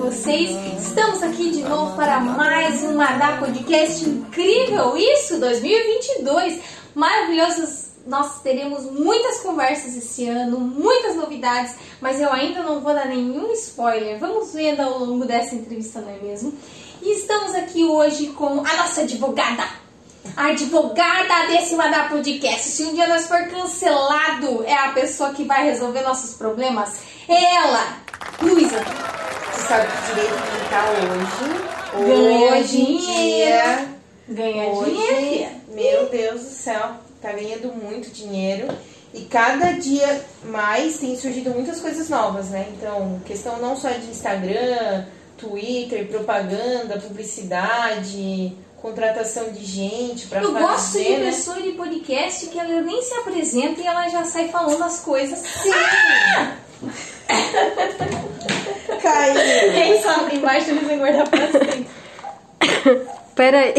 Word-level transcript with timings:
vocês? 0.00 0.50
Estamos 0.80 1.22
aqui 1.22 1.50
de 1.50 1.62
novo 1.62 1.94
para 1.94 2.18
mais 2.20 2.82
um 2.82 2.96
Madá 2.96 3.36
Podcast 3.36 4.08
incrível, 4.08 4.96
isso, 4.96 5.38
2022. 5.38 6.58
Maravilhosos, 6.94 7.90
nós 8.06 8.40
teremos 8.40 8.90
muitas 8.90 9.40
conversas 9.40 9.94
esse 9.94 10.26
ano, 10.26 10.58
muitas 10.58 11.16
novidades, 11.16 11.74
mas 12.00 12.18
eu 12.18 12.32
ainda 12.32 12.62
não 12.62 12.80
vou 12.80 12.94
dar 12.94 13.06
nenhum 13.06 13.52
spoiler. 13.52 14.18
Vamos 14.18 14.54
vendo 14.54 14.80
ao 14.80 15.00
longo 15.00 15.26
dessa 15.26 15.54
entrevista, 15.54 16.00
não 16.00 16.10
é 16.10 16.18
mesmo? 16.18 16.54
E 17.02 17.18
estamos 17.18 17.54
aqui 17.54 17.84
hoje 17.84 18.28
com 18.28 18.60
a 18.66 18.76
nossa 18.76 19.02
advogada, 19.02 19.64
a 20.34 20.46
advogada 20.46 21.46
desse 21.48 21.74
Madá 21.74 22.08
Podcast. 22.08 22.68
Se 22.68 22.84
um 22.84 22.94
dia 22.94 23.06
nós 23.06 23.28
for 23.28 23.42
cancelado, 23.48 24.64
é 24.64 24.74
a 24.74 24.92
pessoa 24.92 25.34
que 25.34 25.44
vai 25.44 25.62
resolver 25.64 26.00
nossos 26.00 26.34
problemas. 26.36 27.09
É 27.28 27.54
ela, 27.56 27.96
Luísa. 28.42 28.80
Você 29.52 29.66
sabe 29.68 29.86
que 29.86 30.14
direito 30.14 30.34
digital 30.52 30.86
hoje, 30.92 32.06
Ganha 32.06 32.52
hoje 32.54 32.80
em 32.80 32.96
dinheiro. 32.98 33.06
dia, 33.06 33.88
Ganha 34.28 34.64
hoje, 34.68 34.90
dinheiro, 34.90 35.50
meu 35.68 36.08
Deus 36.08 36.40
do 36.42 36.50
céu, 36.50 36.92
tá 37.20 37.32
ganhando 37.32 37.72
muito 37.72 38.10
dinheiro. 38.10 38.68
E 39.12 39.22
cada 39.22 39.72
dia 39.72 40.24
mais 40.44 40.98
tem 40.98 41.16
surgido 41.18 41.50
muitas 41.50 41.80
coisas 41.80 42.08
novas, 42.08 42.50
né? 42.50 42.68
Então, 42.76 43.20
questão 43.26 43.58
não 43.58 43.76
só 43.76 43.88
de 43.90 44.06
Instagram, 44.06 45.04
Twitter, 45.36 46.06
propaganda, 46.06 46.96
publicidade, 47.00 48.56
contratação 48.80 49.50
de 49.50 49.64
gente 49.64 50.28
pra 50.28 50.40
Eu 50.40 50.52
fazer, 50.52 50.64
gosto 50.64 50.98
de 50.98 51.10
né? 51.10 51.26
pessoa 51.30 51.60
de 51.60 51.72
podcast 51.72 52.46
que 52.46 52.58
ela 52.58 52.80
nem 52.82 53.02
se 53.02 53.12
apresenta 53.14 53.80
e 53.80 53.86
ela 53.86 54.08
já 54.08 54.24
sai 54.24 54.48
falando 54.48 54.82
as 54.84 55.00
coisas. 55.00 55.38
Sim! 55.40 55.70
Caiu! 59.02 59.72
Quem 59.72 60.02
sabe 60.02 60.36
embaixo 60.36 60.70
eles 60.70 60.86
vão 60.86 60.98
guardar 60.98 61.28
pra 61.28 61.50
sempre. 61.50 61.86
Peraí. 63.34 63.74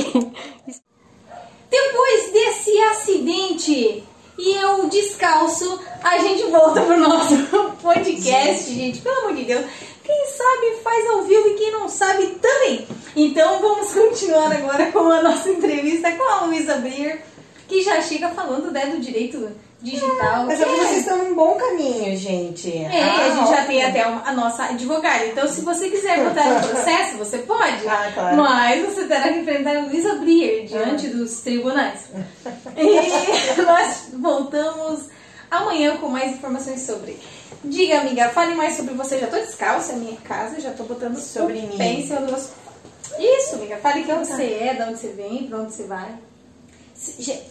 Depois 1.70 2.32
desse 2.34 2.78
acidente 2.80 4.04
e 4.38 4.56
eu 4.56 4.88
descalço, 4.90 5.80
a 6.04 6.18
gente 6.18 6.44
volta 6.50 6.82
pro 6.82 6.98
nosso 6.98 7.38
podcast, 7.82 8.74
gente. 8.74 9.00
Pelo 9.02 9.20
amor 9.20 9.36
de 9.36 9.46
Deus. 9.46 9.66
Quem 10.04 10.26
sabe 10.26 10.82
faz 10.84 11.10
ao 11.12 11.24
vivo 11.24 11.48
e 11.50 11.54
quem 11.54 11.72
não 11.72 11.88
sabe 11.88 12.26
também. 12.42 12.88
Então 13.16 13.62
vamos 13.62 13.94
continuar 13.94 14.52
agora 14.52 14.92
com 14.92 15.10
a 15.12 15.22
nossa 15.22 15.50
entrevista 15.50 16.12
com 16.12 16.24
a 16.24 16.46
Luísa 16.46 16.76
Brier, 16.78 17.24
que 17.68 17.84
já 17.84 18.02
chega 18.02 18.30
falando 18.30 18.72
né, 18.72 18.88
do 18.88 19.00
direito 19.00 19.52
digital. 19.82 20.46
Mas 20.46 20.62
é- 20.62 20.66
vocês 20.66 20.98
estão 21.00 21.18
num 21.18 21.36
bom 21.36 21.56
caminho, 21.56 22.16
gente. 22.18 22.72
É, 22.76 23.02
Ah, 23.04 23.26
a 23.26 23.36
gente 23.36 23.50
já 23.50 23.66
tem 23.66 23.84
até 23.84 24.06
uma- 24.06 24.24
a 24.28 24.32
nossa 24.32 24.64
advogada. 24.66 25.26
Então, 25.26 25.48
se 25.48 25.62
você 25.62 25.90
quiser 25.90 26.24
botar 26.24 26.46
no 26.50 26.68
processo, 26.68 27.18
você 27.18 27.40
pode. 27.40 27.88
Ah, 27.88 28.12
claro. 28.14 28.38
Mas 28.38 28.86
você 28.86 29.06
terá 29.06 29.30
que 29.30 29.40
enfrentar 29.40 29.78
a 29.78 29.82
Luísa 29.82 30.16
Brier 30.16 30.66
diante 30.66 31.08
dos 31.08 31.42
tribunais. 31.42 32.02
e 32.78 33.62
nós 33.62 34.10
voltamos 34.14 35.06
amanhã 35.50 35.98
com 35.98 36.08
mais 36.08 36.32
informações 36.34 36.82
sobre. 36.82 37.18
Diga, 37.64 38.00
amiga, 38.02 38.30
fale 38.30 38.56
mais 38.56 38.76
sobre 38.78 38.94
você. 38.94 39.20
Já 39.20 39.28
tô 39.28 39.36
descalça, 39.38 39.94
é 39.94 39.96
minha 39.96 40.18
casa, 40.22 40.60
já 40.60 40.72
tô 40.72 40.84
botando 40.84 41.18
Sobre 41.18 41.62
mim. 41.62 42.08
do 42.08 42.32
nosso... 42.32 42.54
Isso, 43.20 43.56
amiga. 43.56 43.78
Fale 43.78 44.04
quem 44.04 44.16
você 44.18 44.44
é, 44.62 44.74
de 44.74 44.82
onde 44.84 45.00
você 45.00 45.10
vem, 45.10 45.48
pra 45.48 45.60
onde 45.60 45.74
você 45.74 45.84
vai. 45.84 46.10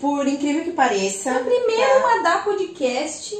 Por 0.00 0.26
incrível 0.26 0.64
que 0.64 0.72
pareça. 0.72 1.30
É 1.30 1.40
o 1.40 1.44
primeiro 1.44 2.00
tá? 2.00 2.16
Madá 2.16 2.38
Podcast 2.38 3.38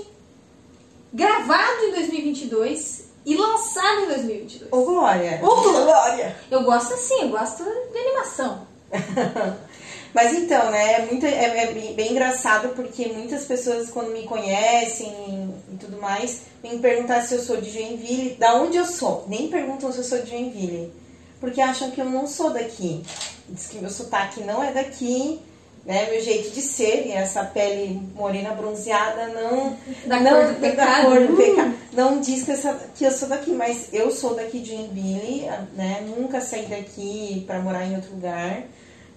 gravado 1.13 1.85
em 1.85 1.91
2022 1.93 3.11
e 3.27 3.37
lançado 3.37 4.03
em 4.03 4.07
2022. 4.07 4.73
Ô, 4.73 4.85
Glória. 4.85 5.41
Ô, 5.43 5.61
Glória. 5.61 6.37
Eu 6.51 6.63
gosto 6.63 6.95
assim, 6.95 7.23
eu 7.23 7.29
gosto 7.29 7.65
de 7.65 7.99
animação. 7.99 8.67
Mas 10.13 10.33
então, 10.33 10.71
né, 10.71 10.95
é, 10.95 11.07
muito, 11.07 11.25
é, 11.25 11.45
é 11.45 11.73
bem, 11.73 11.95
bem 11.95 12.11
engraçado 12.11 12.71
porque 12.75 13.07
muitas 13.09 13.45
pessoas, 13.45 13.91
quando 13.91 14.11
me 14.11 14.25
conhecem 14.25 15.55
e 15.73 15.77
tudo 15.77 16.01
mais, 16.01 16.43
vêm 16.61 16.81
perguntar 16.81 17.23
se 17.23 17.35
eu 17.35 17.41
sou 17.41 17.61
de 17.61 17.71
Joinville, 17.71 18.35
da 18.35 18.57
onde 18.57 18.77
eu 18.77 18.85
sou. 18.85 19.25
Nem 19.29 19.49
perguntam 19.49 19.93
se 19.93 19.99
eu 19.99 20.05
sou 20.05 20.21
de 20.21 20.31
Joinville, 20.31 20.93
porque 21.41 21.61
acham 21.61 21.93
que 21.93 22.01
eu 22.01 22.07
não 22.07 22.27
sou 22.27 22.51
daqui. 22.51 23.05
Diz 23.49 23.69
que 23.69 23.79
meu 23.79 23.91
sotaque 23.91 24.43
não 24.43 24.63
é 24.63 24.73
daqui, 24.73 25.41
né, 25.85 26.11
meu 26.11 26.21
jeito 26.21 26.51
de 26.51 26.61
ser, 26.61 27.07
e 27.07 27.13
essa 27.13 27.43
pele 27.45 28.01
morena 28.15 28.51
bronzeada 28.53 29.29
não... 29.29 29.77
Da 30.07 30.21
não, 30.21 30.31
cor 30.31 30.47
do 30.47 30.61
da 30.61 30.69
pecado. 30.69 31.07
cor 31.07 31.27
do 31.27 31.37
pecado. 31.37 31.75
Não 31.93 32.21
diz 32.21 32.45
que, 32.45 32.53
essa, 32.53 32.79
que 32.95 33.05
eu 33.05 33.11
sou 33.11 33.29
daqui, 33.29 33.51
mas 33.53 33.89
eu 33.93 34.11
sou 34.11 34.35
daqui 34.35 34.61
de 34.61 34.75
Joinville, 34.77 35.49
né, 35.75 36.05
nunca 36.07 36.41
saí 36.41 36.67
daqui 36.67 37.45
para 37.47 37.61
morar 37.61 37.87
em 37.87 37.97
outro 37.97 38.13
lugar. 38.15 38.63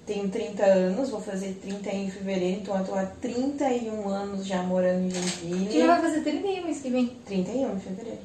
Tenho 0.05 0.27
30 0.27 0.63
anos, 0.65 1.09
vou 1.09 1.21
fazer 1.21 1.57
30 1.61 1.89
em 1.89 2.11
fevereiro, 2.11 2.59
então 2.61 2.77
eu 2.77 2.85
tô 2.85 2.93
há 2.93 3.05
31 3.21 4.07
anos 4.09 4.45
já 4.45 4.61
morando 4.63 5.05
em 5.05 5.09
Que 5.09 5.49
Joinville. 5.49 5.79
já 5.79 5.87
vai 5.87 6.01
fazer 6.01 6.21
31 6.21 6.63
mês 6.65 6.81
que 6.81 6.89
vem. 6.89 7.07
31 7.25 7.75
em 7.75 7.79
fevereiro. 7.79 8.19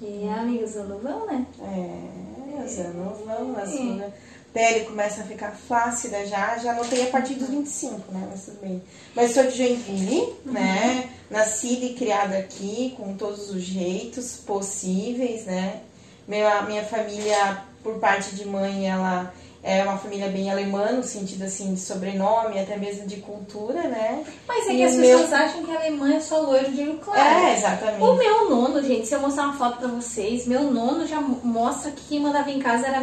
E 0.00 0.28
amigos, 0.28 0.76
ano 0.76 0.98
vão, 0.98 1.26
né? 1.26 1.46
É, 1.62 2.64
os 2.64 2.78
anos 2.78 3.18
vão, 3.24 3.56
a 3.56 3.66
segunda 3.66 4.12
pele 4.54 4.84
começa 4.86 5.20
a 5.22 5.24
ficar 5.24 5.50
flácida 5.50 6.24
já, 6.24 6.56
já 6.58 6.72
notei 6.74 7.02
a 7.02 7.10
partir 7.10 7.34
dos 7.34 7.48
25, 7.48 8.12
né, 8.12 8.26
mas 8.30 8.44
tudo 8.44 8.60
bem. 8.62 8.80
Mas 9.14 9.32
sou 9.34 9.42
de 9.44 9.58
Joinville, 9.58 10.32
né, 10.46 11.10
nascida 11.30 11.84
e 11.84 11.94
criada 11.94 12.38
aqui, 12.38 12.94
com 12.96 13.14
todos 13.16 13.50
os 13.50 13.60
jeitos 13.62 14.36
possíveis, 14.46 15.44
né. 15.44 15.80
Minha, 16.26 16.62
minha 16.62 16.84
família, 16.84 17.58
por 17.82 17.98
parte 17.98 18.34
de 18.34 18.46
mãe, 18.46 18.88
ela 18.88 19.34
é 19.62 19.82
uma 19.82 19.96
família 19.98 20.28
bem 20.28 20.50
alemã, 20.50 20.92
no 20.92 21.02
sentido 21.02 21.42
assim 21.44 21.74
de 21.74 21.80
sobrenome, 21.80 22.58
até 22.60 22.76
mesmo 22.76 23.06
de 23.06 23.16
cultura, 23.16 23.82
né. 23.82 24.22
Mas 24.46 24.66
é 24.68 24.72
E 24.72 24.76
que 24.76 24.82
as 24.84 24.94
meu- 24.94 25.18
pessoas 25.18 25.32
acham 25.32 25.64
que 25.64 25.70
a 25.72 25.80
Alemanha 25.80 26.16
é 26.18 26.20
só 26.20 26.40
loiro 26.40 26.70
de 26.70 26.80
olho 26.82 26.98
claro. 26.98 27.20
É, 27.46 27.54
exatamente. 27.56 28.02
O 28.02 28.14
meu 28.14 28.48
nono, 28.50 28.82
gente, 28.82 29.06
se 29.08 29.14
eu 29.14 29.20
mostrar 29.20 29.44
uma 29.44 29.56
foto 29.58 29.78
pra 29.78 29.88
vocês, 29.88 30.46
meu 30.46 30.62
nono 30.70 31.06
já 31.06 31.20
mostra 31.20 31.90
que 31.90 32.02
quem 32.08 32.20
mandava 32.20 32.50
em 32.50 32.58
casa 32.60 32.86
era 32.86 32.98
a 32.98 33.00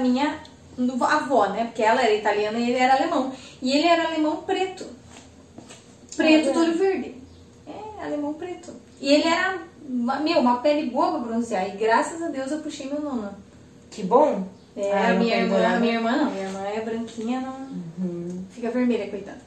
minha 0.82 1.06
avó, 1.08 1.48
né? 1.48 1.66
Porque 1.66 1.84
ela 1.84 2.02
era 2.02 2.14
italiana 2.14 2.58
e 2.60 2.70
ele 2.70 2.80
era 2.80 2.96
alemão. 2.96 3.32
E 3.62 3.72
ele 3.78 3.88
era 3.88 4.08
alemão 4.08 4.38
preto. 4.38 4.86
Preto 6.16 6.46
Olha. 6.50 6.54
do 6.54 6.60
olho 6.62 6.78
verde. 6.78 7.16
É, 7.68 8.06
alemão 8.06 8.34
preto. 8.34 8.74
E 9.00 9.14
ele 9.14 9.28
era, 9.28 9.60
meu, 9.88 10.40
uma 10.40 10.58
pele 10.60 10.90
boa 10.90 11.12
pra 11.12 11.20
bronzear. 11.20 11.68
E 11.68 11.78
graças 11.78 12.22
a 12.22 12.28
Deus 12.28 12.52
eu 12.52 12.60
puxei 12.60 12.88
meu 12.88 13.02
nono. 13.02 13.30
Que 13.90 14.04
bom. 14.04 14.46
É, 14.76 14.92
Ai, 14.94 15.12
a 15.16 15.20
minha 15.20 15.36
irmã, 15.38 15.68
a 15.76 15.80
minha 15.80 15.94
irmã 15.96 16.12
não. 16.18 16.32
Minha 16.32 16.44
irmã 16.46 16.62
é 16.66 16.82
branquinha, 16.82 17.42
não 17.42 17.62
Uhum. 18.00 18.44
fica 18.52 18.70
vermelha, 18.72 19.10
coitada. 19.10 19.40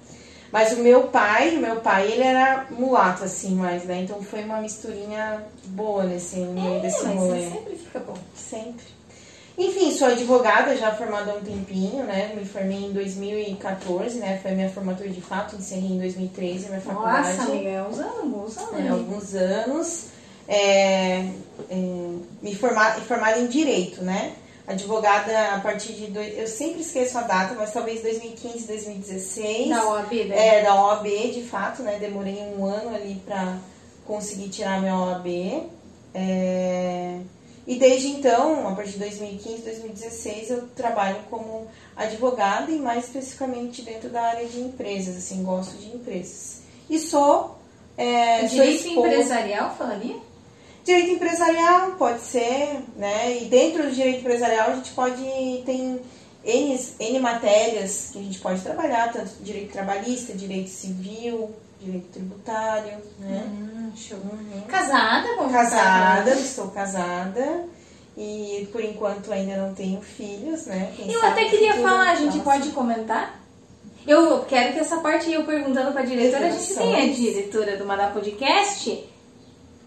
Mas 0.53 0.73
o 0.73 0.77
meu 0.83 1.05
pai, 1.09 1.57
o 1.57 1.61
meu 1.61 1.77
pai, 1.81 2.13
ele 2.13 2.23
era 2.23 2.67
mulato, 2.71 3.25
assim, 3.25 3.55
mais, 3.57 3.85
né? 3.85 4.03
Então 4.03 4.23
foi 4.23 4.45
uma 4.45 4.61
misturinha 4.61 5.43
boa 5.67 6.05
nesse 6.05 6.37
meio 6.37 6.75
É, 6.77 6.81
desse 6.81 7.05
mas 7.05 7.17
rolê. 7.17 7.51
sempre 7.51 7.75
fica 7.77 7.99
bom. 8.01 8.15
Sempre. 8.37 8.85
Enfim, 9.57 9.93
sou 9.93 10.09
advogada, 10.09 10.77
já 10.77 10.93
formada 10.95 11.31
há 11.31 11.37
um 11.37 11.41
tempinho, 11.41 12.03
né? 12.03 12.33
Me 12.35 12.45
formei 12.45 12.87
em 12.87 12.93
2014, 12.93 14.19
né? 14.19 14.41
Foi 14.43 14.51
minha 14.51 14.69
formatura 14.69 15.09
de 15.09 15.21
fato, 15.21 15.55
encerrei 15.55 15.93
em 15.93 15.99
2013 15.99 16.67
a 16.67 16.69
minha 16.71 16.81
faculdade. 16.81 17.37
Nossa, 17.37 17.53
amiga, 17.53 17.69
é 17.69 17.83
uns 17.83 17.99
anos, 18.01 18.25
uns 18.25 18.59
anos. 18.59 18.81
É, 18.81 18.89
alguns 18.89 19.35
anos. 19.35 20.05
É, 20.49 21.27
é, 21.71 21.77
me 22.43 22.55
formar, 22.55 23.01
formada 23.03 23.39
em 23.39 23.47
Direito, 23.47 24.03
né? 24.03 24.35
Advogada 24.67 25.55
a 25.55 25.61
partir 25.61 25.93
de... 25.93 26.07
Dois, 26.07 26.37
eu 26.37 26.49
sempre 26.49 26.81
esqueço 26.81 27.17
a 27.19 27.23
data, 27.23 27.55
mas 27.55 27.73
talvez 27.73 28.03
2015, 28.03 28.67
2016. 28.67 29.69
Da 29.69 29.85
OAB, 29.89 30.13
né? 30.27 30.59
É, 30.59 30.63
da 30.63 30.75
OAB, 30.75 31.07
de 31.33 31.43
fato, 31.43 31.83
né? 31.83 31.99
Demorei 32.01 32.43
um 32.59 32.65
ano 32.65 32.95
ali 32.95 33.23
pra 33.25 33.59
conseguir 34.05 34.49
tirar 34.49 34.81
minha 34.81 34.99
OAB. 34.99 35.27
É, 36.15 37.19
E 37.67 37.77
desde 37.77 38.09
então, 38.09 38.69
a 38.69 38.75
partir 38.75 38.93
de 38.93 38.99
2015, 38.99 39.63
2016, 39.63 40.51
eu 40.51 40.69
trabalho 40.77 41.19
como 41.31 41.67
advogada 41.97 42.71
e 42.71 42.79
mais 42.79 43.05
especificamente 43.07 43.83
dentro 43.83 44.11
da 44.11 44.21
área 44.23 44.47
de 44.47 44.61
empresas, 44.61 45.17
assim, 45.17 45.43
gosto 45.43 45.77
de 45.79 45.89
empresas. 45.95 46.61
E 46.91 46.99
sou... 46.99 47.59
É, 47.97 48.41
sou 48.41 48.49
Direito 48.49 48.89
esposa- 48.89 49.09
empresarial, 49.09 49.75
falaria? 49.77 50.17
Direito 50.85 51.11
empresarial 51.13 51.93
pode 51.93 52.21
ser, 52.23 52.83
né? 52.97 53.39
E 53.41 53.45
dentro 53.47 53.85
do 53.85 53.91
direito 53.93 54.19
empresarial 54.19 54.71
a 54.73 54.75
gente 54.75 54.91
pode 54.91 55.23
tem 55.65 56.01
N, 56.45 56.81
N 57.01 57.19
matérias 57.21 58.11
que 58.13 58.19
a 58.19 58.23
gente 58.23 58.39
pode 58.41 58.61
trabalhar, 58.61 59.11
tanto 59.13 59.31
direito 59.43 59.73
trabalhista, 59.73 60.35
direito 60.35 60.69
civil, 60.69 61.51
direito 61.85 62.09
tributário, 62.13 62.99
né? 63.19 63.45
Hum, 63.47 63.93
show. 63.97 64.19
Uhum. 64.19 64.63
Casada, 64.69 65.29
vamos 65.37 65.53
Casada, 65.53 66.31
estou 66.31 66.69
casada. 66.69 67.65
E 68.17 68.69
por 68.73 68.83
enquanto 68.83 69.33
ainda 69.33 69.57
não 69.57 69.75
tenho 69.75 70.01
filhos, 70.01 70.67
né? 70.67 70.93
Quem 70.97 71.11
Eu 71.13 71.25
até 71.25 71.47
queria 71.47 71.75
falar, 71.75 72.11
a 72.11 72.15
gente 72.15 72.37
nossa. 72.39 72.51
pode 72.51 72.71
comentar? 72.71 73.41
Eu 74.07 74.45
quero 74.45 74.73
que 74.75 74.79
essa 74.81 74.99
parte 74.99 75.33
eu 75.33 75.45
perguntando 75.45 75.91
pra 75.93 76.03
diretora, 76.03 76.47
a 76.47 76.51
gente 76.51 76.75
tem 76.75 76.95
a 77.11 77.13
diretora 77.13 77.77
do 77.77 77.85
Madá 77.87 78.09
Podcast 78.09 79.05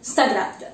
está 0.01 0.25
grávida. 0.27 0.71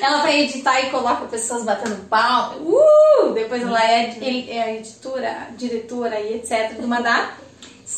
ela 0.00 0.22
vai 0.22 0.40
editar 0.42 0.80
e 0.82 0.90
coloca 0.90 1.26
pessoas 1.26 1.64
batendo 1.64 1.96
palma. 2.08 2.56
Uh! 2.56 3.32
Depois 3.32 3.62
ela 3.62 3.82
é, 3.84 4.10
ele- 4.20 4.50
é 4.50 4.62
a 4.62 4.74
editora, 4.74 5.48
diretora 5.56 6.20
e 6.20 6.34
etc. 6.34 6.74
do 6.80 6.86
Madá. 6.88 7.34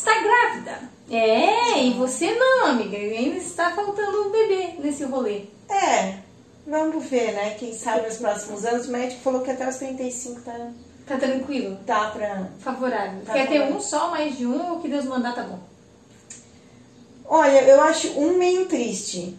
Está 0.05 0.21
grávida. 0.21 0.89
É, 1.09 1.83
e 1.83 1.93
você 1.93 2.31
não, 2.35 2.67
amiga. 2.67 2.95
Ainda 2.95 3.37
está 3.37 3.71
faltando 3.73 4.27
um 4.27 4.29
bebê 4.31 4.75
nesse 4.77 5.03
rolê. 5.03 5.45
É, 5.67 6.19
vamos 6.67 7.03
ver, 7.05 7.31
né? 7.33 7.55
Quem 7.57 7.73
sabe 7.73 8.05
nos 8.05 8.17
próximos 8.17 8.63
anos. 8.65 8.87
O 8.87 8.91
médico 8.91 9.21
falou 9.21 9.41
que 9.41 9.49
até 9.49 9.67
os 9.67 9.77
35 9.77 10.41
tá, 10.41 10.71
Tá 11.07 11.17
tranquilo. 11.17 11.79
dá 11.87 12.11
pra. 12.11 12.49
Favorável. 12.59 13.21
Tá 13.25 13.33
Quer 13.33 13.47
ter 13.47 13.53
favorável. 13.55 13.75
um 13.77 13.81
só, 13.81 14.11
mais 14.11 14.37
de 14.37 14.45
um, 14.45 14.73
o 14.75 14.79
que 14.79 14.87
Deus 14.87 15.05
mandar 15.05 15.33
tá 15.33 15.41
bom. 15.41 15.59
Olha, 17.27 17.63
eu 17.63 17.81
acho 17.81 18.09
um 18.19 18.37
meio 18.37 18.67
triste. 18.67 19.35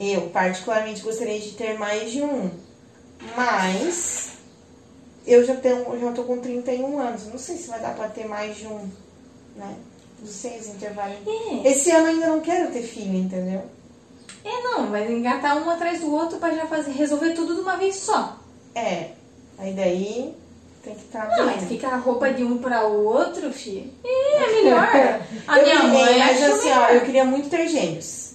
Eu, 0.00 0.30
particularmente, 0.30 1.02
gostaria 1.02 1.38
de 1.38 1.52
ter 1.52 1.78
mais 1.78 2.10
de 2.10 2.22
um. 2.22 2.50
Mas 3.36 4.30
eu 5.26 5.44
já 5.44 5.56
tenho, 5.56 5.98
já 6.00 6.12
tô 6.12 6.24
com 6.24 6.38
31 6.38 6.98
anos. 6.98 7.26
Não 7.26 7.38
sei 7.38 7.56
se 7.58 7.68
vai 7.68 7.80
dar 7.80 7.94
pra 7.94 8.08
ter 8.08 8.26
mais 8.26 8.56
de 8.56 8.66
um, 8.66 8.88
né? 9.56 9.76
Não 10.20 10.26
sei 10.26 10.58
os 10.58 10.66
intervalos. 10.68 11.16
É. 11.26 11.68
Esse 11.70 11.90
ano 11.90 12.06
eu 12.08 12.12
ainda 12.14 12.26
não 12.28 12.40
quero 12.40 12.70
ter 12.72 12.82
filho, 12.82 13.14
entendeu? 13.16 13.62
É, 14.44 14.62
não, 14.62 14.86
vai 14.90 15.10
engatar 15.12 15.56
um 15.58 15.68
atrás 15.68 16.00
do 16.00 16.12
outro 16.12 16.38
pra 16.38 16.52
já 16.54 16.66
fazer, 16.66 16.92
resolver 16.92 17.30
tudo 17.34 17.54
de 17.54 17.60
uma 17.60 17.76
vez 17.76 17.96
só. 17.96 18.36
É. 18.74 19.10
Aí 19.58 19.72
daí 19.72 20.34
tem 20.82 20.94
que 20.94 21.00
estar 21.02 21.28
Não, 21.36 21.46
mas 21.46 21.64
fica 21.64 21.88
a 21.88 21.96
roupa 21.96 22.30
de 22.32 22.44
um 22.44 22.58
pra 22.58 22.82
outro, 22.84 23.52
filho. 23.52 23.90
É 24.04 24.46
melhor. 24.62 25.20
A 25.48 25.58
eu 25.58 25.64
minha 25.64 25.80
queria, 25.80 25.92
mãe 26.04 26.18
mas 26.18 26.42
assim, 26.42 26.70
ó, 26.70 26.88
eu 26.90 27.00
queria 27.02 27.24
muito 27.24 27.48
ter 27.50 27.66
gêmeos. 27.68 28.26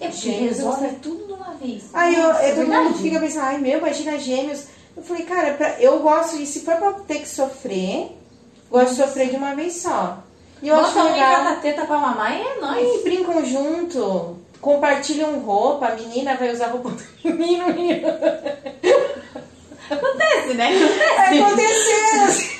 É 0.00 0.08
porque 0.08 0.20
Gêmeos, 0.30 0.56
resolve 0.56 0.88
tudo 1.02 1.26
de 1.26 1.32
uma 1.34 1.54
vez. 1.54 1.84
Aí 1.92 2.14
eu, 2.14 2.32
todo 2.56 2.66
mundo 2.66 2.98
fica 2.98 3.20
pensando, 3.20 3.44
ai 3.44 3.58
meu, 3.58 3.78
imagina 3.78 4.18
gêmeos. 4.18 4.64
Eu 4.96 5.02
falei, 5.02 5.24
cara, 5.24 5.54
pra- 5.54 5.80
eu 5.80 5.98
gosto 6.00 6.36
de, 6.38 6.46
se 6.46 6.60
for 6.60 6.76
pra 6.76 6.92
ter 6.92 7.20
que 7.20 7.28
sofrer, 7.28 8.10
gosto 8.70 8.90
de 8.90 8.96
sofrer 9.02 9.28
de 9.30 9.36
uma 9.36 9.54
vez 9.54 9.74
só. 9.76 10.23
E 10.64 10.68
eu 10.68 10.76
acho 10.76 10.94
Bota 10.94 11.08
um 11.08 11.12
legal. 11.12 11.30
cada 11.36 11.56
teta 11.56 11.84
pra 11.84 11.98
mamar 11.98 12.36
e 12.36 12.40
é 12.42 12.58
nóis. 12.58 13.00
E 13.00 13.02
brincam 13.04 13.44
junto, 13.44 14.38
compartilham 14.62 15.38
roupa, 15.40 15.88
a 15.88 15.94
menina 15.94 16.36
vai 16.36 16.50
usar 16.50 16.68
roupa 16.68 16.88
do 16.90 17.04
menino. 17.36 17.64
Acontece, 19.90 20.54
né? 20.54 20.70
É 20.72 21.38
Acontece. 21.38 21.92
acontecendo. 21.92 22.54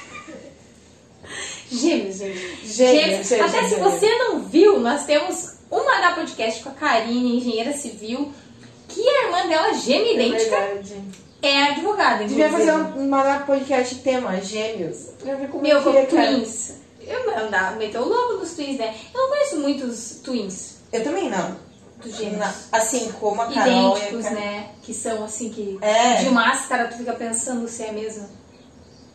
Gêmeos, 1.71 2.17
gente. 2.19 2.67
Gêmeos, 2.67 3.29
gêmeos, 3.29 3.33
Até 3.33 3.63
se 3.65 3.69
gêmeos. 3.71 3.93
você 3.95 4.19
não 4.19 4.41
viu, 4.41 4.79
nós 4.81 5.05
temos 5.07 5.55
uma 5.71 6.01
da 6.01 6.13
podcast 6.13 6.63
com 6.63 6.69
a 6.69 6.73
Karine, 6.73 7.39
engenheira 7.39 7.73
civil, 7.73 8.31
que 8.89 9.01
a 9.09 9.25
irmã 9.25 9.49
dela, 9.49 9.73
gêmea 9.75 10.13
idêntica, 10.13 10.57
verdade. 10.61 10.95
é 11.43 11.63
advogada. 11.71 12.25
Devia 12.25 12.47
inclusive. 12.49 12.71
fazer 12.71 12.83
um, 12.99 13.09
mandar 13.09 13.45
podcast 13.47 13.95
tema, 13.97 14.41
gêmeos. 14.41 15.09
Pra 15.23 15.35
ver 15.35 15.49
como 15.49 15.63
Meu, 15.63 15.79
é 15.79 15.81
que 15.81 15.85
como 15.85 15.99
é, 15.99 16.05
cara. 16.07 16.27
twins. 16.29 16.84
Eu 17.07 17.39
andava, 17.39 17.77
meteu 17.77 18.03
o 18.03 18.09
logo 18.09 18.39
dos 18.39 18.53
twins, 18.55 18.79
né? 18.79 18.95
Eu 19.15 19.21
não 19.23 19.29
conheço 19.29 19.57
muitos 19.61 20.21
twins 20.23 20.77
Eu 20.93 21.03
também 21.05 21.29
não. 21.31 21.57
dos 22.03 22.17
gêmeos. 22.17 22.45
Assim 22.73 23.11
como 23.13 23.41
a 23.43 23.47
Carol 23.53 23.95
a 23.95 23.99
idênticos, 23.99 24.25
Carol. 24.25 24.39
né? 24.41 24.69
Que 24.83 24.93
são 24.95 25.25
assim 25.25 25.49
que 25.51 25.79
É. 25.81 26.17
de 26.17 26.31
máscara 26.31 26.89
tu 26.89 26.97
fica 26.99 27.13
pensando 27.15 27.67
se 27.69 27.83
é 27.83 27.93
mesmo 27.93 28.29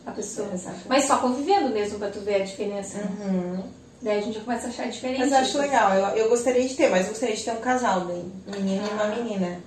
a 0.06 0.12
pessoa. 0.12 0.50
Exato. 0.54 0.80
Mas 0.88 1.06
só 1.06 1.18
convivendo 1.18 1.70
mesmo 1.70 2.00
pra 2.00 2.10
tu 2.10 2.20
ver 2.22 2.42
a 2.42 2.46
diferença. 2.46 2.98
né? 3.00 3.10
Uhum. 3.26 3.64
Daí 4.02 4.18
a 4.20 4.22
gente 4.22 4.36
já 4.36 4.42
começa 4.46 4.68
a 4.68 4.70
achar 4.70 4.88
diferente. 4.90 5.20
Mas 5.20 5.32
eu 5.32 5.38
acho 5.40 5.58
legal, 5.58 5.94
eu, 5.94 6.06
eu 6.16 6.30
gostaria 6.30 6.66
de 6.68 6.74
ter, 6.74 6.90
mas 6.90 7.04
eu 7.06 7.10
gostaria 7.10 7.36
de 7.36 7.44
ter 7.44 7.52
um 7.52 7.58
casal 7.58 8.02
daí. 8.06 8.26
Um 8.48 8.52
menino 8.52 8.88
e 8.88 8.94
uma 8.94 9.08
menina. 9.08 9.60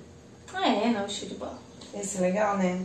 Ah, 0.54 0.68
é, 0.68 0.88
não, 0.88 1.06
show 1.08 1.28
de 1.28 1.34
bola. 1.34 1.58
Esse 1.94 2.16
é 2.18 2.20
legal, 2.22 2.56
né? 2.56 2.80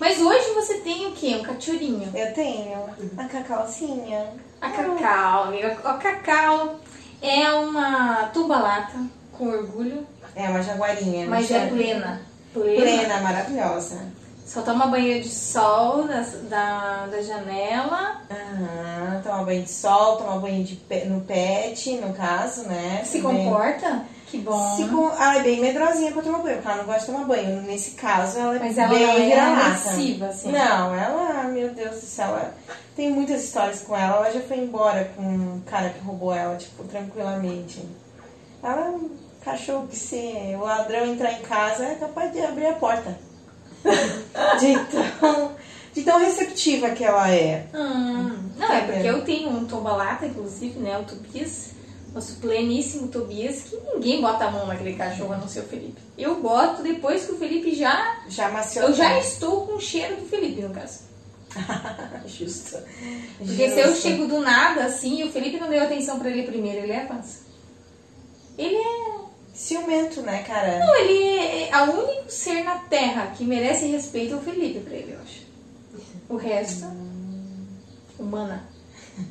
Mas 0.00 0.20
hoje 0.20 0.52
você 0.54 0.78
tem 0.78 1.06
o 1.06 1.12
quê? 1.12 1.36
Um 1.36 1.42
cachorrinho. 1.42 2.10
Eu 2.14 2.32
tenho 2.34 2.78
a 3.16 3.24
cacauzinha. 3.24 4.26
A 4.60 4.70
Cacau, 4.70 5.44
amiga. 5.44 5.76
A 5.84 5.94
Cacau 5.94 6.76
é 7.22 7.50
uma 7.52 8.30
tubalata 8.32 8.98
com 9.32 9.48
orgulho, 9.48 10.06
É 10.34 10.48
uma 10.48 10.62
jaguarinha. 10.62 11.26
mas 11.28 11.48
né? 11.50 11.64
é 11.64 11.66
plena. 11.68 12.20
Plena. 12.52 12.80
Plena, 12.80 13.20
maravilhosa. 13.20 13.98
Só 14.44 14.62
toma 14.62 14.86
banho 14.86 15.20
de 15.22 15.28
sol 15.28 16.04
da, 16.04 16.20
da, 16.48 17.06
da 17.06 17.22
janela. 17.22 18.22
Aham, 18.30 19.20
toma 19.22 19.44
banho 19.44 19.62
de 19.62 19.70
sol, 19.70 20.16
toma 20.16 20.38
banho 20.40 20.64
de 20.64 20.80
no 21.06 21.20
pet, 21.20 21.96
no 21.98 22.14
caso, 22.14 22.62
né? 22.62 23.02
Se 23.04 23.20
Também. 23.20 23.44
comporta. 23.44 24.04
Que 24.30 24.38
bom. 24.38 24.76
Se. 24.76 24.82
Ela 24.82 25.38
é 25.38 25.42
bem 25.42 25.60
medrosinha 25.60 26.12
pra 26.12 26.22
tomar 26.22 26.38
banho, 26.38 26.56
porque 26.56 26.68
ela 26.68 26.78
não 26.78 26.84
gosta 26.84 27.00
de 27.00 27.06
tomar 27.06 27.24
banho. 27.24 27.62
Nesse 27.62 27.92
caso, 27.92 28.38
ela 28.38 28.56
é 28.56 28.58
Mas 28.58 28.76
ela 28.76 28.88
bem 28.88 29.06
não 29.06 29.14
é 29.14 29.40
agressiva, 29.40 30.26
assim. 30.26 30.52
Não, 30.52 30.94
ela, 30.94 31.44
meu 31.44 31.70
Deus 31.70 31.96
do 31.96 32.06
céu, 32.06 32.28
ela... 32.28 32.54
tem 32.94 33.10
muitas 33.10 33.42
histórias 33.44 33.80
com 33.80 33.96
ela. 33.96 34.16
Ela 34.16 34.30
já 34.32 34.40
foi 34.40 34.58
embora 34.58 35.10
com 35.16 35.22
um 35.22 35.62
cara 35.64 35.90
que 35.90 36.00
roubou 36.00 36.34
ela, 36.34 36.56
tipo, 36.56 36.84
tranquilamente. 36.84 37.82
Ela 38.62 38.86
é 38.86 38.90
um 38.90 39.10
cachorro 39.42 39.86
que 39.86 39.96
se 39.96 40.54
o 40.56 40.64
ladrão 40.64 41.06
entrar 41.06 41.32
em 41.32 41.42
casa 41.42 41.84
é 41.84 41.94
capaz 41.94 42.32
de 42.32 42.40
abrir 42.40 42.66
a 42.66 42.74
porta. 42.74 43.18
de, 44.60 44.76
tão, 45.20 45.52
de 45.94 46.02
tão 46.02 46.18
receptiva 46.18 46.90
que 46.90 47.04
ela 47.04 47.30
é. 47.30 47.66
Hum, 47.72 48.36
não, 48.58 48.72
é 48.72 48.80
porque 48.80 49.08
eu 49.08 49.24
tenho 49.24 49.50
um 49.50 49.64
tombalata, 49.64 50.26
inclusive, 50.26 50.78
né? 50.80 50.98
O 50.98 51.04
Tobias, 51.04 51.70
nosso 52.12 52.36
pleníssimo 52.36 53.08
Tobias, 53.08 53.62
que 53.62 53.76
ninguém 53.94 54.20
bota 54.20 54.44
a 54.44 54.50
mão 54.50 54.66
naquele 54.66 54.94
cachorro 54.94 55.34
a 55.34 55.38
não 55.38 55.48
ser 55.48 55.60
o 55.60 55.64
Felipe. 55.64 56.00
Eu 56.16 56.40
boto 56.40 56.82
depois 56.82 57.24
que 57.24 57.32
o 57.32 57.38
Felipe 57.38 57.74
já. 57.74 58.22
Já 58.28 58.50
maciou. 58.50 58.88
Eu 58.88 58.94
já 58.94 59.18
estou 59.18 59.66
com 59.66 59.74
o 59.74 59.80
cheiro 59.80 60.16
do 60.16 60.26
Felipe, 60.26 60.62
no 60.62 60.70
caso. 60.70 61.00
Justo. 62.26 62.78
Porque 63.38 63.70
se 63.70 63.80
eu 63.80 63.94
chego 63.94 64.26
do 64.26 64.40
nada 64.40 64.84
assim 64.84 65.20
e 65.20 65.24
o 65.24 65.32
Felipe 65.32 65.58
não 65.58 65.68
deu 65.68 65.82
atenção 65.82 66.18
pra 66.18 66.30
ele 66.30 66.42
primeiro, 66.42 66.84
ele 66.84 66.94
avança. 66.94 67.40
Ele 68.56 68.76
é. 68.76 69.18
Ciumento, 69.54 70.22
né, 70.22 70.44
cara? 70.44 70.78
Não, 70.78 70.96
ele 70.96 71.38
é. 71.38 71.70
é 71.70 71.82
o 71.82 72.04
único 72.04 72.30
ser 72.30 72.62
na 72.62 72.76
Terra 72.76 73.32
que 73.36 73.44
merece 73.44 73.86
respeito 73.86 74.34
é 74.34 74.36
o 74.36 74.40
Felipe 74.40 74.80
pra 74.80 74.94
ele, 74.94 75.12
eu 75.12 75.20
acho. 75.20 75.46
O 76.28 76.36
resto. 76.36 76.86
Humana. 78.18 78.68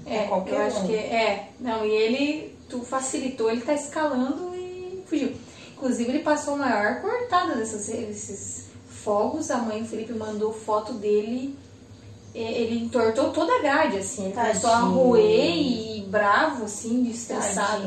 É, 0.05 0.23
qualquer 0.23 0.53
eu 0.53 0.61
acho 0.61 0.85
que 0.85 0.95
é. 0.95 1.49
Não, 1.59 1.85
e 1.85 1.91
ele. 1.91 2.56
Tu 2.69 2.79
facilitou, 2.81 3.49
ele 3.49 3.61
tá 3.61 3.73
escalando 3.73 4.53
e 4.55 5.03
fugiu. 5.07 5.33
Inclusive, 5.75 6.09
ele 6.09 6.23
passou 6.23 6.55
a 6.55 6.57
maior 6.57 7.01
cortada 7.01 7.55
desses 7.55 8.67
fogos. 8.89 9.51
A 9.51 9.57
mãe 9.57 9.85
Felipe 9.85 10.13
mandou 10.13 10.51
foto 10.51 10.93
dele. 10.93 11.57
Ele 12.33 12.79
entortou 12.79 13.31
toda 13.31 13.55
a 13.55 13.59
grade, 13.59 13.97
assim. 13.97 14.25
Ele 14.25 14.33
começou 14.33 14.69
a 14.69 14.79
roer 14.79 15.55
e 15.55 16.05
bravo, 16.09 16.65
assim, 16.65 17.09
estressado. 17.09 17.83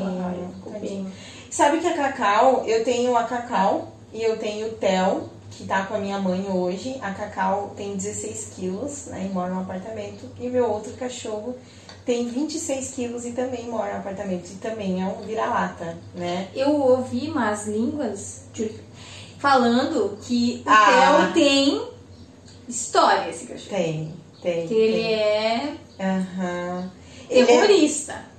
Sabe 1.49 1.79
que 1.79 1.87
a 1.87 1.93
Cacau, 1.93 2.63
eu 2.65 2.83
tenho 2.83 3.15
a 3.15 3.25
Cacau 3.25 3.93
e 4.13 4.23
eu 4.23 4.37
tenho 4.37 4.67
o 4.67 4.71
Theo, 4.71 5.29
que 5.51 5.65
tá 5.65 5.85
com 5.85 5.95
a 5.95 5.99
minha 5.99 6.17
mãe 6.17 6.49
hoje. 6.49 6.97
A 7.01 7.11
Cacau 7.11 7.73
tem 7.75 7.95
16 7.95 8.53
quilos, 8.55 9.05
né, 9.07 9.27
e 9.29 9.33
mora 9.33 9.53
num 9.53 9.59
apartamento. 9.59 10.29
E 10.39 10.49
meu 10.49 10.69
outro 10.69 10.93
cachorro 10.93 11.55
tem 12.05 12.27
26 12.27 12.91
quilos 12.91 13.25
e 13.25 13.31
também 13.31 13.65
mora 13.67 13.93
no 13.93 13.99
apartamento. 13.99 14.49
E 14.51 14.55
também 14.55 15.01
é 15.01 15.05
um 15.05 15.21
vira-lata, 15.21 15.97
né? 16.15 16.47
Eu 16.55 16.71
ouvi 16.73 17.29
umas 17.29 17.67
línguas 17.67 18.43
falando 19.39 20.17
que 20.21 20.63
o 20.65 20.69
Ah. 20.69 21.31
Theo 21.31 21.33
tem 21.33 21.87
história, 22.67 23.29
esse 23.29 23.45
cachorro. 23.45 23.69
Tem, 23.69 24.13
tem. 24.41 24.67
Que 24.67 24.73
ele 24.73 24.93
tem. 25.03 25.13
é 25.13 25.73
Aham. 25.99 26.91
Ele 27.29 27.41
é- 27.41 27.45
terrorista. 27.45 28.31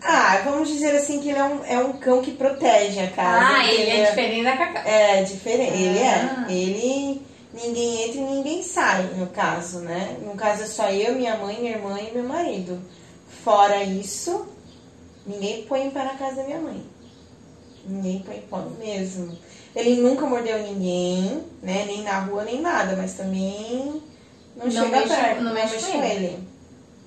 Ah, 0.00 0.42
vamos 0.44 0.68
dizer 0.68 0.94
assim 0.96 1.18
que 1.20 1.28
ele 1.28 1.38
é 1.38 1.44
um, 1.44 1.64
é 1.64 1.78
um 1.80 1.92
cão 1.94 2.22
que 2.22 2.30
protege 2.30 3.00
a 3.00 3.10
casa. 3.10 3.46
Ah, 3.46 3.64
ele 3.66 3.82
é 3.82 3.86
entendeu? 3.88 4.06
diferente 4.10 4.44
da 4.44 4.56
Cacau. 4.56 4.82
É, 4.86 5.22
diferente. 5.24 5.72
Ele 5.76 5.98
Ah. 5.98 6.46
é. 6.48 6.52
Ele. 6.52 7.22
Ninguém 7.62 8.02
entra 8.04 8.20
e 8.20 8.24
ninguém 8.24 8.62
sai, 8.62 9.02
no 9.16 9.26
caso, 9.28 9.80
né? 9.80 10.16
No 10.22 10.34
caso 10.34 10.62
é 10.62 10.66
só 10.66 10.88
eu, 10.90 11.14
minha 11.14 11.36
mãe, 11.36 11.58
minha 11.58 11.72
irmã 11.72 11.98
e 12.00 12.12
meu 12.14 12.24
marido. 12.24 12.80
Fora 13.44 13.82
isso, 13.82 14.46
ninguém 15.26 15.62
põe 15.64 15.90
para 15.90 16.10
a 16.10 16.16
casa 16.16 16.36
da 16.36 16.44
minha 16.44 16.58
mãe. 16.60 16.82
Ninguém 17.86 18.20
põe 18.20 18.40
pão 18.50 18.70
mesmo. 18.78 19.36
Ele 19.74 20.00
nunca 20.00 20.26
mordeu 20.26 20.58
ninguém, 20.62 21.42
né? 21.62 21.84
Nem 21.86 22.02
na 22.02 22.20
rua, 22.20 22.44
nem 22.44 22.60
nada, 22.60 22.96
mas 22.96 23.14
também 23.14 24.02
não, 24.56 24.64
Não 24.66 24.70
chega 24.70 25.00
mexa- 25.00 25.14
perto, 25.16 25.42
não 25.42 25.54
mexe 25.54 25.76
com 25.86 25.92
com 25.92 26.04
ele. 26.04 26.38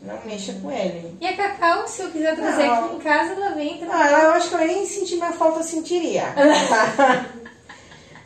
Não 0.02 0.18
mexa 0.26 0.54
com 0.54 0.72
ele. 0.72 1.16
E 1.22 1.28
a 1.28 1.36
Cacau, 1.38 1.88
se 1.88 2.02
eu 2.02 2.10
quiser 2.12 2.36
trazer 2.36 2.66
Não. 2.66 2.86
aqui 2.86 2.96
em 2.96 3.00
casa, 3.00 3.34
ela 3.34 3.50
vem 3.52 3.78
tra- 3.78 3.90
Ah, 3.92 4.12
eu 4.24 4.32
acho 4.32 4.50
que 4.50 4.56
eu 4.56 4.60
nem 4.60 4.86
senti 4.86 5.16
minha 5.16 5.32
falta, 5.32 5.60
eu 5.60 5.64
sentiria. 5.64 6.34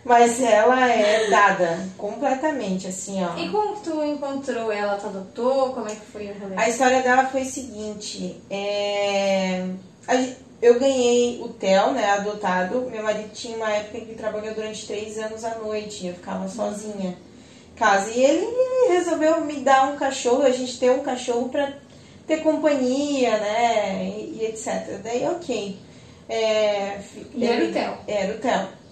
Mas 0.06 0.40
ela 0.40 0.88
é 0.88 1.28
dada 1.32 1.80
completamente, 1.98 2.86
assim, 2.86 3.26
ó. 3.26 3.36
E 3.40 3.50
como 3.50 3.76
que 3.76 3.90
tu 3.90 4.04
encontrou 4.04 4.72
ela? 4.72 4.98
Tu 4.98 5.08
adotou? 5.08 5.74
Como 5.74 5.88
é 5.88 5.96
que 5.96 6.06
foi 6.06 6.28
o 6.30 6.40
rolê? 6.40 6.54
A 6.56 6.70
história 6.70 7.02
dela 7.02 7.26
foi 7.26 7.42
o 7.42 7.46
seguinte: 7.46 8.40
é, 8.48 9.66
eu 10.62 10.80
ganhei 10.80 11.42
o 11.42 11.50
Theo, 11.50 11.92
né, 11.92 12.12
adotado. 12.12 12.88
Meu 12.92 13.02
marido 13.02 13.32
tinha 13.34 13.58
uma 13.58 13.72
época 13.72 14.00
que 14.00 14.14
trabalhou 14.14 14.54
durante 14.54 14.86
três 14.86 15.18
anos 15.18 15.44
à 15.44 15.56
noite. 15.56 16.06
Eu 16.06 16.14
ficava 16.14 16.48
sozinha 16.48 17.18
em 17.74 17.76
casa. 17.76 18.12
E 18.12 18.24
ele 18.24 18.48
resolveu 18.90 19.42
me 19.42 19.56
dar 19.62 19.92
um 19.92 19.96
cachorro, 19.98 20.44
a 20.44 20.52
gente 20.52 20.80
ter 20.80 20.92
um 20.92 21.00
cachorro 21.00 21.50
pra 21.50 21.74
ter 22.28 22.44
companhia, 22.44 23.38
né, 23.38 24.06
e, 24.06 24.38
e 24.40 24.46
etc. 24.46 25.00
Daí, 25.04 25.26
ok. 25.26 25.80
É, 26.30 27.00
E 27.34 27.46
era 27.46 27.66
o 27.66 27.72
Theo. 27.72 27.98
Era 28.08 28.34
o 28.36 28.38
Theo. 28.38 28.85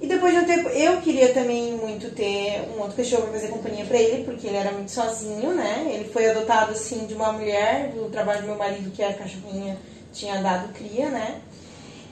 E 0.00 0.06
depois 0.06 0.32
de 0.32 0.40
um 0.40 0.44
tempo, 0.44 0.68
eu 0.68 1.00
queria 1.00 1.34
também 1.34 1.72
muito 1.72 2.14
ter 2.14 2.62
um 2.72 2.80
outro 2.80 2.96
cachorro 2.96 3.22
pra 3.22 3.32
fazer 3.32 3.48
companhia 3.48 3.84
pra 3.84 3.98
ele, 3.98 4.24
porque 4.24 4.46
ele 4.46 4.56
era 4.56 4.70
muito 4.70 4.92
sozinho, 4.92 5.54
né? 5.54 5.90
Ele 5.92 6.08
foi 6.08 6.30
adotado, 6.30 6.70
assim, 6.70 7.06
de 7.06 7.14
uma 7.14 7.32
mulher 7.32 7.90
do 7.90 8.08
trabalho 8.08 8.42
do 8.42 8.46
meu 8.46 8.56
marido, 8.56 8.92
que 8.92 9.02
era 9.02 9.14
cachorrinha, 9.14 9.76
tinha 10.12 10.40
dado 10.40 10.72
cria, 10.72 11.08
né? 11.08 11.40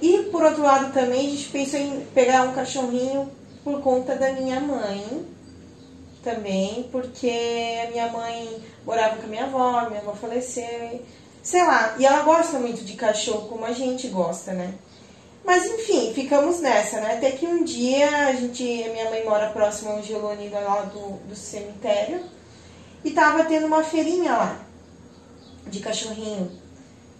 E, 0.02 0.18
por 0.32 0.42
outro 0.42 0.62
lado, 0.62 0.92
também, 0.92 1.28
a 1.28 1.30
gente 1.30 1.48
pensou 1.48 1.78
em 1.78 2.00
pegar 2.12 2.42
um 2.42 2.52
cachorrinho 2.52 3.30
por 3.62 3.80
conta 3.80 4.16
da 4.16 4.32
minha 4.32 4.58
mãe, 4.58 5.24
também, 6.24 6.88
porque 6.90 7.32
a 7.86 7.90
minha 7.92 8.08
mãe 8.08 8.60
morava 8.84 9.16
com 9.16 9.26
a 9.26 9.28
minha 9.28 9.44
avó, 9.44 9.88
minha 9.88 10.00
avó 10.00 10.12
faleceu, 10.12 10.64
e, 10.92 11.00
sei 11.40 11.62
lá. 11.62 11.94
E 12.00 12.04
ela 12.04 12.22
gosta 12.22 12.58
muito 12.58 12.84
de 12.84 12.94
cachorro, 12.94 13.48
como 13.48 13.64
a 13.64 13.72
gente 13.72 14.08
gosta, 14.08 14.52
né? 14.52 14.74
Mas 15.46 15.64
enfim, 15.64 16.12
ficamos 16.12 16.60
nessa, 16.60 17.00
né? 17.00 17.14
Até 17.14 17.30
que 17.30 17.46
um 17.46 17.62
dia 17.62 18.26
a 18.26 18.32
gente, 18.32 18.82
a 18.82 18.90
minha 18.90 19.08
mãe 19.08 19.24
mora 19.24 19.50
próximo 19.50 19.92
ao 19.92 20.02
Geloni 20.02 20.48
lá 20.48 20.82
do, 20.92 21.18
do 21.28 21.36
cemitério 21.36 22.20
e 23.04 23.12
tava 23.12 23.44
tendo 23.44 23.68
uma 23.68 23.84
feirinha 23.84 24.32
lá 24.32 24.60
de 25.68 25.78
cachorrinho. 25.78 26.50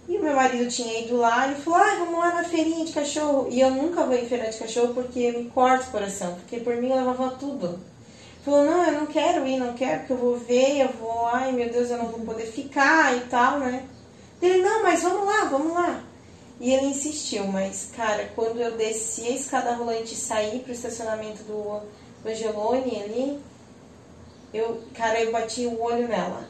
E 0.08 0.16
o 0.16 0.22
meu 0.22 0.34
marido 0.34 0.68
tinha 0.68 1.02
ido 1.02 1.16
lá 1.16 1.46
e 1.52 1.54
falou: 1.54 1.78
ah, 1.78 1.94
vamos 2.00 2.18
lá 2.18 2.34
na 2.34 2.42
feirinha 2.42 2.84
de 2.84 2.92
cachorro. 2.92 3.46
E 3.48 3.60
eu 3.60 3.70
nunca 3.70 4.04
vou 4.04 4.16
em 4.16 4.26
feira 4.26 4.50
de 4.50 4.58
cachorro 4.58 4.92
porque 4.92 5.30
me 5.30 5.44
corta 5.50 5.86
o 5.86 5.92
coração, 5.92 6.34
porque 6.34 6.58
por 6.58 6.76
mim 6.76 6.90
eu 6.90 6.96
levava 6.96 7.30
tudo. 7.36 7.78
Falou: 8.44 8.64
não, 8.64 8.84
eu 8.86 8.92
não 8.92 9.06
quero 9.06 9.46
ir, 9.46 9.56
não 9.56 9.72
quero, 9.74 10.00
porque 10.00 10.12
eu 10.12 10.16
vou 10.16 10.36
ver, 10.36 10.80
eu 10.80 10.88
vou, 11.00 11.26
ai 11.26 11.52
meu 11.52 11.70
Deus, 11.70 11.90
eu 11.90 11.98
não 11.98 12.06
vou 12.06 12.20
poder 12.20 12.46
ficar 12.46 13.16
e 13.16 13.20
tal, 13.20 13.60
né? 13.60 13.84
Ele: 14.42 14.62
não, 14.62 14.82
mas 14.82 15.02
vamos 15.04 15.24
lá, 15.24 15.44
vamos 15.44 15.72
lá. 15.72 16.02
E 16.58 16.72
ele 16.72 16.86
insistiu, 16.86 17.46
mas, 17.46 17.90
cara, 17.94 18.30
quando 18.34 18.60
eu 18.60 18.76
desci 18.76 19.26
a 19.26 19.30
escada 19.30 19.74
rolante 19.74 20.14
e 20.14 20.16
saí 20.16 20.60
pro 20.60 20.72
estacionamento 20.72 21.42
do, 21.42 21.80
do 22.22 22.28
Angelone 22.28 23.02
ali, 23.02 23.40
eu, 24.54 24.82
cara, 24.94 25.20
eu 25.20 25.30
bati 25.30 25.66
o 25.66 25.82
olho 25.82 26.08
nela. 26.08 26.48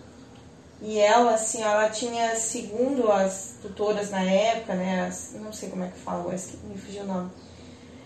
E 0.81 0.99
ela, 0.99 1.35
assim, 1.35 1.63
ela 1.63 1.89
tinha, 1.89 2.37
segundo 2.37 3.11
as 3.11 3.55
tutoras 3.63 4.11
na 4.11 4.23
época, 4.23 4.75
né, 4.75 5.07
as, 5.07 5.33
não 5.41 5.53
sei 5.53 5.71
como 5.71 5.83
é 5.85 5.89
que 5.89 5.99
fala, 5.99 6.21
agora 6.21 6.37
me 6.65 6.79
fugiu 6.79 7.03
o 7.03 7.07
nome. 7.07 7.31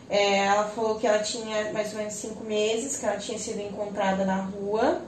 É, 0.08 0.46
ela 0.46 0.68
falou 0.68 0.98
que 0.98 1.06
ela 1.06 1.18
tinha 1.18 1.72
mais 1.72 1.92
ou 1.92 1.98
menos 1.98 2.14
cinco 2.14 2.44
meses, 2.44 2.96
que 2.96 3.04
ela 3.04 3.16
tinha 3.18 3.38
sido 3.38 3.60
encontrada 3.60 4.24
na 4.24 4.42
rua, 4.42 5.02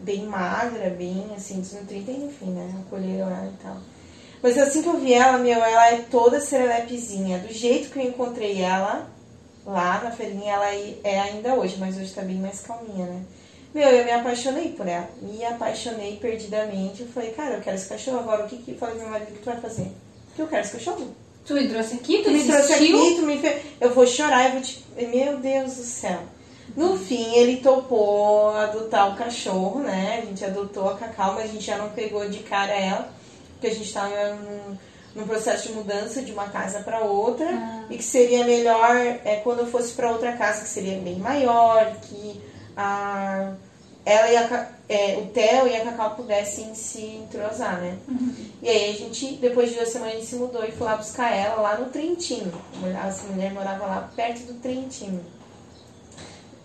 bem 0.00 0.24
magra, 0.24 0.88
bem, 0.90 1.26
assim, 1.36 1.60
desnutrida, 1.60 2.12
enfim, 2.12 2.50
né, 2.52 2.82
acolheram 2.86 3.28
ela 3.28 3.52
e 3.52 3.62
tal. 3.62 3.76
Mas 4.42 4.56
assim 4.56 4.82
que 4.82 4.88
eu 4.88 4.98
vi 4.98 5.12
ela, 5.12 5.38
meu, 5.38 5.62
ela 5.62 5.92
é 5.92 6.04
toda 6.10 6.40
serelepezinha. 6.40 7.38
Do 7.38 7.52
jeito 7.52 7.90
que 7.90 7.98
eu 7.98 8.04
encontrei 8.04 8.62
ela 8.62 9.08
lá 9.66 10.00
na 10.02 10.10
feirinha, 10.10 10.54
ela 10.54 10.66
é 11.04 11.20
ainda 11.20 11.54
hoje, 11.54 11.76
mas 11.78 11.96
hoje 11.96 12.12
tá 12.12 12.22
bem 12.22 12.36
mais 12.36 12.60
calminha, 12.60 13.06
né? 13.06 13.22
Meu, 13.72 13.88
eu 13.88 14.04
me 14.04 14.10
apaixonei 14.10 14.70
por 14.70 14.86
ela. 14.88 15.08
Me 15.22 15.44
apaixonei 15.44 16.16
perdidamente. 16.16 17.02
Eu 17.02 17.08
falei, 17.08 17.30
cara, 17.30 17.56
eu 17.56 17.60
quero 17.60 17.76
esse 17.76 17.88
cachorro. 17.88 18.18
Agora, 18.18 18.44
o 18.44 18.48
que 18.48 18.56
que... 18.56 18.74
Falei 18.74 18.96
pro 18.96 19.04
meu 19.04 19.12
marido, 19.12 19.30
o 19.30 19.32
que 19.34 19.42
tu 19.42 19.50
vai 19.50 19.60
fazer? 19.60 19.92
Que 20.34 20.42
eu 20.42 20.48
quero 20.48 20.62
esse 20.62 20.72
cachorro. 20.72 21.14
Tu 21.46 21.54
me 21.54 21.68
trouxe 21.68 21.94
aqui, 21.94 22.18
tu 22.18 22.24
Tu 22.24 22.30
me 22.32 22.44
trouxe 22.44 22.72
aqui, 22.72 23.14
tu 23.16 23.22
me 23.22 23.38
fez... 23.38 23.62
Eu 23.80 23.94
vou 23.94 24.06
chorar, 24.06 24.46
eu 24.46 24.52
vou 24.52 24.60
te... 24.60 24.84
Meu 24.96 25.36
Deus 25.38 25.76
do 25.76 25.84
céu. 25.84 26.18
No 26.76 26.96
fim, 26.98 27.34
ele 27.34 27.56
topou 27.58 28.50
adotar 28.50 29.12
o 29.12 29.16
cachorro, 29.16 29.80
né? 29.80 30.20
A 30.22 30.26
gente 30.26 30.44
adotou 30.44 30.88
a 30.88 30.96
Cacau, 30.96 31.34
mas 31.34 31.44
a 31.44 31.52
gente 31.52 31.64
já 31.64 31.76
não 31.76 31.90
pegou 31.90 32.28
de 32.28 32.40
cara 32.40 32.72
ela, 32.72 33.08
porque 33.60 33.66
a 33.66 33.74
gente 33.74 33.86
estava 33.86 34.34
num, 34.36 34.78
num 35.14 35.26
processo 35.26 35.68
de 35.68 35.74
mudança 35.74 36.22
de 36.22 36.32
uma 36.32 36.48
casa 36.48 36.80
para 36.80 37.00
outra, 37.00 37.46
Ah. 37.46 37.84
e 37.90 37.98
que 37.98 38.02
seria 38.02 38.42
melhor 38.42 38.96
é, 38.96 39.36
quando 39.44 39.58
eu 39.60 39.66
fosse 39.66 39.92
para 39.92 40.10
outra 40.10 40.32
casa, 40.32 40.62
que 40.62 40.68
seria 40.68 40.98
bem 40.98 41.16
maior, 41.16 41.94
que 42.00 42.40
a, 42.74 43.52
ela 44.06 44.28
e 44.30 44.36
a, 44.38 44.70
é, 44.88 45.18
o 45.18 45.26
Theo 45.26 45.68
e 45.68 45.76
a 45.76 45.84
Cacau 45.84 46.14
pudessem 46.16 46.74
se 46.74 47.02
entrosar, 47.02 47.78
né? 47.82 47.98
E 48.62 48.68
aí 48.68 48.94
a 48.94 48.96
gente, 48.96 49.34
depois 49.34 49.68
de 49.68 49.76
duas 49.76 49.90
semanas, 49.90 50.14
a 50.14 50.16
gente 50.16 50.28
se 50.28 50.36
mudou 50.36 50.64
e 50.64 50.72
foi 50.72 50.86
lá 50.86 50.96
buscar 50.96 51.30
ela 51.30 51.60
lá 51.60 51.76
no 51.76 51.90
Trentino. 51.90 52.52
Essa 53.06 53.26
mulher 53.26 53.52
morava 53.52 53.84
lá 53.84 54.10
perto 54.16 54.40
do 54.46 54.54
Trentino. 54.54 55.22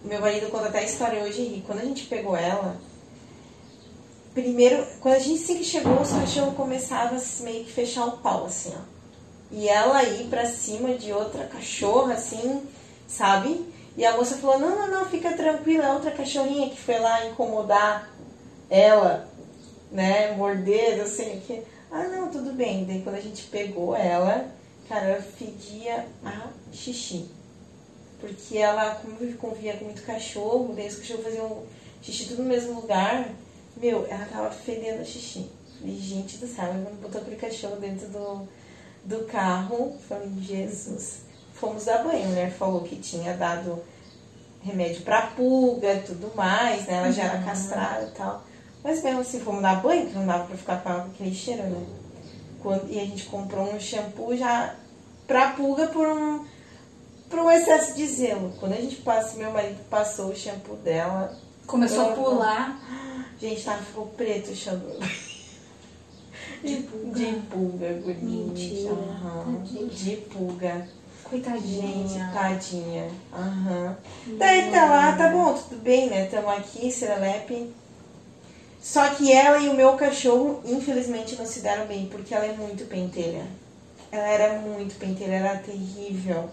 Meu 0.02 0.22
marido 0.22 0.50
conta 0.50 0.68
até 0.68 0.80
a 0.80 0.84
história 0.84 1.24
hoje 1.24 1.42
e. 1.42 1.64
Quando 1.68 1.80
a 1.80 1.86
gente 1.86 2.06
pegou 2.06 2.38
ela, 2.38 2.78
primeiro, 4.36 4.86
quando 5.00 5.16
a 5.16 5.20
gente 5.20 5.42
assim 5.42 5.58
que 5.58 5.64
chegou, 5.64 6.00
os 6.00 6.12
cachorros 6.12 6.56
começavam 6.56 7.18
a 7.18 7.44
meio 7.44 7.64
que 7.64 7.72
fechar 7.72 8.06
o 8.06 8.18
pau, 8.18 8.46
assim, 8.46 8.72
ó. 8.76 8.82
E 9.50 9.68
ela 9.70 10.04
ir 10.04 10.28
pra 10.28 10.46
cima 10.46 10.94
de 10.96 11.14
outra 11.14 11.46
cachorra, 11.46 12.14
assim, 12.14 12.62
sabe? 13.08 13.66
E 13.98 14.06
a 14.06 14.18
moça 14.18 14.36
falou, 14.36 14.60
não, 14.60 14.76
não, 14.76 14.88
não, 14.92 15.06
fica 15.10 15.32
tranquila, 15.34 15.86
é 15.86 15.94
outra 15.94 16.12
cachorrinha 16.12 16.70
que 16.70 16.78
foi 16.78 17.00
lá 17.00 17.26
incomodar 17.28 18.12
ela, 18.70 19.28
né, 19.92 20.32
morder, 20.36 20.98
eu 20.98 21.08
sei 21.08 21.38
o 21.38 21.42
que. 21.42 21.62
Ah, 21.90 22.04
não, 22.10 22.30
tudo 22.30 22.52
bem. 22.52 22.84
Daí 22.84 23.02
quando 23.02 23.16
a 23.16 23.22
gente 23.22 23.44
pegou 23.44 23.96
ela, 23.96 24.48
cara, 24.90 25.06
ela 25.06 25.22
fedia 25.22 26.06
a 26.26 26.50
xixi. 26.74 27.30
Porque 28.20 28.58
ela 28.58 28.96
convive- 28.96 29.38
convivia 29.38 29.78
com 29.78 29.86
muito 29.86 30.02
cachorro, 30.04 30.74
daí 30.76 30.88
os 30.88 30.98
cachorros 30.98 31.24
faziam 31.24 31.64
xixi 32.02 32.26
tudo 32.26 32.44
no 32.44 32.50
mesmo 32.50 32.82
lugar. 32.82 33.30
Meu, 33.78 34.06
ela 34.10 34.26
tava 34.26 34.52
fedendo 34.52 35.06
xixi. 35.06 35.50
Falei, 35.80 35.98
gente 35.98 36.38
do 36.38 36.48
céu, 36.48 36.68
quando 36.68 37.02
botou 37.02 37.22
aquele 37.22 37.36
cachorro 37.36 37.76
dentro 37.76 38.08
do, 38.08 38.48
do 39.04 39.26
carro, 39.26 39.98
falei, 40.08 40.30
Jesus. 40.40 41.22
Fomos 41.54 41.86
dar 41.86 42.04
banho, 42.04 42.30
mulher 42.30 42.52
falou 42.52 42.82
que 42.82 42.96
tinha 42.96 43.34
dado 43.36 43.82
remédio 44.64 45.02
pra 45.04 45.28
pulga, 45.28 46.04
tudo 46.06 46.32
mais, 46.36 46.86
né? 46.86 46.96
Ela 46.96 47.12
já 47.12 47.24
era 47.24 47.44
castrada 47.44 48.06
e 48.06 48.12
tal. 48.12 48.44
Mas 48.84 49.04
mesmo 49.04 49.22
assim, 49.22 49.40
fomos 49.40 49.62
dar 49.62 49.82
banho, 49.82 50.08
que 50.08 50.16
não 50.16 50.26
dava 50.26 50.46
pra 50.46 50.58
ficar 50.58 50.82
com 50.82 50.90
ela 50.90 51.10
aquele 51.14 51.36
cheiro, 51.36 51.64
né? 51.64 51.86
Quando, 52.62 52.90
e 52.90 53.00
a 53.00 53.06
gente 53.06 53.26
comprou 53.26 53.74
um 53.74 53.80
shampoo 53.80 54.36
já 54.36 54.76
pra 55.28 55.52
pulga 55.52 55.88
por 55.88 56.08
um, 56.08 56.46
por 57.30 57.40
um 57.40 57.52
excesso 57.52 57.96
de 57.96 58.08
zelo. 58.08 58.54
Quando 58.60 58.74
a 58.74 58.82
gente 58.82 58.98
passa, 58.98 59.38
meu 59.38 59.52
marido 59.52 59.80
passou 59.90 60.30
o 60.32 60.36
shampoo 60.36 60.78
dela, 60.78 61.38
Começou 61.66 62.12
a 62.12 62.14
pular. 62.14 62.80
Gente, 63.40 63.64
tá, 63.64 63.78
ficou 63.78 64.08
preto 64.08 64.52
o 64.52 64.56
shampoo. 64.56 65.00
De 66.64 66.76
pulga. 66.78 67.20
De 67.20 67.36
pulga. 67.50 67.90
Mentira. 68.22 68.92
Aham. 68.92 69.64
De 69.64 70.16
pulga. 70.16 70.88
Coitadinha. 71.24 72.08
Gente, 72.08 72.34
tadinha. 72.34 73.10
Aham. 73.34 73.98
Daí 74.38 74.72
tá 74.72 74.86
lá, 74.86 75.16
tá 75.16 75.30
bom, 75.30 75.54
tudo 75.54 75.82
bem, 75.82 76.10
né? 76.10 76.26
Tamo 76.26 76.50
aqui, 76.50 76.92
Serelepe. 76.92 77.72
Só 78.82 79.10
que 79.10 79.32
ela 79.32 79.58
e 79.58 79.70
o 79.70 79.74
meu 79.74 79.94
cachorro, 79.94 80.62
infelizmente, 80.64 81.36
não 81.36 81.46
se 81.46 81.62
deram 81.62 81.88
bem, 81.88 82.06
porque 82.06 82.34
ela 82.34 82.46
é 82.46 82.54
muito 82.54 82.86
pentelha. 82.86 83.46
Ela 84.12 84.28
era 84.28 84.60
muito 84.60 84.96
pentelha, 85.00 85.34
era 85.34 85.58
terrível. 85.58 86.50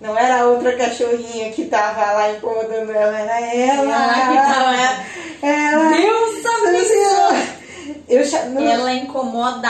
Não 0.00 0.16
era 0.16 0.40
a 0.42 0.46
outra 0.46 0.76
cachorrinha 0.76 1.52
que 1.52 1.66
tava 1.66 2.12
lá 2.12 2.32
incomodando 2.32 2.90
ela, 2.90 3.18
era 3.18 3.40
ela. 3.54 3.92
Ela 3.92 4.14
que 4.14 4.54
tava- 4.54 5.06
Ela. 5.42 5.90
Deus 5.90 6.42
sabe. 6.42 6.70
Eu 8.08 8.50
não- 8.50 8.62
Ela 8.70 8.92
incomoda. 8.94 9.68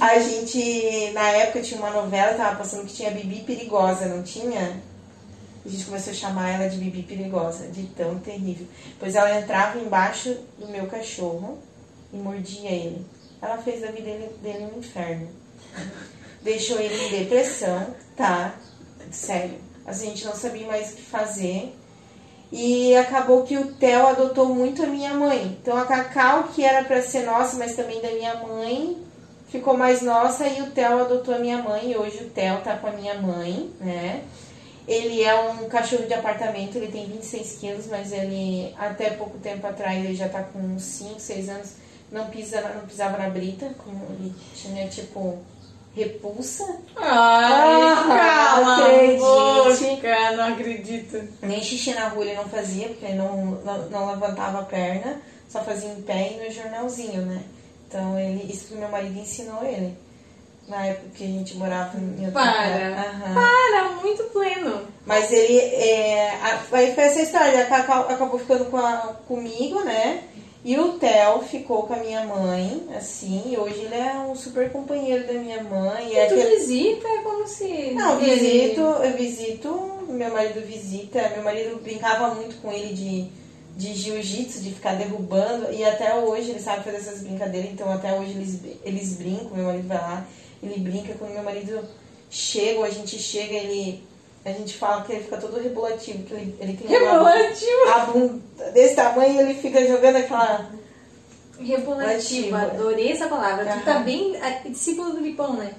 a 0.00 0.18
gente, 0.18 1.10
na 1.12 1.28
época, 1.30 1.60
tinha 1.60 1.78
uma 1.78 1.90
novela, 1.90 2.34
tava 2.34 2.56
passando 2.56 2.86
que 2.86 2.94
tinha 2.94 3.10
Bibi 3.10 3.40
Perigosa, 3.42 4.06
não 4.06 4.22
tinha? 4.22 4.80
A 5.64 5.68
gente 5.68 5.84
começou 5.84 6.12
a 6.12 6.16
chamar 6.16 6.50
ela 6.54 6.68
de 6.68 6.76
Bibi 6.78 7.02
Perigosa, 7.02 7.66
de 7.68 7.84
tão 7.88 8.18
terrível. 8.18 8.66
Pois 8.98 9.14
ela 9.14 9.38
entrava 9.38 9.78
embaixo 9.78 10.36
do 10.58 10.68
meu 10.68 10.86
cachorro 10.86 11.58
e 12.12 12.16
mordia 12.16 12.70
ele. 12.70 13.04
Ela 13.42 13.58
fez 13.58 13.80
da 13.82 13.88
vida 13.88 14.04
dele, 14.10 14.30
dele 14.42 14.68
um 14.74 14.78
inferno. 14.78 15.28
Deixou 16.42 16.78
ele 16.80 16.94
em 17.06 17.10
depressão, 17.10 17.88
tá? 18.16 18.54
Sério. 19.10 19.58
A 19.84 19.92
gente 19.92 20.24
não 20.24 20.34
sabia 20.34 20.66
mais 20.66 20.92
o 20.92 20.96
que 20.96 21.02
fazer. 21.02 21.74
E 22.50 22.94
acabou 22.96 23.42
que 23.42 23.56
o 23.56 23.74
Theo 23.74 24.06
adotou 24.06 24.54
muito 24.54 24.82
a 24.82 24.86
minha 24.86 25.14
mãe. 25.14 25.58
Então 25.60 25.76
a 25.76 25.84
Cacau, 25.84 26.44
que 26.44 26.64
era 26.64 26.84
pra 26.84 27.02
ser 27.02 27.24
nossa, 27.24 27.56
mas 27.56 27.74
também 27.74 28.00
da 28.00 28.10
minha 28.10 28.36
mãe, 28.36 28.96
ficou 29.48 29.76
mais 29.76 30.02
nossa 30.02 30.46
e 30.46 30.62
o 30.62 30.70
Theo 30.70 31.00
adotou 31.00 31.34
a 31.34 31.38
minha 31.38 31.58
mãe. 31.58 31.90
E 31.90 31.96
hoje 31.96 32.18
o 32.18 32.30
Theo 32.30 32.60
tá 32.62 32.76
com 32.76 32.86
a 32.86 32.92
minha 32.92 33.14
mãe, 33.20 33.70
né? 33.80 34.22
Ele 34.86 35.22
é 35.22 35.34
um 35.50 35.68
cachorro 35.68 36.06
de 36.06 36.14
apartamento, 36.14 36.76
ele 36.76 36.92
tem 36.92 37.06
26 37.06 37.58
quilos, 37.58 37.86
mas 37.88 38.12
ele 38.12 38.72
até 38.78 39.10
pouco 39.10 39.36
tempo 39.38 39.66
atrás 39.66 40.04
ele 40.04 40.14
já 40.14 40.28
tá 40.28 40.44
com 40.44 40.60
uns 40.60 40.82
5, 40.82 41.18
6 41.18 41.48
anos, 41.48 41.72
não, 42.12 42.26
pisa, 42.26 42.60
não 42.60 42.86
pisava 42.86 43.18
na 43.18 43.28
brita, 43.28 43.74
como 43.78 44.04
ele 44.10 44.32
tinha 44.54 44.86
tipo 44.86 45.38
repulsa. 45.96 46.64
Ai, 46.94 47.82
Ah, 47.82 48.04
calma, 48.54 48.76
boca, 49.18 50.30
não 50.36 50.44
acredito. 50.52 51.26
Nem 51.42 51.62
xixi 51.62 51.94
na 51.94 52.08
rua 52.08 52.24
ele 52.24 52.34
não 52.34 52.44
fazia, 52.48 52.88
porque 52.88 53.06
ele 53.06 53.14
não, 53.14 53.46
não, 53.64 53.78
não 53.88 54.10
levantava 54.10 54.60
a 54.60 54.64
perna, 54.64 55.20
só 55.48 55.62
fazia 55.64 55.90
em 55.90 56.02
pé 56.02 56.32
e 56.32 56.44
no 56.46 56.52
jornalzinho, 56.52 57.22
né? 57.22 57.40
Então 57.88 58.18
ele, 58.18 58.52
isso 58.52 58.66
que 58.68 58.74
meu 58.74 58.88
marido 58.88 59.18
ensinou 59.18 59.64
ele. 59.64 59.96
Na 60.68 60.84
época 60.84 61.10
que 61.14 61.22
a 61.24 61.28
gente 61.28 61.56
morava 61.56 61.96
em 61.96 62.26
outra 62.26 62.42
Para. 62.42 62.88
Aham. 62.88 63.34
Para, 63.34 63.88
muito 64.02 64.24
pleno. 64.24 64.82
Mas 65.06 65.30
ele. 65.32 65.58
É, 65.60 66.30
a- 66.42 66.60
aí 66.72 66.92
foi 66.92 67.04
essa 67.04 67.20
história, 67.22 67.64
Cacau 67.66 68.08
acabou 68.10 68.36
ficando 68.40 68.64
com 68.64 68.76
a- 68.76 69.14
comigo, 69.28 69.80
né? 69.84 70.24
E 70.68 70.76
o 70.80 70.94
Theo 70.98 71.42
ficou 71.42 71.84
com 71.84 71.94
a 71.94 71.98
minha 71.98 72.24
mãe, 72.24 72.88
assim, 72.96 73.40
e 73.52 73.56
hoje 73.56 73.82
ele 73.82 73.94
é 73.94 74.16
um 74.18 74.34
super 74.34 74.68
companheiro 74.72 75.24
da 75.24 75.34
minha 75.34 75.62
mãe. 75.62 76.08
E 76.12 76.16
é 76.16 76.26
tu 76.26 76.34
aquele- 76.34 76.56
visita, 76.56 77.06
é 77.06 77.18
como 77.22 77.46
se... 77.46 77.92
Não, 77.92 78.20
ele- 78.20 78.34
visito, 78.34 78.80
eu 78.80 79.16
visito, 79.16 79.90
meu 80.08 80.32
marido 80.32 80.60
visita, 80.66 81.28
meu 81.34 81.44
marido 81.44 81.80
brincava 81.80 82.34
muito 82.34 82.56
com 82.60 82.72
ele 82.72 82.92
de, 82.92 83.28
de 83.76 83.94
jiu-jitsu, 83.94 84.60
de 84.60 84.72
ficar 84.72 84.96
derrubando, 84.96 85.72
e 85.72 85.84
até 85.84 86.16
hoje 86.16 86.50
ele 86.50 86.60
sabe 86.60 86.82
fazer 86.82 86.96
essas 86.96 87.20
brincadeiras, 87.22 87.70
então 87.70 87.88
até 87.92 88.12
hoje 88.18 88.32
eles, 88.32 88.58
eles 88.84 89.12
brincam, 89.18 89.50
meu 89.54 89.66
marido 89.66 89.86
vai 89.86 89.98
lá, 89.98 90.26
ele 90.60 90.80
brinca, 90.80 91.14
quando 91.16 91.32
meu 91.32 91.44
marido 91.44 91.78
chega, 92.28 92.80
ou 92.80 92.84
a 92.84 92.90
gente 92.90 93.16
chega, 93.20 93.54
ele. 93.54 94.02
A 94.46 94.52
gente 94.52 94.78
fala 94.78 95.02
que 95.02 95.12
ele 95.12 95.24
fica 95.24 95.38
todo 95.38 95.60
rebolativo, 95.60 96.22
que 96.22 96.32
ele, 96.32 96.54
ele 96.60 96.76
tem 96.76 96.96
a 96.96 97.98
bunda 98.06 98.40
desse 98.72 98.94
tamanho 98.94 99.34
e 99.34 99.38
ele 99.40 99.54
fica 99.54 99.84
jogando 99.86 100.16
aquela. 100.16 100.70
Rebolativo, 101.58 102.54
Rebolativo. 102.54 102.56
adorei 102.56 103.12
essa 103.12 103.26
palavra. 103.26 103.64
Tu 103.64 103.84
tá 103.84 103.98
bem 103.98 104.36
a- 104.40 104.68
discípulo 104.68 105.10
do 105.10 105.20
Lipão, 105.20 105.54
né? 105.54 105.72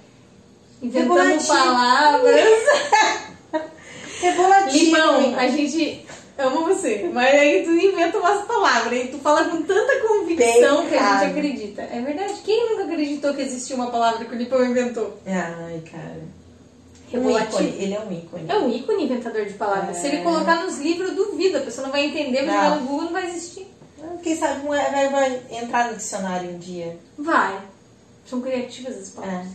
Inventando 0.82 1.48
palavras. 1.48 2.42
Rebolativo. 4.22 4.86
Limão, 4.86 5.36
a 5.40 5.48
gente 5.48 6.06
ama 6.38 6.62
você, 6.68 7.10
mas 7.14 7.34
aí 7.40 7.64
tu 7.64 7.72
inventa 7.72 8.18
umas 8.18 8.46
palavras 8.46 9.00
e 9.06 9.08
tu 9.08 9.18
fala 9.20 9.46
com 9.46 9.62
tanta 9.62 10.00
convicção 10.08 10.88
que 10.88 10.96
a 10.96 11.20
gente 11.20 11.32
acredita. 11.32 11.82
É 11.84 12.02
verdade. 12.02 12.34
Quem 12.44 12.70
nunca 12.72 12.84
acreditou 12.84 13.34
que 13.34 13.42
existia 13.44 13.76
uma 13.76 13.90
palavra 13.92 14.26
que 14.26 14.36
o 14.36 14.38
Lipão 14.38 14.66
inventou? 14.66 15.18
Ai, 15.26 15.82
cara. 15.92 16.37
Um 17.14 17.18
Rebolativo. 17.20 17.64
ícone, 17.64 17.84
ele 17.84 17.94
é 17.94 18.00
um 18.02 18.12
ícone. 18.12 18.46
É 18.50 18.58
um 18.58 18.70
ícone 18.70 19.04
inventador 19.06 19.46
de 19.46 19.54
palavras. 19.54 19.98
É. 19.98 20.00
Se 20.02 20.08
ele 20.08 20.24
colocar 20.24 20.64
nos 20.64 20.78
livros, 20.80 21.10
eu 21.10 21.16
duvido. 21.16 21.58
A 21.58 21.62
pessoa 21.62 21.86
não 21.88 21.92
vai 21.92 22.06
entender, 22.06 22.42
mas 22.42 22.56
Não. 22.56 22.64
jogar 22.64 22.76
no 22.82 22.88
Google 22.88 23.06
não 23.06 23.14
vai 23.14 23.28
existir. 23.30 23.68
Quem 24.24 24.36
sabe 24.36 24.68
vai, 24.68 25.10
vai, 25.10 25.42
entrar 25.52 25.90
no 25.92 25.98
dicionário 25.98 26.50
um 26.52 26.58
dia. 26.58 26.98
Vai. 27.18 27.60
São 28.26 28.42
criativas 28.42 28.98
as 28.98 29.10
palavras. 29.10 29.48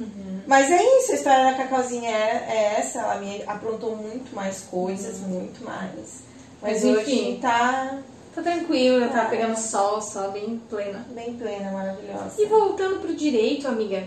É. 0.00 0.04
Mas 0.46 0.70
é 0.70 0.82
isso, 0.98 1.12
a 1.12 1.14
história 1.16 1.44
da 1.44 1.54
Cacauzinha 1.54 2.10
é, 2.10 2.46
é 2.48 2.74
essa. 2.78 3.00
Ela 3.00 3.16
me 3.16 3.42
aprontou 3.46 3.96
muito 3.96 4.34
mais 4.34 4.60
coisas, 4.62 5.18
muito 5.18 5.64
mais. 5.64 6.22
Mas, 6.62 6.82
Mas, 6.82 6.84
enfim. 6.84 7.38
tá 7.40 7.98
Tá 8.34 8.42
tranquilo, 8.42 9.08
tá 9.08 9.24
É. 9.24 9.28
pegando 9.28 9.56
sol, 9.58 10.00
só 10.00 10.28
bem 10.28 10.62
plena. 10.70 11.04
bem 11.10 11.34
plena, 11.34 11.72
maravilhosa. 11.72 12.34
E 12.38 12.46
voltando 12.46 13.00
pro 13.00 13.12
direito, 13.12 13.66
amiga, 13.66 14.06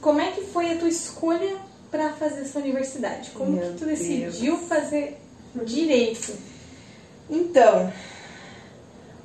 como 0.00 0.20
é 0.20 0.30
que 0.30 0.42
foi 0.42 0.70
a 0.70 0.76
tua 0.78 0.88
escolha 0.88 1.56
pra 1.94 2.12
fazer 2.12 2.40
essa 2.40 2.58
universidade? 2.58 3.30
Como 3.30 3.52
Meu 3.52 3.72
que 3.72 3.78
tu 3.78 3.84
decidiu 3.84 4.56
Deus. 4.56 4.68
fazer 4.68 5.16
direito? 5.64 6.34
Então, 7.30 7.92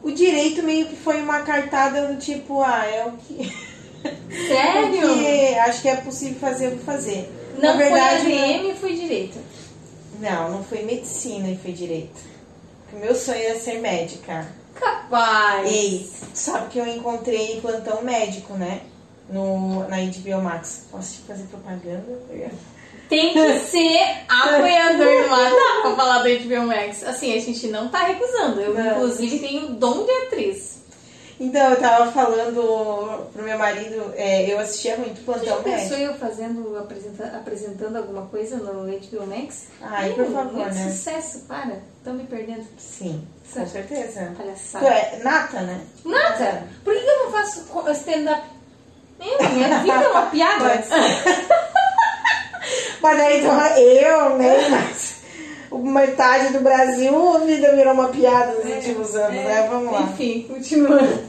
o 0.04 0.12
direito 0.12 0.62
meio 0.62 0.86
que 0.86 0.96
foi 0.96 1.20
uma 1.20 1.42
cartada 1.42 2.06
do 2.06 2.20
tipo, 2.20 2.62
ah, 2.62 2.86
é 2.86 3.06
o 3.08 3.14
que. 3.14 3.52
Sério? 4.48 5.12
o 5.12 5.18
que 5.18 5.56
acho 5.56 5.82
que 5.82 5.90
é 5.90 5.96
possível 5.96 6.40
fazer, 6.40 6.68
eu 6.68 6.76
vou 6.76 6.86
fazer. 6.86 7.28
Não 7.56 7.72
Na 7.72 7.74
verdade, 7.74 8.26
foi 8.26 8.56
ADM, 8.56 8.76
foi 8.76 8.96
direito. 8.96 9.40
Não, 10.20 10.52
não 10.52 10.64
foi 10.64 10.84
medicina 10.84 11.50
e 11.50 11.58
foi 11.58 11.72
direito. 11.72 12.22
O 12.94 12.98
meu 12.98 13.16
sonho 13.16 13.42
era 13.42 13.60
ser 13.60 13.80
médica. 13.80 14.48
Capaz. 14.76 15.70
Ei, 15.70 16.08
sabe 16.36 16.70
que 16.70 16.78
eu 16.78 16.88
encontrei 16.88 17.60
plantão 17.62 18.04
médico, 18.04 18.54
né? 18.54 18.82
No, 19.30 19.88
na 19.88 19.98
HBO 19.98 20.42
Max. 20.42 20.88
Posso 20.92 21.14
te 21.14 21.20
fazer 21.22 21.44
propaganda? 21.44 22.04
Tem 23.10 23.34
que 23.34 23.60
ser 23.66 24.00
apoiador 24.28 25.24
do 25.24 25.30
Mata 25.30 25.56
pra 25.82 25.96
falar 25.96 26.24
do 26.24 26.30
HBO 26.40 26.68
Max. 26.68 27.04
Assim, 27.04 27.36
a 27.36 27.40
gente 27.40 27.68
não 27.68 27.90
tá 27.90 28.00
recusando. 28.06 28.60
Eu, 28.62 28.74
Não. 28.74 28.92
inclusive, 28.98 29.40
tenho 29.40 29.68
dom 29.74 30.06
de 30.06 30.12
atriz. 30.12 30.80
Então, 31.42 31.70
eu 31.72 31.80
tava 31.80 32.12
falando 32.12 33.30
pro 33.32 33.44
meu 33.44 33.58
marido, 33.58 34.14
é, 34.18 34.52
eu 34.52 34.60
assistia 34.60 34.98
muito 34.98 35.22
Tu 35.22 35.24
plantão 35.24 35.64
pensou 35.64 35.98
médico. 35.98 36.14
eu 36.14 36.14
fazendo, 36.16 36.78
apresenta- 36.78 37.28
apresentando 37.38 37.96
alguma 37.96 38.24
coisa 38.26 38.58
no 38.58 38.84
HBO 38.86 39.26
Max? 39.26 39.68
Ai, 39.82 40.12
por 40.12 40.26
favor, 40.26 40.52
muito 40.54 40.74
né? 40.76 40.92
sucesso, 40.92 41.46
para. 41.48 41.80
Estão 41.98 42.14
me 42.16 42.26
perdendo. 42.26 42.68
Sim, 42.78 43.26
com 43.48 43.54
Certo. 43.54 43.70
certeza. 43.72 44.34
Tu 44.36 44.38
Palhaçada. 44.38 44.86
é 44.88 45.20
nata, 45.24 45.62
né? 45.62 45.80
Nada. 46.04 46.68
Por 46.84 46.94
que 46.94 47.06
eu 47.06 47.24
não 47.24 47.32
faço 47.32 47.66
stand-up? 47.94 48.44
Meu, 49.20 49.50
minha 49.52 49.80
vida 49.80 49.94
é 49.94 50.08
uma 50.08 50.26
piada. 50.28 50.84
Mas 53.02 53.18
daí 53.18 53.40
então 53.40 53.78
eu, 53.78 54.38
né? 54.38 54.70
Mas 54.70 55.10
metade 55.72 56.54
do 56.54 56.62
Brasil, 56.62 57.36
a 57.36 57.40
vida 57.40 57.76
virou 57.76 57.94
uma 57.94 58.10
piada 58.10 58.54
nos 58.54 58.66
últimos 58.76 59.16
anos, 59.16 59.36
né? 59.36 59.68
Vamos 59.70 59.92
lá. 59.92 60.00
É, 60.00 60.04
Enfim, 60.04 60.46
continuando. 60.48 61.20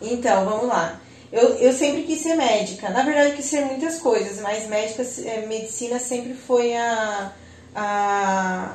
Então, 0.00 0.44
vamos 0.44 0.66
lá. 0.66 1.00
Eu, 1.32 1.54
eu 1.56 1.72
sempre 1.72 2.02
quis 2.02 2.20
ser 2.20 2.34
médica. 2.34 2.90
Na 2.90 3.02
verdade, 3.02 3.30
eu 3.30 3.36
quis 3.36 3.46
ser 3.46 3.64
muitas 3.64 3.98
coisas, 3.98 4.40
mas 4.40 4.66
médica, 4.68 5.02
eh, 5.02 5.46
medicina 5.46 5.98
sempre 5.98 6.34
foi 6.34 6.76
a, 6.76 7.32
a, 7.74 8.74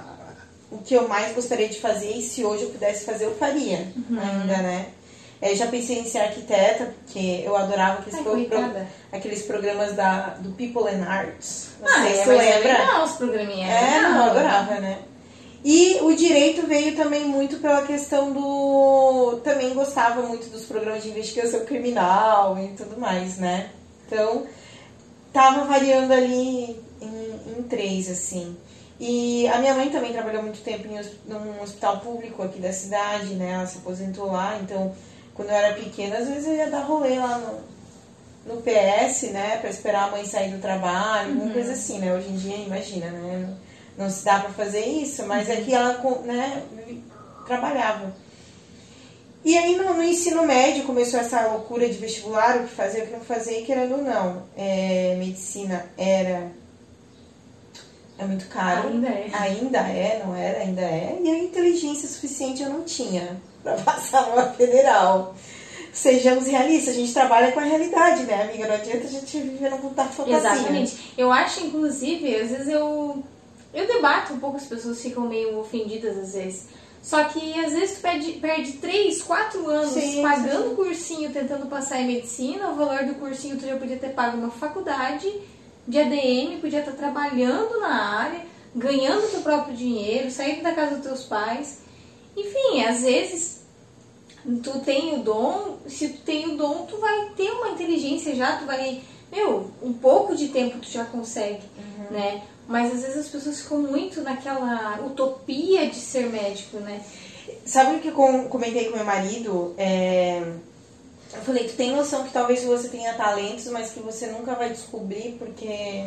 o 0.71 0.79
que 0.79 0.95
eu 0.95 1.07
mais 1.07 1.35
gostaria 1.35 1.69
de 1.69 1.79
fazer. 1.79 2.11
E 2.11 2.21
se 2.21 2.43
hoje 2.43 2.63
eu 2.63 2.69
pudesse 2.69 3.05
fazer, 3.05 3.25
eu 3.25 3.35
faria 3.35 3.87
ainda, 4.09 4.57
né? 4.57 4.87
Eh, 5.41 5.55
já 5.55 5.67
pensei 5.67 5.99
em 5.99 6.05
ser 6.05 6.19
arquiteta, 6.19 6.93
porque 7.03 7.43
eu 7.45 7.55
adorava 7.55 7.99
aqueles, 7.99 8.15
Ai, 8.27 8.45
pro- 8.45 9.17
aqueles 9.17 9.41
programas 9.43 9.93
da, 9.93 10.29
do 10.39 10.49
People 10.53 10.89
and 10.89 11.03
Arts. 11.07 11.69
Não 11.79 11.87
Ah, 11.87 12.01
sei 12.01 12.13
é, 12.19 12.25
mas 12.25 12.41
é 12.41 12.55
lembra. 12.55 12.71
legal 12.79 13.03
os 13.05 13.11
programinhas. 13.13 13.69
É, 13.69 13.99
não, 14.01 14.15
eu 14.25 14.31
adorava, 14.31 14.79
né? 14.79 14.99
E 15.63 15.99
o 16.01 16.15
direito 16.15 16.65
veio 16.65 16.95
também 16.95 17.25
muito 17.25 17.57
pela 17.57 17.81
questão 17.83 18.31
do. 18.31 19.39
Também 19.43 19.73
gostava 19.73 20.21
muito 20.23 20.47
dos 20.49 20.65
programas 20.65 21.03
de 21.03 21.09
investigação 21.09 21.65
criminal 21.65 22.57
e 22.57 22.69
tudo 22.69 22.99
mais, 22.99 23.37
né? 23.37 23.69
Então, 24.07 24.45
tava 25.33 25.65
variando 25.65 26.13
ali 26.13 26.79
em, 27.01 27.59
em 27.59 27.63
três, 27.63 28.09
assim. 28.09 28.55
E 28.99 29.47
a 29.49 29.57
minha 29.59 29.73
mãe 29.75 29.89
também 29.89 30.11
trabalhou 30.13 30.41
muito 30.41 30.61
tempo 30.61 30.87
em 30.87 30.97
hospital 31.61 31.99
público 31.99 32.41
aqui 32.41 32.59
da 32.59 32.71
cidade, 32.73 33.33
né? 33.35 33.51
Ela 33.51 33.67
se 33.67 33.77
aposentou 33.79 34.31
lá, 34.31 34.57
então, 34.61 34.95
quando 35.37 35.49
eu 35.49 35.55
era 35.55 35.75
pequena, 35.75 36.17
às 36.17 36.27
vezes 36.27 36.47
eu 36.47 36.55
ia 36.55 36.69
dar 36.69 36.81
rolê 36.81 37.19
lá 37.19 37.37
no, 37.37 38.55
no 38.55 38.61
PS, 38.61 39.29
né? 39.31 39.57
Pra 39.61 39.69
esperar 39.69 40.07
a 40.07 40.11
mãe 40.11 40.25
sair 40.25 40.51
do 40.51 40.59
trabalho, 40.59 41.29
alguma 41.29 41.53
coisa 41.53 41.73
assim, 41.73 41.99
né? 41.99 42.11
Hoje 42.11 42.27
em 42.29 42.35
dia, 42.35 42.57
imagina, 42.57 43.11
né? 43.11 43.55
Não, 43.95 44.05
não 44.05 44.11
se 44.11 44.25
dá 44.25 44.39
pra 44.39 44.49
fazer 44.49 44.83
isso, 44.83 45.25
mas 45.27 45.47
é 45.47 45.57
que 45.57 45.73
ela, 45.73 46.01
né? 46.25 46.63
Trabalhava. 47.45 48.13
E 49.45 49.55
aí 49.55 49.75
no, 49.77 49.93
no 49.93 50.03
ensino 50.03 50.43
médio 50.43 50.85
começou 50.85 51.19
essa 51.19 51.47
loucura 51.47 51.87
de 51.87 51.99
vestibular, 51.99 52.57
o 52.57 52.63
que 52.63 52.73
fazer, 52.73 53.03
o 53.03 53.05
que 53.05 53.13
não 53.13 53.21
fazer, 53.21 53.61
e 53.61 53.65
querendo 53.65 53.93
ou 53.93 54.01
não. 54.01 54.43
É, 54.57 55.15
medicina 55.19 55.85
era. 55.95 56.51
É 58.17 58.25
muito 58.25 58.47
caro. 58.47 58.89
Ainda 58.89 59.07
é. 59.07 59.29
Ainda 59.33 59.77
é, 59.77 60.23
não 60.25 60.35
era, 60.35 60.59
ainda 60.61 60.81
é. 60.81 61.19
E 61.23 61.29
a 61.29 61.37
inteligência 61.37 62.09
suficiente 62.09 62.63
eu 62.63 62.69
não 62.71 62.81
tinha 62.81 63.39
pra 63.67 63.93
passar 63.93 64.29
numa 64.29 64.45
federal. 64.53 65.35
Sejamos 65.91 66.45
realistas, 66.45 66.95
a 66.95 66.97
gente 66.97 67.13
trabalha 67.13 67.51
com 67.51 67.59
a 67.59 67.63
realidade, 67.63 68.23
né, 68.23 68.43
amiga? 68.43 68.67
Não 68.67 68.75
adianta 68.75 69.05
a 69.05 69.09
gente 69.09 69.39
viver 69.39 69.71
num 69.71 69.93
da 69.93 70.05
fantasia. 70.05 70.37
Exatamente. 70.37 71.13
Eu 71.17 71.31
acho, 71.31 71.65
inclusive, 71.65 72.35
às 72.35 72.51
vezes 72.51 72.67
eu. 72.67 73.23
Eu 73.73 73.85
debato 73.85 74.33
um 74.33 74.39
pouco, 74.39 74.57
as 74.57 74.65
pessoas 74.65 75.01
ficam 75.01 75.27
meio 75.27 75.59
ofendidas 75.59 76.17
às 76.17 76.33
vezes. 76.33 76.67
Só 77.01 77.23
que 77.25 77.59
às 77.59 77.73
vezes 77.73 77.97
tu 77.97 78.01
perde, 78.01 78.33
perde 78.33 78.73
3, 78.73 79.21
4 79.21 79.69
anos 79.69 79.93
Sim, 79.93 80.21
pagando 80.21 80.69
sim. 80.69 80.75
cursinho, 80.75 81.31
tentando 81.31 81.67
passar 81.67 82.01
em 82.01 82.07
medicina, 82.07 82.69
o 82.69 82.75
valor 82.75 83.05
do 83.05 83.15
cursinho 83.15 83.57
tu 83.57 83.65
já 83.65 83.75
podia 83.75 83.97
ter 83.97 84.09
pago 84.09 84.37
uma 84.37 84.49
faculdade 84.49 85.31
de 85.87 85.99
ADM, 85.99 86.59
podia 86.59 86.79
estar 86.79 86.91
trabalhando 86.91 87.79
na 87.79 88.19
área, 88.19 88.41
ganhando 88.75 89.31
teu 89.31 89.41
próprio 89.41 89.75
dinheiro, 89.75 90.29
saindo 90.29 90.63
da 90.63 90.73
casa 90.73 90.95
dos 90.95 91.05
teus 91.05 91.23
pais. 91.23 91.79
Enfim, 92.37 92.83
às 92.85 93.01
vezes 93.01 93.61
tu 94.63 94.79
tem 94.79 95.15
o 95.15 95.23
dom, 95.23 95.77
se 95.87 96.09
tu 96.09 96.21
tem 96.21 96.47
o 96.53 96.55
dom, 96.57 96.85
tu 96.85 96.97
vai 96.97 97.31
ter 97.35 97.49
uma 97.51 97.69
inteligência 97.71 98.33
já, 98.35 98.57
tu 98.57 98.65
vai, 98.65 99.01
meu, 99.31 99.71
um 99.81 99.91
pouco 99.91 100.35
de 100.35 100.49
tempo 100.49 100.77
tu 100.79 100.87
já 100.89 101.03
consegue, 101.05 101.63
né? 102.11 102.43
Mas 102.67 102.93
às 102.93 103.01
vezes 103.01 103.17
as 103.17 103.27
pessoas 103.29 103.61
ficam 103.61 103.79
muito 103.81 104.21
naquela 104.21 104.99
utopia 105.05 105.89
de 105.89 105.95
ser 105.95 106.27
médico, 106.29 106.77
né? 106.77 107.01
Sabe 107.65 107.95
o 107.95 107.99
que 107.99 108.09
eu 108.09 108.13
com- 108.13 108.47
comentei 108.49 108.85
com 108.89 108.95
meu 108.97 109.05
marido? 109.05 109.73
É, 109.77 110.43
Eu 111.33 111.41
falei, 111.41 111.67
tu 111.67 111.75
tem 111.75 111.91
noção 111.91 112.23
que 112.23 112.31
talvez 112.31 112.63
você 112.63 112.87
tenha 112.87 113.13
talentos, 113.15 113.67
mas 113.67 113.91
que 113.91 113.99
você 113.99 114.27
nunca 114.27 114.53
vai 114.55 114.69
descobrir 114.69 115.35
porque 115.37 116.05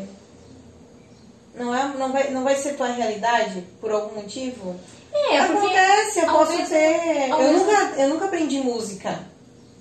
não, 1.55 1.75
é, 1.75 1.89
não, 1.97 2.13
vai, 2.13 2.31
não 2.31 2.43
vai 2.45 2.57
ser 2.57 2.75
tua 2.77 2.89
realidade 2.89 3.65
por 3.81 3.91
algum 3.91 4.15
motivo? 4.21 4.77
É, 5.13 5.39
Acontece, 5.41 6.21
eu 6.21 6.27
posso 6.27 6.53
mesmo- 6.53 6.67
ter. 6.69 7.29
Eu 7.31 7.39
mesmo- 7.39 7.59
nunca, 7.59 8.01
eu 8.01 8.09
nunca 8.09 8.25
aprendi 8.27 8.61
música. 8.61 9.19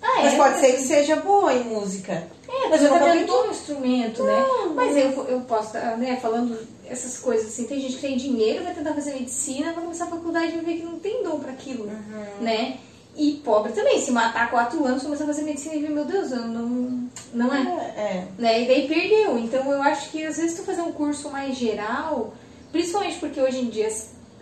Ah, 0.01 0.21
Mas 0.23 0.33
é, 0.33 0.37
pode 0.37 0.59
ser 0.59 0.67
que 0.67 0.75
assim, 0.77 0.87
seja 0.87 1.15
boa 1.17 1.53
em 1.53 1.63
música. 1.65 2.13
É, 2.47 2.69
Mas 2.69 2.81
eu 2.81 2.89
nunca 2.93 3.05
aprendi. 3.05 3.29
um 3.31 3.51
instrumento, 3.51 4.23
né? 4.23 4.45
Mas 4.73 4.95
eu, 4.95 5.25
eu 5.27 5.41
posso 5.41 5.67
estar, 5.67 5.97
né, 5.97 6.17
falando 6.21 6.57
essas 6.89 7.17
coisas 7.19 7.47
assim. 7.49 7.65
Tem 7.65 7.79
gente 7.81 7.95
que 7.95 8.01
tem 8.01 8.17
dinheiro, 8.17 8.63
vai 8.63 8.73
tentar 8.73 8.93
fazer 8.93 9.13
medicina, 9.13 9.73
vai 9.73 9.83
começar 9.83 10.05
a 10.05 10.07
faculdade 10.07 10.47
e 10.47 10.55
vai 10.55 10.65
ver 10.65 10.73
que 10.79 10.85
não 10.85 10.97
tem 10.99 11.21
dom 11.23 11.39
pra 11.39 11.51
aquilo, 11.51 11.83
Uhum. 11.83 12.25
né? 12.41 12.77
E 13.15 13.33
pobre 13.43 13.73
também, 13.73 14.01
se 14.01 14.11
matar 14.11 14.49
quatro 14.49 14.83
anos, 14.85 15.03
começar 15.03 15.25
a 15.25 15.27
fazer 15.27 15.41
medicina 15.41 15.75
e 15.75 15.81
ver, 15.81 15.89
meu 15.89 16.05
Deus, 16.05 16.31
eu 16.31 16.41
não, 16.47 17.09
não 17.33 17.53
é. 17.53 17.59
É. 17.97 18.23
Né? 18.37 18.61
E 18.63 18.67
daí 18.67 18.87
perdeu. 18.87 19.37
Então 19.37 19.69
eu 19.71 19.81
acho 19.83 20.09
que 20.11 20.25
às 20.25 20.37
vezes 20.37 20.55
tu 20.57 20.63
fazer 20.63 20.81
um 20.81 20.91
curso 20.93 21.29
mais 21.29 21.55
geral, 21.57 22.33
principalmente 22.71 23.17
porque 23.19 23.41
hoje 23.41 23.59
em 23.59 23.65
dia 23.69 23.89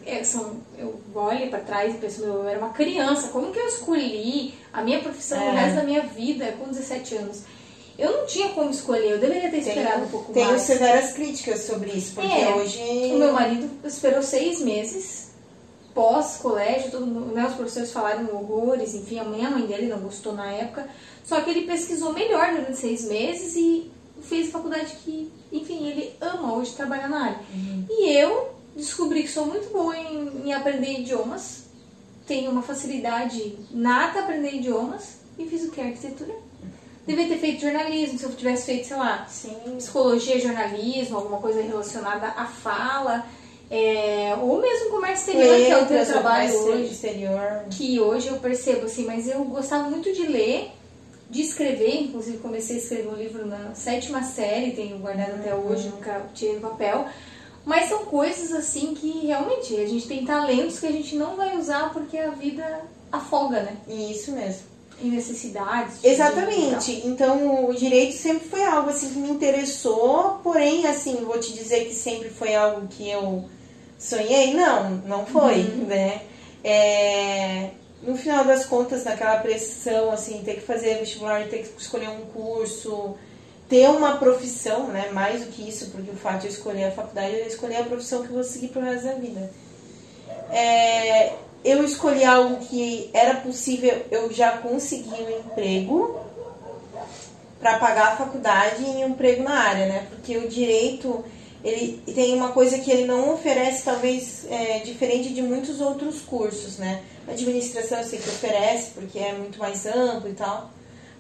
é, 0.08 0.24
são, 0.24 0.56
eu 0.78 1.00
olho 1.14 1.50
pra 1.50 1.60
trás 1.60 1.94
e 1.94 1.98
penso, 1.98 2.22
meu, 2.22 2.34
eu 2.36 2.48
era 2.48 2.58
uma 2.60 2.70
criança, 2.70 3.28
como 3.30 3.52
que 3.52 3.60
eu 3.60 3.68
escolhi 3.68 4.54
a 4.72 4.82
minha 4.82 5.00
profissão 5.00 5.40
É. 5.42 5.52
no 5.52 5.58
resto 5.58 5.76
da 5.76 5.84
minha 5.84 6.02
vida 6.02 6.54
com 6.60 6.70
17 6.70 7.16
anos? 7.16 7.42
Eu 7.98 8.16
não 8.20 8.26
tinha 8.28 8.50
como 8.50 8.70
escolher, 8.70 9.12
eu 9.14 9.18
deveria 9.20 9.50
ter 9.50 9.58
esperado 9.58 9.94
Tenho, 9.96 10.06
um 10.06 10.10
pouco 10.10 10.32
tenho 10.34 10.50
mais. 10.50 10.62
severas 10.62 11.14
críticas 11.14 11.62
sobre 11.62 11.90
isso, 11.92 12.14
porque 12.14 12.28
É, 12.32 12.54
hoje. 12.56 12.80
O 13.14 13.18
meu 13.18 13.34
marido 13.34 13.70
esperou 13.84 14.22
seis 14.22 14.62
meses 14.62 15.28
pós-colégio, 15.96 16.92
todo 16.92 17.08
mundo, 17.08 17.34
né, 17.34 17.46
os 17.48 17.56
professores 17.56 17.92
falaram 17.92 18.28
horrores, 18.36 18.94
enfim, 18.94 19.18
a 19.20 19.24
minha 19.24 19.50
mãe 19.50 19.66
dele 19.66 19.88
não 19.88 19.98
gostou 20.00 20.32
na 20.34 20.52
época, 20.52 20.88
só 21.26 21.42
que 21.42 21.50
ele 21.50 21.64
pesquisou 21.66 22.14
melhor 22.14 22.52
durante 22.52 22.78
seis 22.78 23.04
meses 23.06 23.56
e 23.56 23.92
fez 24.22 24.50
a 24.50 24.52
faculdade 24.52 24.94
que, 25.04 25.32
enfim, 25.52 25.88
ele 25.88 26.14
ama 26.22 26.54
hoje 26.56 26.76
trabalhar 26.76 27.10
na 27.10 27.24
área. 27.26 27.40
E 27.90 28.10
eu 28.12 28.50
descobri 28.78 29.24
que 29.24 29.30
sou 29.30 29.46
muito 29.46 29.70
boa 29.72 29.98
em, 29.98 30.46
em 30.46 30.54
aprender 30.54 31.00
idiomas, 31.00 31.66
tenho 32.26 32.52
uma 32.52 32.62
facilidade 32.62 33.58
nata 33.72 34.20
a 34.20 34.24
aprender 34.24 34.56
idiomas 34.56 35.18
e 35.38 35.46
fiz 35.46 35.64
o 35.64 35.72
que? 35.72 35.82
Arquitetura. 35.82 36.36
Devia 37.06 37.28
ter 37.28 37.38
feito 37.38 37.62
jornalismo, 37.62 38.20
se 38.20 38.26
eu 38.26 38.36
tivesse 38.36 38.66
feito, 38.66 38.88
sei 38.88 38.98
lá, 38.98 39.26
Sim. 39.30 39.56
psicologia, 39.78 40.40
jornalismo, 40.40 41.18
alguma 41.18 41.40
coisa 41.40 41.62
relacionada 41.62 42.28
à 42.28 42.46
fala, 42.46 43.26
é, 43.72 44.36
ou 44.42 44.60
mesmo 44.60 44.90
comércio 44.90 45.32
exterior, 45.32 45.56
que 45.56 45.72
é 45.72 45.78
o 45.78 45.86
teu 45.86 46.06
trabalho 46.06 46.54
hoje. 46.54 46.92
exterior. 46.92 47.64
Que 47.70 48.00
hoje 48.00 48.28
eu 48.28 48.38
percebo, 48.38 48.86
assim, 48.86 49.06
mas 49.06 49.28
eu 49.28 49.44
gostava 49.46 49.90
muito 49.90 50.12
de 50.12 50.28
ler, 50.28 50.72
de 51.30 51.42
escrever, 51.42 52.04
inclusive 52.04 52.38
comecei 52.40 52.76
a 52.76 52.80
escrever 52.80 53.08
um 53.08 53.16
livro 53.16 53.46
na 53.46 53.74
sétima 53.74 54.22
série, 54.24 54.72
tenho 54.72 54.98
guardado 54.98 55.36
até 55.36 55.56
hoje, 55.56 55.88
nunca 55.88 56.26
tirei 56.34 56.56
do 56.56 56.62
papel. 56.62 57.08
Mas 57.68 57.90
são 57.90 58.06
coisas 58.06 58.54
assim 58.54 58.96
que 58.96 59.28
realmente 59.28 59.76
a 59.76 59.86
gente 59.86 60.08
tem 60.08 60.24
talentos 60.26 60.80
que 60.80 60.88
a 60.88 60.92
gente 60.92 61.16
não 61.18 61.36
vai 61.36 61.58
usar 61.58 61.92
porque 61.92 62.18
a 62.18 62.30
vida 62.32 62.82
afoga, 63.12 63.60
né? 63.62 63.76
Isso 63.90 64.32
mesmo. 64.32 64.62
Em 65.04 65.10
necessidades. 65.12 66.02
de- 66.02 66.08
Exatamente. 66.08 67.02
Então, 67.06 67.66
o 67.70 67.74
direito 67.76 68.16
sempre 68.16 68.48
foi 68.48 68.64
algo 68.64 68.90
assim 68.90 69.10
que 69.10 69.20
me 69.20 69.30
interessou, 69.30 70.40
porém, 70.42 70.88
assim, 70.88 71.18
vou 71.26 71.38
te 71.42 71.52
dizer 71.54 71.86
que 71.86 71.94
sempre 71.94 72.30
foi 72.30 72.56
algo 72.56 72.88
que 72.88 73.08
eu 73.10 73.44
sonhei? 74.00 74.54
Não, 74.54 74.90
não 75.06 75.26
foi, 75.26 75.64
né? 75.64 76.22
É, 76.64 77.72
no 78.02 78.16
final 78.18 78.46
das 78.46 78.66
contas, 78.66 79.04
naquela 79.04 79.38
pressão, 79.38 80.10
assim, 80.12 80.42
ter 80.46 80.56
que 80.56 80.62
fazer 80.62 81.00
vestibular, 81.00 81.46
ter 81.50 81.64
que 81.64 81.82
escolher 81.82 82.10
um 82.10 82.22
curso, 82.34 83.16
ter 83.68 83.90
uma 83.90 84.18
profissão, 84.18 84.88
né? 84.88 85.10
Mais 85.12 85.46
do 85.46 85.52
que 85.52 85.68
isso, 85.68 85.88
porque 85.92 86.12
o 86.12 86.16
fato 86.16 86.42
de 86.42 86.48
eu 86.48 86.52
escolher 86.52 86.86
a 86.86 86.92
faculdade, 86.92 87.36
eu 87.36 87.48
escolher 87.48 87.78
a 87.78 87.84
profissão 87.84 88.22
que 88.22 88.30
eu 88.30 88.36
vou 88.36 88.44
seguir 88.44 88.70
pro 88.70 88.82
resto 88.82 89.06
da 89.06 89.14
vida. 89.14 89.52
É, 90.52 91.34
eu 91.64 91.84
escolhi 91.84 92.24
algo 92.24 92.58
que 92.66 93.10
era 93.14 93.36
possível, 93.36 94.06
eu 94.10 94.32
já 94.32 94.58
consegui 94.58 95.10
um 95.10 95.40
emprego 95.40 96.20
para 97.60 97.80
pagar 97.80 98.14
a 98.14 98.16
faculdade 98.16 98.84
e 98.84 99.04
um 99.04 99.10
emprego 99.10 99.44
na 99.44 99.60
área, 99.60 99.88
né? 99.88 100.08
Porque 100.10 100.38
o 100.38 100.48
direito 100.48 101.26
ele 101.64 102.02
tem 102.14 102.34
uma 102.36 102.52
coisa 102.52 102.78
que 102.78 102.90
ele 102.90 103.06
não 103.06 103.34
oferece, 103.34 103.84
talvez 103.84 104.46
é, 104.50 104.80
diferente 104.80 105.34
de 105.34 105.42
muitos 105.42 105.82
outros 105.82 106.22
cursos, 106.22 106.78
né? 106.78 107.02
A 107.28 107.32
administração 107.32 107.98
eu 107.98 108.06
sei 108.06 108.20
que 108.20 108.30
oferece, 108.30 108.92
porque 108.92 109.20
é 109.20 109.34
muito 109.34 109.60
mais 109.60 109.86
amplo 109.86 110.30
e 110.30 110.34
tal. 110.34 110.72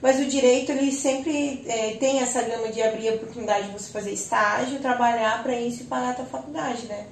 Mas 0.01 0.19
o 0.19 0.25
direito, 0.25 0.71
ele 0.71 0.91
sempre 0.91 1.63
é, 1.67 1.95
tem 1.99 2.19
essa 2.19 2.41
gama 2.41 2.69
de 2.69 2.81
abrir 2.81 3.09
a 3.09 3.13
oportunidade 3.13 3.67
de 3.67 3.73
você 3.73 3.91
fazer 3.91 4.11
estágio, 4.11 4.79
trabalhar 4.79 5.41
para 5.41 5.59
isso 5.59 5.81
e 5.81 5.85
pagar 5.85 6.11
a 6.11 6.13
tua 6.13 6.25
faculdade, 6.25 6.85
né? 6.85 7.05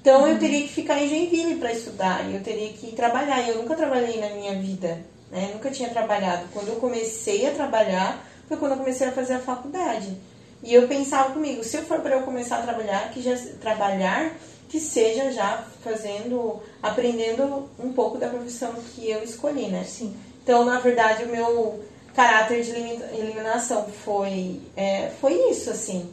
Então 0.00 0.26
eu 0.26 0.38
teria 0.38 0.62
que 0.62 0.68
ficar 0.68 1.00
em 1.00 1.08
Joinville 1.08 1.56
para 1.56 1.72
estudar, 1.72 2.28
e 2.28 2.34
eu 2.34 2.42
teria 2.42 2.72
que 2.72 2.92
trabalhar. 2.92 3.46
Eu 3.46 3.58
nunca 3.58 3.74
trabalhei 3.74 4.18
na 4.18 4.30
minha 4.30 4.54
vida, 4.54 4.98
né? 5.30 5.50
Nunca 5.52 5.70
tinha 5.70 5.90
trabalhado. 5.90 6.46
Quando 6.52 6.68
eu 6.68 6.76
comecei 6.76 7.46
a 7.46 7.52
trabalhar, 7.52 8.26
foi 8.48 8.56
quando 8.56 8.72
eu 8.72 8.78
comecei 8.78 9.06
a 9.06 9.12
fazer 9.12 9.34
a 9.34 9.40
faculdade. 9.40 10.16
E 10.62 10.72
eu 10.72 10.88
pensava 10.88 11.32
comigo, 11.32 11.62
se 11.62 11.76
eu 11.76 11.82
for 11.82 12.00
para 12.00 12.16
eu 12.16 12.22
começar 12.22 12.58
a 12.58 12.62
trabalhar, 12.62 13.10
que 13.10 13.20
já 13.20 13.36
trabalhar 13.60 14.32
que 14.72 14.80
seja 14.80 15.30
já 15.30 15.66
fazendo, 15.84 16.62
aprendendo 16.82 17.68
um 17.78 17.92
pouco 17.92 18.16
da 18.16 18.26
profissão 18.30 18.72
que 18.72 19.10
eu 19.10 19.22
escolhi, 19.22 19.66
né? 19.66 19.84
Sim. 19.84 20.16
Então, 20.42 20.64
na 20.64 20.80
verdade, 20.80 21.24
o 21.24 21.28
meu 21.28 21.84
caráter 22.14 22.62
de 22.62 22.70
elimina- 22.70 23.06
eliminação 23.12 23.86
foi, 24.04 24.60
é, 24.76 25.10
foi 25.20 25.34
isso, 25.50 25.70
assim. 25.70 26.08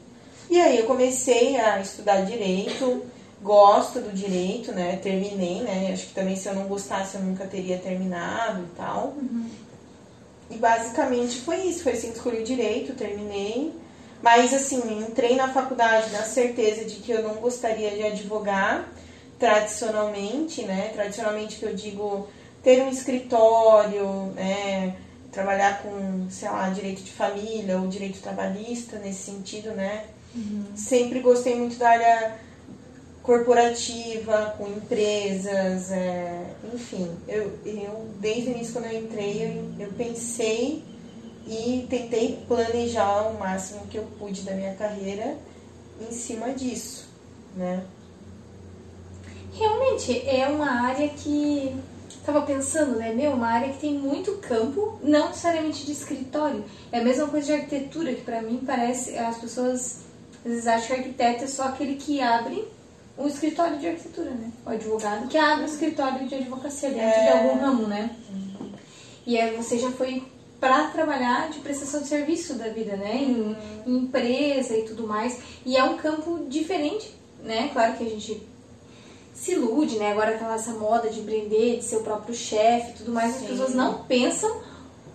E 0.50 0.60
aí 0.60 0.80
eu 0.80 0.86
comecei 0.86 1.58
a 1.58 1.80
estudar 1.80 2.22
direito, 2.22 3.04
gosto 3.42 4.00
do 4.00 4.12
direito, 4.12 4.72
né? 4.72 4.98
Terminei, 5.02 5.62
né? 5.62 5.92
Acho 5.94 6.08
que 6.08 6.14
também 6.14 6.36
se 6.36 6.48
eu 6.48 6.56
não 6.56 6.64
gostasse 6.64 7.16
eu 7.16 7.22
nunca 7.22 7.46
teria 7.46 7.78
terminado 7.78 8.64
e 8.64 8.76
tal. 8.76 9.14
E 10.50 10.56
basicamente 10.58 11.42
foi 11.42 11.58
isso, 11.62 11.84
foi 11.84 11.94
assim 11.94 12.10
que 12.12 12.18
escolhi 12.18 12.40
o 12.40 12.44
direito, 12.44 12.94
terminei. 12.96 13.72
Mas 14.22 14.54
assim, 14.54 14.82
entrei 15.08 15.36
na 15.36 15.48
faculdade 15.50 16.12
na 16.12 16.24
certeza 16.24 16.84
de 16.84 16.96
que 16.96 17.12
eu 17.12 17.22
não 17.24 17.36
gostaria 17.36 17.92
de 17.92 18.04
advogar 18.04 18.90
tradicionalmente, 19.38 20.64
né? 20.64 20.90
Tradicionalmente 20.94 21.58
que 21.58 21.64
eu 21.64 21.74
digo 21.74 22.28
ter 22.64 22.82
um 22.82 22.90
escritório, 22.90 24.34
né? 24.36 24.96
Trabalhar 25.32 25.82
com, 25.82 26.28
sei 26.30 26.50
lá, 26.50 26.70
direito 26.70 27.02
de 27.04 27.12
família 27.12 27.80
ou 27.80 27.88
direito 27.88 28.20
trabalhista 28.20 28.98
nesse 29.00 29.32
sentido, 29.32 29.72
né? 29.72 30.06
Sempre 30.76 31.20
gostei 31.20 31.56
muito 31.56 31.78
da 31.78 31.90
área 31.90 32.36
corporativa, 33.24 34.56
com 34.58 34.68
empresas, 34.68 35.92
é, 35.92 36.46
enfim. 36.74 37.12
Eu, 37.28 37.60
eu, 37.66 38.08
desde 38.20 38.50
o 38.50 38.52
início, 38.54 38.74
quando 38.74 38.86
eu 38.86 39.04
entrei, 39.04 39.70
eu, 39.80 39.88
eu 39.88 39.94
pensei 39.94 40.84
e 41.48 41.86
tentei 41.90 42.44
planejar 42.48 43.28
o 43.28 43.40
máximo 43.40 43.88
que 43.88 43.98
eu 43.98 44.04
pude 44.18 44.42
da 44.42 44.54
minha 44.54 44.74
carreira 44.76 45.38
em 46.00 46.12
cima 46.12 46.54
disso, 46.54 47.08
né? 47.56 47.84
Realmente 49.54 50.28
é 50.28 50.48
uma 50.48 50.88
área 50.88 51.10
que 51.10 51.76
tava 52.26 52.42
pensando, 52.42 52.98
né? 52.98 53.14
Meu, 53.14 53.32
uma 53.34 53.48
área 53.48 53.72
que 53.74 53.80
tem 53.80 53.94
muito 53.94 54.34
campo, 54.38 54.98
não 55.04 55.30
necessariamente 55.30 55.86
de 55.86 55.92
escritório. 55.92 56.64
É 56.92 57.00
a 57.00 57.04
mesma 57.04 57.28
coisa 57.28 57.48
de 57.48 57.54
arquitetura, 57.54 58.14
que 58.14 58.22
pra 58.22 58.42
mim 58.42 58.62
parece 58.66 59.18
as 59.18 59.38
pessoas 59.38 60.00
às 60.46 60.52
vezes 60.52 60.68
acham 60.68 60.88
que 60.88 60.94
arquiteto 60.94 61.44
é 61.44 61.48
só 61.48 61.64
aquele 61.64 61.96
que 61.96 62.22
abre 62.22 62.66
um 63.18 63.28
escritório 63.28 63.78
de 63.78 63.88
arquitetura, 63.88 64.30
né? 64.32 64.50
O 64.66 64.70
advogado 64.70 65.28
que 65.28 65.38
abre 65.38 65.64
um 65.64 65.68
escritório 65.68 66.26
de 66.28 66.36
advocacia 66.36 66.90
dentro 66.90 67.20
de 67.20 67.28
É. 67.28 67.32
algum 67.34 67.60
ramo, 67.60 67.88
né? 67.88 68.16
E 69.28 69.38
aí 69.38 69.56
você 69.56 69.78
já 69.78 69.92
foi 69.92 70.24
para 70.60 70.88
trabalhar 70.88 71.50
de 71.50 71.60
prestação 71.60 72.02
de 72.02 72.08
serviço 72.08 72.56
da 72.56 72.70
vida, 72.70 72.96
né? 72.96 73.16
Em, 73.16 73.56
em 73.86 73.98
empresa 73.98 74.76
e 74.78 74.84
tudo 74.84 75.06
mais. 75.08 75.40
E 75.66 75.76
é 75.78 75.84
um 75.84 75.98
campo 75.98 76.46
diferente, 76.50 77.14
né? 77.44 77.70
Claro 77.74 77.96
que 77.98 78.06
a 78.06 78.10
gente 78.10 78.42
se 79.40 79.54
ilude, 79.54 79.98
né? 79.98 80.12
Agora 80.12 80.38
tá 80.38 80.54
essa 80.54 80.74
moda 80.74 81.10
de 81.10 81.22
empreender, 81.22 81.78
de 81.78 81.86
ser 81.86 81.96
o 81.98 82.04
próprio 82.04 82.36
chefe 82.36 82.92
e 82.92 82.94
tudo 82.96 83.12
mais. 83.14 83.36
As 83.36 83.42
Sim. 83.42 83.48
pessoas 83.48 83.74
não 83.74 84.04
pensam 84.04 84.62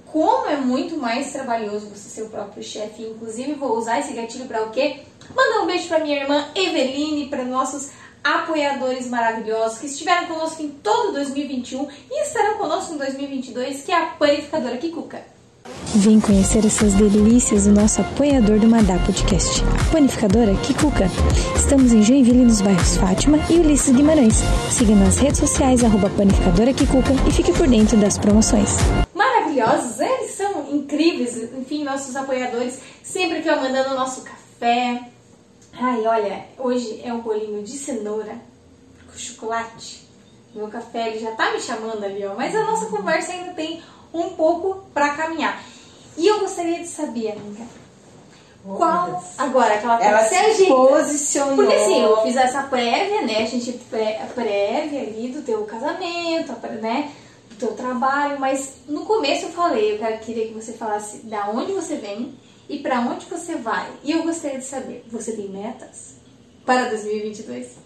como 0.06 0.46
é 0.46 0.56
muito 0.56 0.96
mais 0.96 1.30
trabalhoso 1.30 1.90
você 1.90 2.08
ser 2.08 2.22
o 2.22 2.30
próprio 2.30 2.62
chefe. 2.62 3.02
Inclusive, 3.02 3.52
vou 3.52 3.76
usar 3.76 4.00
esse 4.00 4.14
gatilho 4.14 4.46
para 4.46 4.62
o 4.64 4.70
quê? 4.70 5.00
Mandar 5.34 5.62
um 5.62 5.66
beijo 5.66 5.88
para 5.88 5.98
minha 5.98 6.22
irmã 6.22 6.48
Eveline, 6.54 7.28
para 7.28 7.44
nossos 7.44 7.90
apoiadores 8.22 9.06
maravilhosos 9.08 9.78
que 9.78 9.86
estiveram 9.86 10.26
conosco 10.26 10.62
em 10.62 10.70
todo 10.70 11.12
2021 11.12 11.86
e 12.10 12.22
estarão 12.22 12.56
conosco 12.56 12.94
em 12.94 12.96
2022, 12.96 13.82
que 13.82 13.92
é 13.92 13.96
a 13.96 14.06
panificadora 14.06 14.78
Kikuka. 14.78 15.33
Vem 15.96 16.20
conhecer 16.20 16.66
essas 16.66 16.92
delícias 16.94 17.64
do 17.64 17.72
nosso 17.72 18.00
apoiador 18.00 18.58
do 18.58 18.66
Madá 18.66 18.98
Podcast, 18.98 19.62
a 19.62 19.92
panificadora 19.92 20.54
Kikuka. 20.56 21.08
Estamos 21.56 21.92
em 21.92 22.02
Joinville, 22.02 22.44
nos 22.44 22.60
bairros 22.60 22.96
Fátima 22.96 23.38
e 23.48 23.60
Ulisses 23.60 23.94
Guimarães. 23.94 24.42
Siga 24.70 24.94
nas 24.94 25.18
redes 25.18 25.38
sociais, 25.38 25.82
arroba 25.82 26.10
panificadora 26.10 26.74
Kikuka 26.74 27.12
e 27.28 27.32
fique 27.32 27.52
por 27.52 27.68
dentro 27.68 27.96
das 27.96 28.18
promoções. 28.18 28.70
Maravilhosos, 29.14 30.00
eles 30.00 30.32
são 30.32 30.74
incríveis, 30.74 31.36
enfim, 31.54 31.84
nossos 31.84 32.14
apoiadores, 32.16 32.80
sempre 33.02 33.40
que 33.40 33.48
eu 33.48 33.56
mandando 33.56 33.90
o 33.90 33.94
nosso 33.94 34.22
café. 34.22 35.00
Ai, 35.72 36.06
olha, 36.06 36.44
hoje 36.58 37.00
é 37.04 37.12
um 37.12 37.20
bolinho 37.20 37.62
de 37.62 37.78
cenoura 37.78 38.36
com 39.06 39.16
chocolate. 39.16 40.04
Meu 40.54 40.68
café 40.68 41.08
ele 41.08 41.18
já 41.18 41.32
tá 41.32 41.52
me 41.52 41.60
chamando 41.60 42.04
ali, 42.04 42.24
ó. 42.24 42.34
Mas 42.34 42.54
a 42.54 42.64
nossa 42.64 42.86
conversa 42.86 43.32
ainda 43.32 43.52
tem 43.54 43.82
um 44.14 44.30
pouco 44.30 44.86
para 44.94 45.10
caminhar. 45.10 45.62
E 46.16 46.26
eu 46.26 46.40
gostaria 46.40 46.78
de 46.78 46.86
saber, 46.86 47.32
amiga, 47.32 47.66
Oh, 48.66 48.76
qual. 48.76 49.22
Agora 49.36 49.76
que 49.78 49.84
ela, 49.84 49.98
tá 49.98 50.04
Ela 50.06 50.24
se 50.24 50.66
posicionou. 50.66 51.56
Porque 51.56 51.74
assim, 51.74 52.00
eu 52.00 52.22
fiz 52.22 52.34
essa 52.34 52.62
prévia, 52.62 53.20
né? 53.22 53.42
A 53.42 53.46
gente 53.46 53.72
pré, 53.90 54.22
a 54.22 54.26
prévia 54.26 55.02
ali 55.02 55.28
do 55.28 55.42
teu 55.42 55.64
casamento, 55.64 56.52
né? 56.80 57.12
Do 57.50 57.56
teu 57.56 57.72
trabalho, 57.72 58.40
mas 58.40 58.76
no 58.88 59.04
começo 59.04 59.46
eu 59.46 59.50
falei, 59.50 60.00
eu 60.00 60.18
queria 60.18 60.48
que 60.48 60.54
você 60.54 60.72
falasse 60.72 61.18
da 61.26 61.50
onde 61.50 61.72
você 61.72 61.96
vem 61.96 62.34
e 62.66 62.78
pra 62.78 63.00
onde 63.00 63.26
você 63.26 63.56
vai. 63.56 63.86
E 64.02 64.12
eu 64.12 64.22
gostaria 64.22 64.58
de 64.58 64.64
saber, 64.64 65.04
você 65.08 65.32
tem 65.32 65.48
metas 65.50 66.14
para 66.64 66.88
2022? 66.88 67.84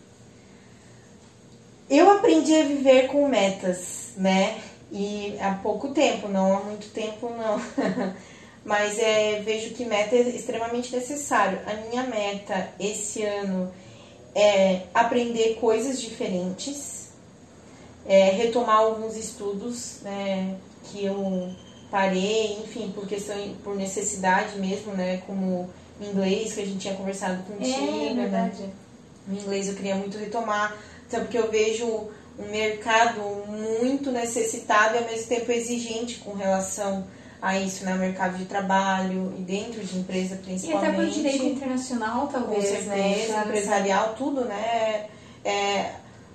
Eu 1.91 2.11
aprendi 2.11 2.55
a 2.55 2.65
viver 2.65 3.09
com 3.09 3.27
metas, 3.27 4.13
né? 4.17 4.61
E 4.91 5.37
há 5.41 5.55
pouco 5.63 5.89
tempo, 5.89 6.29
não 6.29 6.57
há 6.57 6.61
muito 6.61 6.89
tempo 6.93 7.31
não. 7.31 7.61
Mas 8.65 8.99
é, 8.99 9.41
vejo 9.41 9.75
que 9.75 9.85
meta 9.85 10.15
é 10.15 10.21
extremamente 10.21 10.95
necessário. 10.95 11.59
A 11.67 11.75
minha 11.89 12.03
meta 12.05 12.69
esse 12.79 13.23
ano 13.23 13.73
é 14.35 14.83
aprender 14.93 15.55
coisas 15.61 16.01
diferentes, 16.01 17.11
é, 18.07 18.31
retomar 18.31 18.77
alguns 18.77 19.17
estudos 19.17 20.01
né, 20.03 20.57
que 20.85 21.05
eu 21.05 21.51
parei, 21.91 22.59
enfim, 22.63 22.93
por 22.95 23.07
questão, 23.07 23.37
por 23.65 23.75
necessidade 23.75 24.59
mesmo, 24.59 24.93
né? 24.93 25.23
Como 25.27 25.71
inglês, 26.01 26.53
que 26.53 26.61
a 26.61 26.65
gente 26.65 26.79
tinha 26.79 26.95
conversado 26.95 27.43
contigo. 27.45 27.77
né? 28.15 28.53
O 29.27 29.33
inglês 29.33 29.69
eu 29.69 29.75
queria 29.75 29.95
muito 29.95 30.17
retomar, 30.19 30.77
até 31.07 31.21
porque 31.21 31.39
eu 31.39 31.51
vejo 31.51 32.09
um 32.39 32.51
mercado 32.51 33.21
muito 33.49 34.11
necessitado 34.13 34.95
e 34.95 34.99
ao 34.99 35.05
mesmo 35.05 35.27
tempo 35.27 35.51
exigente 35.51 36.17
com 36.21 36.35
relação 36.35 37.07
a 37.43 37.59
isso, 37.59 37.85
né? 37.85 37.95
Mercado 37.95 38.37
de 38.37 38.45
trabalho 38.47 39.33
e 39.39 39.43
dentro 39.43 39.83
de 39.85 39.99
empresa 39.99 40.35
E 40.35 40.39
principalmente. 40.39 40.87
até 40.89 40.97
por 40.97 41.07
direito 41.07 41.45
internacional, 41.45 42.21
com 42.23 42.33
talvez, 42.33 42.65
certeza, 42.65 42.91
né? 42.91 43.43
Empresarial, 43.45 44.15
tudo, 44.17 44.45
né? 44.45 45.07
É, 45.45 45.93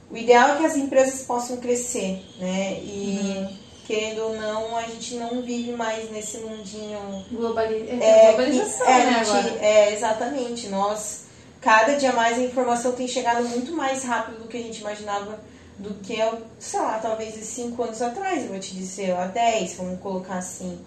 o 0.10 0.18
ideal 0.18 0.50
é 0.56 0.58
que 0.60 0.66
as 0.66 0.76
empresas 0.78 1.22
possam 1.24 1.58
crescer, 1.58 2.24
né? 2.40 2.74
E 2.82 3.48
querendo 3.86 4.24
ou 4.24 4.36
não, 4.38 4.78
a 4.78 4.84
gente 4.84 5.16
não 5.16 5.42
vive 5.42 5.72
mais 5.74 6.10
nesse 6.10 6.38
mundinho 6.38 7.26
Globali 7.32 7.86
é, 8.02 8.28
globalização, 8.28 8.86
que- 8.86 8.92
é, 8.92 9.06
né, 9.06 9.26
gente- 9.26 9.30
agora. 9.30 9.66
é, 9.66 9.94
exatamente. 9.94 10.68
Nós, 10.70 11.26
cada 11.60 11.96
dia 11.96 12.14
mais 12.14 12.38
a 12.40 12.42
informação 12.44 12.94
tem 12.94 13.08
chegado 13.10 13.44
muito 13.50 13.74
mais 13.74 14.04
rápido 14.06 14.40
do 14.44 14.48
que 14.48 14.56
a 14.56 14.62
gente 14.62 14.80
imaginava, 14.80 15.40
do 15.84 15.94
que, 15.96 16.16
sei 16.60 16.80
lá, 16.80 16.98
talvez 16.98 17.36
cinco 17.46 17.84
anos 17.84 18.02
atrás, 18.02 18.44
eu 18.44 18.50
vou 18.50 18.60
te 18.60 18.74
dizer, 18.74 19.12
ou 19.12 19.20
há 19.20 19.26
10, 19.26 19.76
vamos 19.76 20.00
colocar 20.00 20.38
assim. 20.38 20.80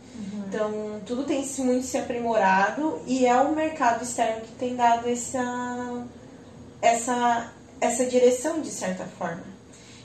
Então, 0.48 1.00
tudo 1.04 1.24
tem 1.24 1.44
muito 1.59 1.85
se 1.85 1.98
aprimorado 1.98 2.98
e 3.06 3.26
é 3.26 3.37
o 3.37 3.54
mercado 3.54 4.02
externo 4.02 4.40
que 4.40 4.52
tem 4.52 4.74
dado 4.74 5.06
essa, 5.06 6.06
essa, 6.80 7.52
essa 7.78 8.06
direção, 8.06 8.62
de 8.62 8.70
certa 8.70 9.04
forma. 9.04 9.44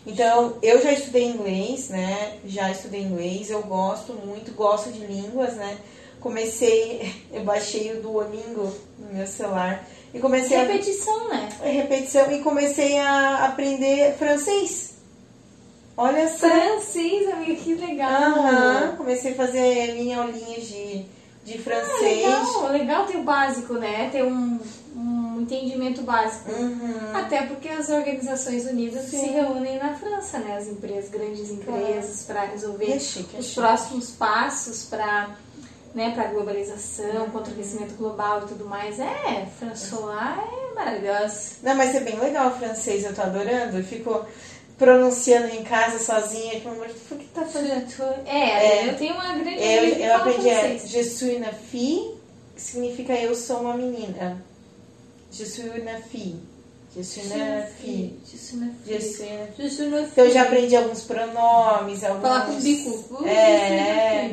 Então, 0.05 0.57
eu 0.61 0.81
já 0.81 0.91
estudei 0.91 1.23
inglês, 1.23 1.87
né? 1.87 2.39
Já 2.45 2.69
estudei 2.69 3.01
inglês, 3.01 3.49
eu 3.49 3.61
gosto 3.61 4.13
muito, 4.13 4.53
gosto 4.53 4.91
de 4.91 5.05
línguas, 5.05 5.53
né? 5.53 5.77
Comecei, 6.19 7.13
eu 7.31 7.45
baixei 7.45 7.97
o 7.97 8.01
Duolingo 8.01 8.75
no 8.99 9.13
meu 9.13 9.25
celular 9.25 9.87
e 10.13 10.19
comecei 10.19 10.57
a 10.57 10.63
Repetição, 10.63 11.29
né? 11.29 11.49
repetição 11.63 12.31
e 12.31 12.39
comecei 12.39 12.97
a 12.97 13.45
aprender 13.45 14.15
francês. 14.17 14.91
Olha 15.97 16.27
só. 16.29 16.47
Francês, 16.49 17.29
amiga, 17.29 17.55
que 17.55 17.75
legal. 17.75 18.09
Aham, 18.11 18.95
comecei 18.97 19.33
a 19.33 19.35
fazer 19.35 19.93
minha 19.95 20.19
aulinha 20.19 20.59
de, 20.59 21.05
de 21.45 21.57
Ah, 21.57 21.61
francês. 21.61 22.01
legal, 22.01 22.67
legal 22.71 23.05
ter 23.05 23.17
o 23.17 23.23
básico, 23.23 23.73
né? 23.75 24.09
Ter 24.11 24.23
um, 24.23 24.59
um 24.95 25.41
entendimento 25.41 26.01
básico. 26.01 26.51
Uhum. 26.51 27.11
Até 27.13 27.43
porque 27.43 27.67
as 27.67 27.89
Organizações 27.89 28.65
Unidas 28.65 29.05
Sim. 29.05 29.19
se 29.19 29.25
reúnem 29.27 29.77
na 29.77 29.93
França, 29.95 30.39
né? 30.39 30.57
As 30.57 30.67
empresas, 30.67 31.09
grandes 31.11 31.49
empresas, 31.51 32.23
para 32.23 32.45
resolver 32.45 32.91
é 32.93 32.99
chique, 32.99 33.35
é 33.35 33.39
os 33.39 33.53
próximos 33.53 34.11
passos 34.11 34.85
para 34.85 35.29
né, 35.93 36.11
para 36.11 36.27
globalização, 36.27 37.29
contra 37.31 37.51
o 37.51 37.53
aquecimento 37.53 37.95
global 37.95 38.43
e 38.43 38.47
tudo 38.47 38.65
mais. 38.65 38.99
É, 38.99 39.47
François 39.59 40.39
é 40.39 40.73
maravilhosa. 40.73 41.51
Não, 41.63 41.75
mas 41.75 41.93
é 41.95 41.99
bem 41.99 42.17
legal 42.17 42.49
o 42.49 42.57
francês, 42.57 43.03
eu 43.03 43.13
tô 43.13 43.21
adorando. 43.21 43.77
Eu 43.77 43.83
fico 43.83 44.25
pronunciando 44.77 45.47
em 45.47 45.63
casa 45.63 45.99
sozinha. 45.99 46.59
Que, 46.59 46.67
amor, 46.67 46.87
por 47.07 47.17
que 47.17 47.25
tá 47.25 47.45
fazendo? 47.45 47.85
É, 48.25 48.89
eu 48.89 48.97
tenho 48.97 49.13
uma 49.13 49.33
grande 49.33 49.61
Eu, 49.61 49.83
eu 49.97 50.15
aprendi 50.15 50.49
a 50.49 50.59
francês. 50.59 50.89
Je 50.89 51.03
suis 51.03 51.37
une 51.37 51.51
fille, 51.69 52.15
que 52.55 52.61
significa 52.61 53.13
eu 53.13 53.35
sou 53.35 53.61
uma 53.61 53.75
menina. 53.75 54.43
Je 55.31 55.45
suis 55.45 55.65
une 55.65 56.01
fille. 56.09 56.39
Je 56.93 57.03
suis 57.03 57.21
une 57.21 57.63
fille. 57.79 58.19
Je 58.25 58.37
suis 58.37 58.57
une 58.57 58.73
fille. 58.85 60.11
Então 60.11 60.25
eu 60.25 60.31
já 60.31 60.41
aprendi 60.41 60.75
alguns 60.75 61.03
pronomes, 61.03 62.03
alguns... 62.03 62.21
Falar 62.21 62.47
com 62.47 62.53
o 62.53 62.59
bico. 62.59 63.25
É, 63.25 64.31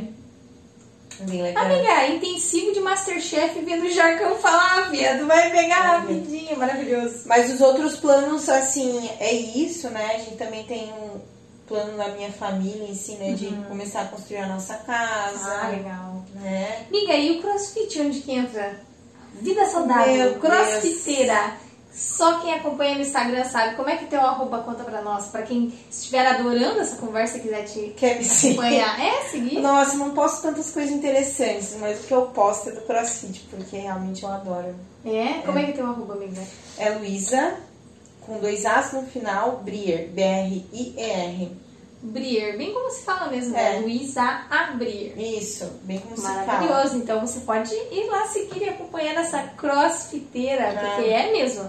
bem 1.21 1.43
legal. 1.43 1.65
Amiga, 1.65 2.07
intensivo 2.09 2.73
de 2.73 2.81
Masterchef 2.81 3.61
vendo 3.61 3.85
o 3.87 3.91
Jarcão 3.91 4.37
falar, 4.37 4.91
viado. 4.91 5.27
Vai 5.27 5.51
pegar 5.51 5.81
rapidinho, 5.81 6.57
maravilhoso. 6.59 7.23
Mas 7.27 7.53
os 7.53 7.61
outros 7.61 7.97
planos, 7.97 8.49
assim, 8.49 9.11
é 9.19 9.33
isso, 9.33 9.89
né? 9.91 10.15
A 10.15 10.19
gente 10.19 10.37
também 10.37 10.65
tem 10.65 10.93
um 10.93 11.21
plano 11.67 11.97
na 11.97 12.09
minha 12.09 12.31
família 12.33 12.85
em 12.89 12.95
si, 12.95 13.13
né? 13.17 13.33
De 13.33 13.47
começar 13.69 14.03
a 14.03 14.07
construir 14.07 14.39
a 14.39 14.47
nossa 14.47 14.75
casa, 14.77 15.61
Ah, 15.63 15.69
legal. 15.69 16.25
né? 16.35 16.87
Amiga, 16.89 17.15
e 17.15 17.39
o 17.39 17.43
crossfit, 17.43 18.01
onde 18.01 18.21
que 18.21 18.33
entra? 18.33 18.81
Vida 19.41 19.67
saudável, 19.67 20.39
crossfiteira. 20.41 21.53
Só 21.99 22.39
quem 22.41 22.55
acompanha 22.55 22.95
no 22.95 23.01
Instagram 23.01 23.45
sabe. 23.45 23.75
Como 23.75 23.89
é 23.91 23.97
que 23.97 24.07
teu 24.07 24.21
arroba 24.21 24.59
conta 24.61 24.85
pra 24.85 25.03
nós? 25.03 25.27
Pra 25.27 25.43
quem 25.43 25.73
estiver 25.91 26.25
adorando 26.27 26.79
essa 26.81 26.97
conversa 26.97 27.39
e 27.39 27.41
quiser 27.41 27.65
te 27.65 27.93
Quer 27.97 28.23
seguir? 28.23 28.53
acompanhar. 28.55 29.01
É, 29.01 29.23
seguir? 29.29 29.59
Nossa, 29.61 29.97
não 29.97 30.11
posto 30.11 30.43
tantas 30.43 30.71
coisas 30.71 30.93
interessantes, 30.93 31.77
mas 31.81 31.99
o 31.99 32.07
que 32.07 32.15
eu 32.15 32.23
posto 32.27 32.69
é 32.69 32.73
do 32.73 32.83
CrossFit, 32.83 33.41
porque 33.51 33.77
realmente 33.79 34.23
eu 34.23 34.31
adoro. 34.31 34.75
É? 35.05 35.43
Como 35.45 35.59
é 35.59 35.65
que 35.65 35.71
é 35.73 35.75
teu 35.75 35.87
arroba, 35.87 36.15
amiga? 36.15 36.41
É 36.79 36.91
Luísa, 36.91 37.57
com 38.25 38.39
dois 38.39 38.65
As 38.65 38.93
no 38.93 39.03
final, 39.03 39.57
Brier, 39.65 40.09
B-R-I-E-R. 40.11 41.51
Brier, 42.01 42.57
bem 42.57 42.73
como 42.73 42.89
se 42.91 43.03
fala 43.03 43.27
mesmo, 43.29 43.57
É. 43.57 43.73
né? 43.73 43.79
Luísa 43.81 44.23
Abrier. 44.49 45.19
Isso, 45.19 45.69
bem 45.83 45.99
como 45.99 46.17
se 46.17 46.23
fala. 46.23 46.45
Maravilhoso, 46.47 46.97
então 46.97 47.21
você 47.27 47.41
pode 47.41 47.75
ir 47.75 48.07
lá 48.09 48.25
seguir 48.29 48.63
e 48.63 48.69
acompanhar 48.69 49.17
essa 49.17 49.43
crossfiteira, 49.57 50.67
porque 50.79 51.11
é 51.11 51.33
mesmo. 51.33 51.65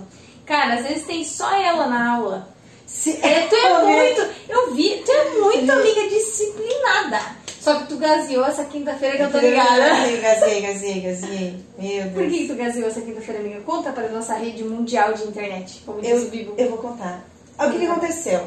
Cara, 0.50 0.74
às 0.80 0.86
vezes 0.88 1.06
tem 1.06 1.24
só 1.24 1.56
ela 1.56 1.86
na 1.86 2.16
aula. 2.16 2.50
Se... 2.88 3.12
É, 3.24 3.42
tu 3.48 3.56
é 3.56 3.84
muito, 3.86 4.28
eu 4.50 4.74
vi, 4.74 5.04
tu 5.06 5.12
é 5.12 5.30
muito 5.40 5.72
amiga 5.72 6.10
disciplinada. 6.10 7.22
Só 7.62 7.76
que 7.76 7.88
tu 7.88 7.98
gaseou 7.98 8.44
essa 8.44 8.66
quinta-feira 8.66 9.18
que 9.18 9.24
eu 9.24 9.32
tô 9.32 9.38
ligada. 9.38 9.90
Gazei, 10.20 10.62
gazei, 10.62 11.02
gazei. 11.02 11.66
Meu 11.78 12.04
Deus. 12.06 12.14
Por 12.14 12.28
que 12.28 12.48
tu 12.48 12.56
gaseou 12.56 12.88
essa 12.88 13.02
quinta-feira, 13.02 13.42
amiga? 13.42 13.60
Conta 13.62 13.92
para 13.92 14.08
a 14.08 14.10
nossa 14.10 14.34
rede 14.34 14.64
mundial 14.64 15.14
de 15.14 15.22
internet, 15.24 15.84
como 15.86 16.02
diz 16.02 16.10
Eu, 16.10 16.22
o 16.24 16.30
Bibo. 16.30 16.54
eu 16.58 16.70
vou 16.70 16.80
contar. 16.80 17.24
Ah, 17.56 17.68
O 17.68 17.72
que, 17.72 17.78
que 17.78 17.86
aconteceu? 17.86 18.42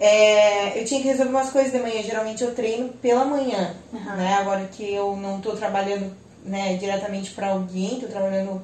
É, 0.00 0.80
eu 0.80 0.84
tinha 0.84 1.00
que 1.00 1.06
resolver 1.06 1.30
umas 1.30 1.50
coisas 1.50 1.70
de 1.70 1.78
manhã. 1.78 2.02
Geralmente 2.02 2.42
eu 2.42 2.52
treino 2.52 2.88
pela 3.00 3.24
manhã. 3.24 3.76
Aham. 3.94 4.16
Né? 4.16 4.34
Agora 4.34 4.64
que 4.72 4.92
eu 4.92 5.14
não 5.14 5.40
tô 5.40 5.52
trabalhando 5.54 6.12
né, 6.44 6.74
diretamente 6.80 7.30
para 7.30 7.50
alguém, 7.50 8.00
tô 8.00 8.08
trabalhando 8.08 8.60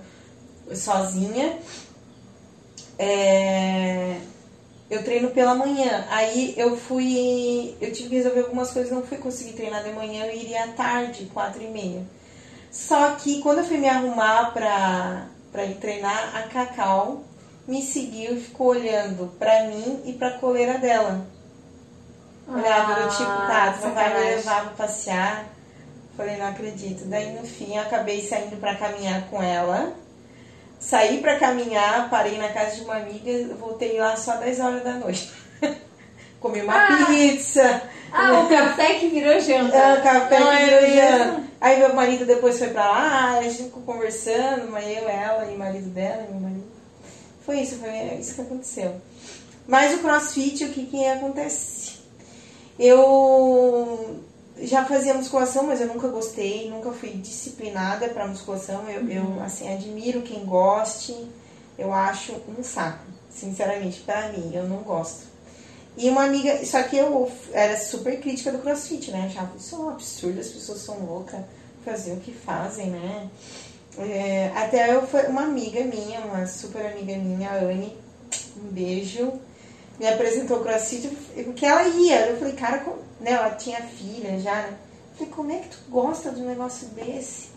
sozinha. 0.74 1.56
É, 2.98 4.16
eu 4.90 5.02
treino 5.02 5.30
pela 5.30 5.54
manhã. 5.54 6.07
Aí 6.11 6.54
eu 6.57 6.76
fui. 6.76 7.76
Eu 7.80 7.92
tive 7.92 8.09
que 8.11 8.14
resolver 8.16 8.40
algumas 8.40 8.70
coisas, 8.70 8.92
não 8.92 9.02
fui 9.02 9.18
conseguir 9.18 9.52
treinar 9.52 9.83
de 9.83 9.90
manhã, 9.90 10.26
eu 10.26 10.35
iria 10.35 10.64
à 10.64 10.68
tarde, 10.68 11.30
quatro 11.33 11.62
e 11.62 11.68
meia. 11.68 12.02
Só 12.70 13.12
que 13.12 13.40
quando 13.40 13.59
eu 13.59 13.64
fui 13.64 13.78
me 13.78 13.88
arrumar 13.88 14.52
pra, 14.52 15.26
pra 15.52 15.64
ir 15.64 15.76
treinar, 15.76 16.37
a 16.37 16.42
Cacau 16.48 17.22
me 17.66 17.80
seguiu 17.83 18.37
e 18.37 18.40
ficou 18.40 18.68
olhando 18.68 19.33
pra 19.38 19.64
mim 19.64 20.02
e 20.04 20.12
pra 20.12 20.38
coleira 20.38 20.78
dela. 20.78 21.26
Olhava 22.46 22.94
do 22.94 23.09
tipo, 23.09 23.24
tá, 23.24 23.72
tu 23.72 23.87
não 23.87 23.94
vai 23.94 24.09
me 24.11 24.16
Ah, 24.16 24.37
levar 24.37 24.61
pra 24.64 24.87
passear? 24.87 25.46
Falei, 26.16 26.37
não 26.37 26.46
acredito. 26.48 27.04
Daí 27.07 27.33
no 27.33 27.46
fim 27.46 27.74
eu 27.76 27.83
acabei 27.83 28.22
saindo 28.26 28.57
pra 28.61 28.74
caminhar 28.76 29.28
com 29.30 29.42
ela. 29.42 29.94
Saí 30.85 31.18
pra 31.18 31.38
caminhar, 31.38 32.11
parei 32.11 32.37
na 32.37 32.49
casa 32.51 32.77
de 32.77 32.83
uma 32.83 32.97
amiga, 32.97 33.55
voltei 33.55 33.99
lá 33.99 34.16
só 34.16 34.37
10 34.37 34.61
horas 34.61 34.85
da 34.85 34.92
noite. 34.94 35.33
comi 36.40 36.61
uma 36.61 36.75
Ah. 36.75 37.07
pizza. 37.07 37.83
Ah, 38.12 38.40
o 38.40 38.49
café 38.49 38.94
que 38.94 39.09
virou 39.09 39.40
janta. 39.40 39.77
Ah, 39.77 40.01
café 40.03 40.38
Não 40.38 40.51
que 40.51 40.57
é 40.57 40.64
virou 40.66 40.94
janta. 40.94 41.42
Aí 41.61 41.79
meu 41.79 41.94
marido 41.94 42.27
depois 42.27 42.59
foi 42.59 42.68
pra 42.68 42.85
lá, 42.90 43.38
a 43.38 43.42
gente 43.42 43.62
ficou 43.64 43.83
conversando, 43.85 44.70
mas 44.70 44.85
eu, 44.87 45.09
ela 45.09 45.47
e 45.51 45.55
o 45.55 45.59
marido 45.59 45.88
dela, 45.88 46.27
e 46.29 46.33
meu 46.33 46.40
marido. 46.42 46.64
Foi 47.47 47.61
isso, 47.61 47.77
foi 47.77 47.90
isso 48.20 48.35
que 48.35 48.40
aconteceu. 48.42 48.94
Mas 49.66 49.94
o 49.94 49.99
crossfit, 50.01 50.64
o 50.64 50.68
que 50.68 50.85
que 50.85 51.07
acontece? 51.07 51.94
Eu 52.79 54.20
já 54.61 54.85
fazia 54.85 55.14
musculação, 55.14 55.64
mas 55.64 55.81
eu 55.81 55.88
nunca 55.88 56.09
gostei, 56.09 56.71
nunca 56.71 56.93
fui 56.93 57.11
disciplinada 57.11 58.09
pra 58.09 58.27
musculação. 58.27 58.88
Eu, 58.88 59.09
eu 59.09 59.43
assim, 59.43 59.73
admiro 59.73 60.23
quem 60.23 60.45
goste, 60.45 61.14
eu 61.79 61.93
acho 61.93 62.33
um 62.59 62.62
saco, 62.62 63.05
sinceramente, 63.31 64.01
pra 64.01 64.29
mim, 64.29 64.53
eu 64.55 64.64
não 64.69 64.79
gosto. 64.79 65.27
E 65.97 66.09
uma 66.09 66.25
amiga, 66.25 66.64
só 66.64 66.83
que 66.83 66.97
eu 66.97 67.31
era 67.53 67.77
super 67.77 68.19
crítica 68.21 68.51
do 68.51 68.59
crossfit, 68.59 69.11
né? 69.12 69.27
Achava 69.27 69.53
isso 69.57 69.77
é 69.77 69.79
um 69.79 69.88
absurdo, 69.90 70.40
as 70.40 70.49
pessoas 70.49 70.81
são 70.81 70.99
loucas 71.05 71.40
fazer 71.85 72.12
o 72.12 72.17
que 72.17 72.33
fazem, 72.33 72.90
né? 72.90 73.29
É, 73.99 74.51
até 74.57 74.93
eu, 74.93 75.07
foi 75.07 75.27
uma 75.27 75.43
amiga 75.43 75.85
minha, 75.85 76.21
uma 76.21 76.47
super 76.47 76.85
amiga 76.87 77.17
minha, 77.17 77.51
a 77.51 77.57
Anne, 77.59 77.97
um 78.57 78.73
beijo, 78.73 79.33
me 79.98 80.07
apresentou 80.07 80.59
o 80.59 80.62
crossfit, 80.62 81.09
porque 81.44 81.64
ela 81.66 81.87
ia. 81.88 82.26
Eu 82.26 82.38
falei, 82.38 82.54
cara, 82.54 82.78
como- 82.78 83.02
né? 83.20 83.33
Ela 83.33 83.50
tinha 83.50 83.80
filha 83.83 84.38
já, 84.40 84.54
né? 84.54 84.76
Eu 85.12 85.16
falei, 85.18 85.33
como 85.33 85.52
é 85.52 85.59
que 85.59 85.68
tu 85.68 85.78
gosta 85.88 86.30
de 86.30 86.42
um 86.42 86.46
negócio 86.46 86.88
desse? 86.88 87.48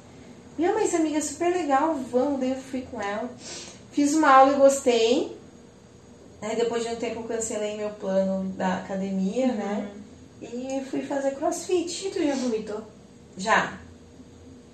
Minha 0.58 0.74
mãe, 0.74 0.84
essa 0.86 0.98
amiga 0.98 1.18
é 1.18 1.22
super 1.22 1.52
legal, 1.52 1.96
vamos, 2.12 2.40
daí 2.40 2.52
eu 2.52 2.58
fui 2.58 2.82
com 2.82 3.02
ela. 3.02 3.30
Fiz 3.92 4.14
uma 4.14 4.30
aula 4.32 4.54
e 4.54 4.58
gostei. 4.60 5.38
Aí 6.42 6.56
depois 6.56 6.84
de 6.84 6.90
um 6.90 6.96
tempo 6.96 7.22
eu 7.22 7.24
cancelei 7.24 7.78
meu 7.78 7.90
plano 7.92 8.50
da 8.52 8.78
academia, 8.78 9.48
né? 9.48 9.90
E 10.42 10.82
fui 10.90 11.02
fazer 11.02 11.32
crossfit. 11.32 12.08
E 12.08 12.12
tu 12.12 12.24
já 12.24 12.36
vomitou? 12.36 12.82
Já. 13.38 13.80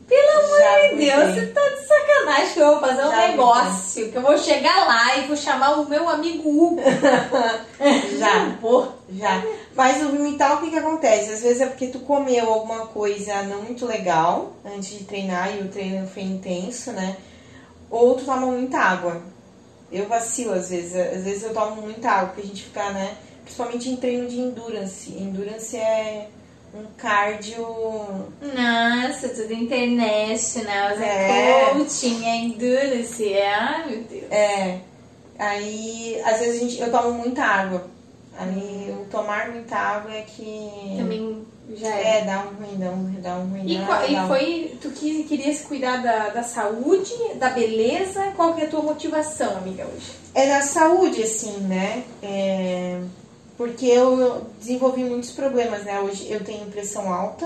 Pelo 0.08 0.39
amor 0.39 0.89
de. 0.89 1.06
Deus, 1.06 1.34
você 1.34 1.48
tá 1.48 1.62
de 1.70 1.88
sacanagem 1.88 2.54
que 2.54 2.60
eu 2.60 2.68
vou 2.68 2.80
fazer 2.80 3.06
um 3.06 3.12
Já 3.12 3.28
negócio. 3.28 4.12
Que 4.12 4.18
eu 4.18 4.22
vou 4.22 4.38
chegar 4.38 4.88
lá 4.88 5.18
e 5.18 5.28
vou 5.28 5.38
chamar 5.38 5.80
o 5.80 5.89
meu 5.89 6.10
amigo 6.10 6.50
Hugo. 6.50 6.82
Já. 8.20 8.58
Já. 9.10 9.44
Mas 9.76 10.04
o 10.04 10.10
vomitar, 10.10 10.56
o 10.56 10.62
que 10.62 10.70
que 10.70 10.78
acontece? 10.78 11.32
Às 11.32 11.42
vezes 11.42 11.62
é 11.62 11.66
porque 11.68 11.88
tu 11.88 12.00
comeu 12.00 12.48
alguma 12.48 12.88
coisa 12.88 13.44
não 13.44 13.63
muito 13.63 13.86
legal 13.86 14.54
antes 14.66 14.98
de 14.98 15.06
treinar 15.06 15.56
e 15.56 15.62
o 15.62 15.68
treino 15.70 16.08
foi 16.08 16.24
intenso, 16.24 16.92
né? 16.92 17.18
Ou 17.89 18.16
tu 18.16 18.26
toma 18.26 18.48
muita 18.48 18.78
água. 18.78 19.22
Eu 19.92 20.08
vacilo 20.08 20.54
às 20.54 20.70
vezes. 20.70 20.96
Às 20.96 21.24
vezes 21.24 21.44
eu 21.44 21.54
tomo 21.54 21.82
muita 21.82 22.10
água, 22.10 22.28
porque 22.30 22.42
a 22.42 22.46
gente 22.46 22.63
fica, 22.63 22.89
né? 22.92 23.16
Principalmente 23.44 23.89
em 23.89 23.96
treino 23.96 24.28
de 24.28 24.39
endurance. 24.39 25.12
Endurance 25.12 25.76
é 25.76 26.28
um 26.74 26.86
cardio. 26.98 27.66
Nossa, 28.42 29.30
tudo 29.30 29.54
international. 29.54 30.92
É. 31.00 31.66
É 31.70 31.70
coaching, 31.74 32.26
é 32.26 32.36
endurance. 32.38 33.34
é- 33.34 33.54
Ai, 33.54 33.90
meu 33.90 34.04
Deus. 34.04 34.32
É. 34.32 34.80
Aí, 35.40 36.22
às 36.26 36.40
vezes 36.40 36.56
a 36.62 36.66
gente, 36.66 36.82
eu 36.82 36.92
tomo 36.92 37.14
muita 37.14 37.44
água. 37.44 37.88
Aí 38.38 38.96
o 39.00 39.06
tomar 39.12 39.50
muita 39.52 39.76
água 39.76 40.12
é 40.12 40.22
que. 40.22 40.96
Também 40.98 41.46
já 41.76 41.88
é. 41.96 42.18
É, 42.20 42.26
dá 42.26 42.40
um 42.40 42.56
ruim, 42.64 42.78
dá 42.80 42.90
um, 42.90 43.22
dá 43.22 43.36
um 43.36 43.48
ruim. 43.50 43.64
E, 43.72 43.78
dá- 43.78 43.86
qual- 43.86 44.10
e 44.10 44.16
dá 44.16 44.24
um- 44.24 44.28
foi, 44.28 44.78
tu 44.82 44.90
quis, 44.90 45.28
querias 45.28 45.62
cuidar 45.62 45.98
da, 46.02 46.30
da 46.30 46.44
saúde, 46.44 47.14
da 47.36 47.50
beleza? 47.50 48.32
Qual 48.36 48.54
que 48.56 48.62
é 48.62 48.66
a 48.66 48.70
tua 48.70 48.82
motivação, 48.82 49.58
amiga, 49.58 49.86
hoje? 49.86 50.12
É 50.34 50.48
da 50.48 50.62
saúde, 50.62 51.22
assim, 51.22 51.58
né? 51.62 52.04
É, 52.24 53.00
Porque 53.58 53.86
eu 53.86 54.48
desenvolvi 54.60 55.04
muitos 55.04 55.32
problemas, 55.32 55.84
né? 55.84 56.00
Hoje 56.00 56.32
eu 56.32 56.44
tenho 56.44 56.66
pressão 56.72 57.13
alta 57.13 57.46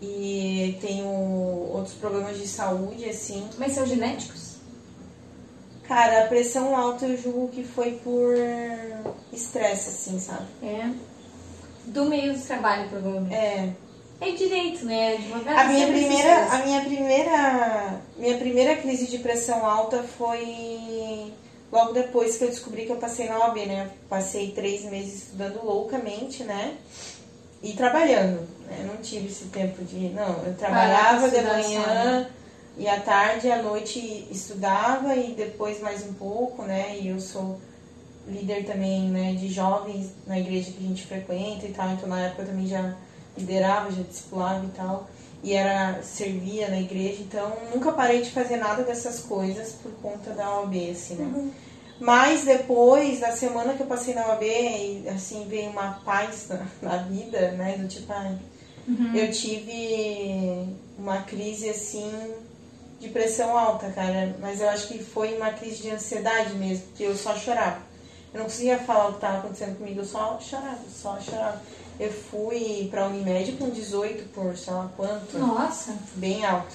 e 0.00 0.78
tenho 0.80 1.06
outros 1.06 1.94
problemas 1.94 2.38
de 2.38 2.46
saúde, 2.46 3.08
assim. 3.08 3.46
Mas 3.58 3.72
são 3.72 3.86
genéticos? 3.86 4.56
Cara, 5.86 6.24
a 6.24 6.26
pressão 6.28 6.76
alta 6.76 7.06
eu 7.06 7.16
julgo 7.16 7.48
que 7.48 7.64
foi 7.64 7.92
por 8.04 8.34
estresse, 9.32 9.88
assim, 9.88 10.18
sabe? 10.20 10.46
É. 10.62 10.90
Do 11.86 12.04
meio 12.04 12.34
do 12.34 12.40
trabalho, 12.42 12.88
provavelmente. 12.88 13.34
É. 13.34 13.72
É 14.20 14.30
direito, 14.32 14.84
né? 14.84 15.14
Advogado 15.14 15.58
A 15.58 15.64
minha 15.64 15.86
primeira, 15.86 16.44
a 16.46 16.58
minha 16.64 16.80
primeira, 16.80 18.00
minha 18.16 18.36
primeira 18.36 18.76
crise 18.76 19.06
de 19.06 19.18
pressão 19.18 19.64
alta 19.64 20.02
foi 20.02 21.32
logo 21.70 21.92
depois 21.92 22.36
que 22.36 22.44
eu 22.44 22.48
descobri 22.48 22.86
que 22.86 22.92
eu 22.92 22.96
passei 22.96 23.28
na 23.28 23.38
OAB, 23.38 23.66
né? 23.66 23.90
Passei 24.08 24.52
três 24.52 24.84
meses 24.84 25.24
estudando 25.24 25.64
loucamente, 25.64 26.44
né? 26.44 26.76
E 27.62 27.72
trabalhando. 27.72 28.40
Né? 28.66 28.84
Não 28.86 28.96
tive 29.02 29.28
esse 29.28 29.46
tempo 29.46 29.84
de. 29.84 30.10
Não, 30.10 30.44
eu 30.44 30.54
trabalhava 30.54 31.28
de 31.28 31.40
manhã 31.40 31.86
né? 31.86 32.30
e 32.76 32.88
à 32.88 33.00
tarde, 33.00 33.50
à 33.50 33.62
noite 33.62 34.28
estudava 34.30 35.14
e 35.14 35.34
depois 35.34 35.80
mais 35.80 36.06
um 36.06 36.12
pouco, 36.14 36.62
né? 36.62 36.98
E 36.98 37.08
eu 37.08 37.20
sou 37.20 37.58
líder 38.28 38.64
também, 38.64 39.08
né, 39.08 39.32
de 39.32 39.48
jovens 39.48 40.12
na 40.26 40.38
igreja 40.38 40.70
que 40.70 40.84
a 40.84 40.86
gente 40.86 41.06
frequenta 41.06 41.66
e 41.66 41.72
tal, 41.72 41.90
então 41.90 42.08
na 42.08 42.20
época 42.20 42.42
eu 42.42 42.46
também 42.48 42.66
já 42.66 42.94
liderava, 43.36 43.90
já 43.90 44.02
discipulava 44.02 44.64
e 44.64 44.68
tal, 44.68 45.08
e 45.42 45.54
era 45.54 46.02
servia 46.02 46.68
na 46.68 46.80
igreja, 46.80 47.22
então 47.22 47.52
nunca 47.72 47.92
parei 47.92 48.22
de 48.22 48.30
fazer 48.30 48.56
nada 48.56 48.82
dessas 48.82 49.20
coisas 49.20 49.72
por 49.72 49.92
conta 50.02 50.30
da 50.30 50.60
OAB, 50.60 50.90
assim, 50.90 51.14
né. 51.14 51.50
Mas 52.00 52.44
depois, 52.44 53.20
da 53.20 53.32
semana 53.32 53.74
que 53.74 53.80
eu 53.80 53.86
passei 53.86 54.14
na 54.14 54.28
OAB, 54.28 54.42
e, 54.42 55.08
assim, 55.08 55.46
veio 55.48 55.70
uma 55.70 56.00
paz 56.04 56.48
na, 56.48 56.66
na 56.82 56.96
vida, 56.98 57.52
né, 57.52 57.76
do 57.76 57.88
tipo, 57.88 58.12
ai, 58.12 58.38
eu 59.14 59.30
tive 59.30 60.66
uma 60.98 61.22
crise, 61.22 61.68
assim, 61.68 62.10
de 62.98 63.08
pressão 63.08 63.56
alta, 63.56 63.90
cara, 63.90 64.36
mas 64.40 64.60
eu 64.60 64.68
acho 64.68 64.88
que 64.88 64.98
foi 65.02 65.36
uma 65.36 65.50
crise 65.50 65.82
de 65.82 65.90
ansiedade 65.90 66.54
mesmo, 66.54 66.86
porque 66.86 67.04
eu 67.04 67.16
só 67.16 67.36
chorava. 67.36 67.80
Eu 68.32 68.38
não 68.38 68.46
conseguia 68.46 68.78
falar 68.78 69.06
o 69.06 69.10
que 69.10 69.16
estava 69.16 69.38
acontecendo 69.38 69.78
comigo, 69.78 70.00
eu 70.00 70.04
só 70.04 70.38
chorava, 70.40 70.78
só 70.90 71.18
chorava. 71.20 71.60
Eu 71.98 72.12
fui 72.12 72.88
pra 72.90 73.06
Unimed 73.06 73.52
com 73.52 73.70
18 73.70 74.28
por 74.32 74.56
sei 74.56 74.72
lá 74.72 74.90
quanto, 74.96 75.38
Nossa. 75.38 75.94
bem 76.14 76.44
alto. 76.44 76.74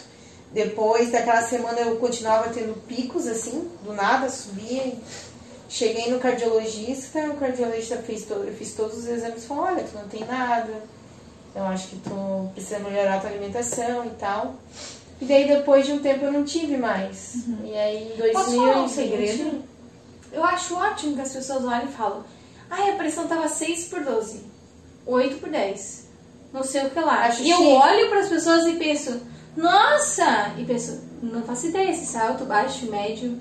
Depois 0.52 1.12
daquela 1.12 1.42
semana 1.42 1.80
eu 1.80 1.96
continuava 1.96 2.50
tendo 2.50 2.76
picos 2.88 3.28
assim, 3.28 3.70
do 3.84 3.94
nada, 3.94 4.30
subia. 4.30 4.84
e 4.84 5.00
Cheguei 5.70 6.12
no 6.12 6.20
cardiologista, 6.20 7.20
o 7.32 7.38
cardiologista 7.38 7.98
fez 7.98 8.26
todo, 8.26 8.44
eu 8.44 8.54
fiz 8.54 8.76
todos 8.76 8.98
os 9.00 9.08
exames 9.08 9.44
e 9.44 9.48
falou, 9.48 9.64
olha, 9.64 9.84
tu 9.84 9.98
não 9.98 10.08
tem 10.08 10.24
nada, 10.24 10.72
eu 11.56 11.64
acho 11.64 11.88
que 11.88 11.96
tu 11.96 12.50
precisa 12.54 12.78
melhorar 12.78 13.16
a 13.16 13.20
tua 13.20 13.32
alimentação 13.32 14.06
e 14.06 14.12
tal. 14.12 14.54
E 15.20 15.26
daí 15.26 15.48
depois 15.48 15.86
de 15.86 15.94
um 15.94 16.00
tempo 16.00 16.26
eu 16.26 16.32
não 16.32 16.44
tive 16.44 16.78
mais. 16.78 17.46
E 17.64 17.76
aí 17.76 18.14
em 18.14 18.18
2020... 18.18 18.34
Posso 18.34 18.56
falar 18.56 18.84
um 18.84 18.88
segredo? 18.88 19.64
Eu 20.32 20.44
acho 20.44 20.76
ótimo 20.76 21.16
que 21.16 21.22
as 21.22 21.32
pessoas 21.32 21.64
olhem 21.64 21.86
e 21.86 21.92
falam 21.92 22.24
Ai, 22.70 22.92
a 22.92 22.96
pressão 22.96 23.28
tava 23.28 23.48
6 23.48 23.86
por 23.86 24.04
12, 24.04 24.42
8 25.06 25.36
por 25.38 25.50
10, 25.50 26.08
não 26.54 26.64
sei 26.64 26.86
o 26.86 26.90
que 26.90 27.00
lá. 27.00 27.26
Acho 27.26 27.42
e 27.44 27.50
eu 27.50 27.58
chique. 27.58 27.70
olho 27.70 28.10
para 28.10 28.20
as 28.20 28.30
pessoas 28.30 28.66
e 28.68 28.74
penso, 28.74 29.22
nossa! 29.56 30.54
E 30.58 30.66
penso, 30.66 31.02
não 31.22 31.44
faço 31.44 31.68
ideia 31.68 31.94
se 31.94 32.04
isso 32.04 32.18
é 32.18 32.22
alto, 32.22 32.46
baixo, 32.46 32.86
médio. 32.90 33.38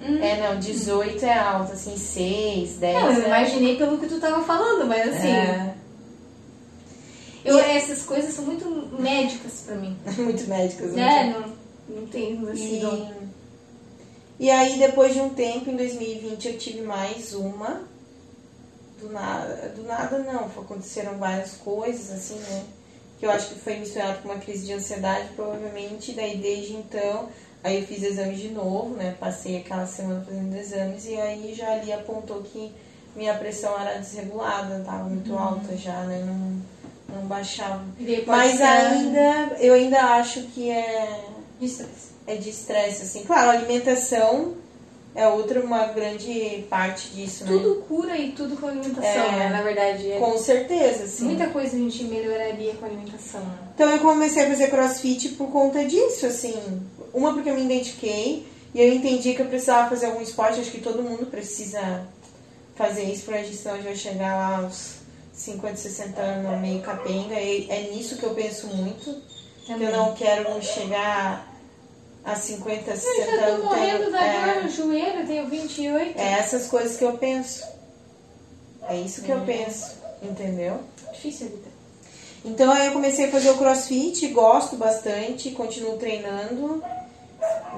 É, 0.00 0.40
não, 0.48 0.60
18 0.60 1.24
é 1.24 1.36
alto, 1.36 1.72
assim, 1.72 1.96
6, 1.96 2.76
10. 2.78 2.94
Não, 3.02 3.12
eu 3.12 3.22
é- 3.22 3.26
imaginei 3.26 3.76
pelo 3.76 3.98
que 3.98 4.06
tu 4.06 4.20
tava 4.20 4.44
falando, 4.44 4.86
mas 4.86 5.08
assim, 5.16 5.28
É, 5.28 5.74
eu, 7.44 7.58
E- 7.58 7.60
essas 7.76 8.02
coisas 8.04 8.32
são 8.32 8.44
muito 8.44 8.66
médicas 8.98 9.64
pra 9.66 9.74
mim. 9.74 9.96
muito 10.18 10.48
médicas. 10.48 10.92
Né? 10.92 11.24
muito. 11.24 11.48
Não, 11.88 11.96
não 12.02 12.06
tem 12.06 12.48
assim. 12.48 12.80
E, 14.38 14.44
e 14.46 14.50
aí, 14.50 14.78
depois 14.78 15.14
de 15.14 15.20
um 15.20 15.30
tempo, 15.30 15.68
em 15.70 15.76
2020, 15.76 16.46
eu 16.48 16.58
tive 16.58 16.82
mais 16.82 17.34
uma. 17.34 17.80
Do 19.00 19.10
nada, 19.10 19.72
do 19.76 19.82
nada 19.84 20.18
não, 20.18 20.46
aconteceram 20.46 21.18
várias 21.18 21.52
coisas, 21.52 22.10
assim, 22.10 22.38
né? 22.50 22.64
Que 23.18 23.26
eu 23.26 23.30
acho 23.30 23.48
que 23.50 23.60
foi 23.60 23.76
misturado 23.78 24.18
com 24.22 24.28
uma 24.28 24.38
crise 24.38 24.66
de 24.66 24.72
ansiedade, 24.72 25.28
provavelmente. 25.36 26.12
Daí, 26.12 26.36
desde 26.38 26.74
então, 26.74 27.28
aí 27.62 27.80
eu 27.80 27.86
fiz 27.86 28.02
exames 28.02 28.38
de 28.38 28.48
novo, 28.48 28.94
né? 28.94 29.16
Passei 29.18 29.58
aquela 29.58 29.86
semana 29.86 30.24
fazendo 30.24 30.56
exames 30.56 31.06
e 31.06 31.14
aí 31.16 31.54
já 31.54 31.72
ali 31.72 31.92
apontou 31.92 32.42
que 32.42 32.72
minha 33.14 33.34
pressão 33.34 33.78
era 33.80 33.98
desregulada, 33.98 34.82
tava 34.84 35.04
muito 35.04 35.36
alta 35.36 35.76
já, 35.76 36.04
né? 36.04 36.24
Não, 36.24 37.16
não 37.16 37.26
baixava. 37.26 37.84
Mas 38.26 38.60
ainda, 38.60 39.56
eu 39.58 39.74
ainda 39.74 40.00
acho 40.16 40.42
que 40.48 40.70
é, 40.70 41.24
de 41.58 41.66
estresse. 41.66 42.12
é 42.26 42.36
de 42.36 42.50
estresse, 42.50 43.02
assim. 43.02 43.24
Claro, 43.24 43.50
alimentação 43.50 44.54
é 45.14 45.26
outra, 45.26 45.60
uma 45.60 45.86
grande 45.86 46.64
parte 46.70 47.08
disso, 47.08 47.44
né? 47.44 47.50
Tudo 47.50 47.82
cura 47.88 48.16
e 48.16 48.32
tudo 48.32 48.56
com 48.56 48.68
alimentação, 48.68 49.10
É. 49.24 49.30
né? 49.32 49.48
Na 49.50 49.62
verdade, 49.62 50.12
é. 50.12 50.18
Com 50.18 50.38
certeza, 50.38 51.04
assim. 51.04 51.24
Muita 51.24 51.48
coisa 51.48 51.74
a 51.76 51.78
gente 51.78 52.04
melhoraria 52.04 52.74
com 52.74 52.84
a 52.84 52.88
alimentação. 52.88 53.40
né? 53.40 53.58
Então 53.74 53.90
eu 53.90 53.98
comecei 53.98 54.44
a 54.44 54.48
fazer 54.48 54.68
crossfit 54.68 55.30
por 55.30 55.50
conta 55.50 55.84
disso, 55.84 56.26
assim. 56.26 56.54
Uma 57.12 57.32
porque 57.32 57.50
eu 57.50 57.54
me 57.54 57.64
identifiquei 57.64 58.46
e 58.74 58.80
eu 58.80 58.92
entendi 58.92 59.34
que 59.34 59.40
eu 59.42 59.46
precisava 59.46 59.88
fazer 59.88 60.06
algum 60.06 60.20
esporte, 60.20 60.60
acho 60.60 60.70
que 60.70 60.80
todo 60.80 61.02
mundo 61.02 61.26
precisa 61.26 62.06
fazer 62.76 63.04
isso 63.04 63.24
pra 63.24 63.38
a 63.38 63.42
gente 63.42 63.56
vai 63.62 63.96
chegar 63.96 64.36
lá 64.36 64.58
aos 64.58 64.98
50, 65.32 65.76
60 65.76 66.20
anos 66.20 66.60
meio 66.60 66.80
capenga. 66.80 67.40
E 67.40 67.66
é 67.70 67.90
nisso 67.92 68.16
que 68.16 68.24
eu 68.24 68.34
penso 68.34 68.68
muito. 68.68 69.16
Também. 69.66 69.88
Eu 69.88 69.96
não 69.96 70.14
quero 70.14 70.62
chegar 70.62 71.47
a 72.24 72.34
50, 72.34 72.90
Eu 72.90 72.96
60 72.96 73.30
já 73.30 73.46
tô 73.46 73.52
anos. 73.52 73.64
morrendo 73.64 74.10
da 74.10 74.24
é, 74.24 74.54
dor 74.54 74.64
no 74.64 74.70
joelho, 74.70 75.20
eu 75.20 75.26
tenho 75.26 75.46
28. 75.48 76.18
é 76.18 76.32
essas 76.32 76.66
coisas 76.66 76.96
que 76.96 77.04
eu 77.04 77.12
penso. 77.18 77.64
É 78.88 78.96
isso 78.96 79.22
que 79.22 79.30
eu 79.30 79.40
penso, 79.42 79.96
entendeu? 80.22 80.80
Difícil 81.12 81.46
a 81.46 81.50
vida. 81.50 81.68
Então 82.44 82.72
aí 82.72 82.86
eu 82.86 82.92
comecei 82.92 83.26
a 83.26 83.30
fazer 83.30 83.50
o 83.50 83.58
crossfit, 83.58 84.26
gosto 84.28 84.76
bastante, 84.76 85.50
continuo 85.50 85.96
treinando, 85.98 86.82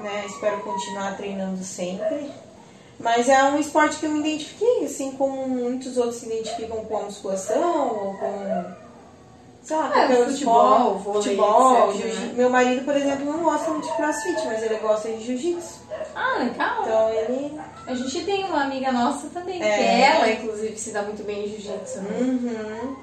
né? 0.01 0.25
Espero 0.27 0.61
continuar 0.61 1.17
treinando 1.17 1.63
sempre. 1.63 2.29
Mas 2.99 3.27
é 3.27 3.43
um 3.45 3.59
esporte 3.59 3.97
que 3.97 4.05
eu 4.05 4.11
me 4.11 4.19
identifiquei, 4.19 4.85
assim 4.85 5.11
como 5.13 5.47
muitos 5.47 5.97
outros 5.97 6.17
se 6.17 6.27
identificam 6.27 6.85
com 6.85 6.97
a 6.97 7.01
musculação 7.03 7.87
ou 7.87 8.13
com. 8.13 8.40
Sei 9.71 9.79
lá, 9.79 9.89
qualquer 9.89 10.17
outro 10.17 10.31
futebol, 10.33 10.95
vôlei, 10.97 11.21
futebol, 11.23 11.89
etc, 11.91 12.01
jiu-jitsu. 12.01 12.21
né? 12.25 12.33
Meu 12.35 12.49
marido, 12.49 12.83
por 12.85 12.95
exemplo, 12.95 13.25
não 13.25 13.39
gosta 13.39 13.71
muito 13.71 13.87
de 13.87 13.95
crossfit, 13.95 14.45
mas 14.45 14.63
ele 14.63 14.75
gosta 14.75 15.09
de 15.09 15.23
jiu-jitsu. 15.25 15.79
Ah, 16.13 16.37
legal. 16.39 16.81
Então 16.81 17.09
ele. 17.09 17.59
A 17.87 17.93
gente 17.93 18.23
tem 18.25 18.43
uma 18.43 18.63
amiga 18.63 18.91
nossa 18.91 19.27
também, 19.33 19.61
É. 19.63 19.77
que 19.77 19.83
ela, 20.03 20.29
inclusive, 20.29 20.77
se 20.77 20.91
dá 20.91 21.01
muito 21.03 21.23
bem 21.23 21.45
em 21.45 21.47
jiu-jitsu. 21.47 22.01
né? 22.01 22.17
Uhum. 22.19 22.95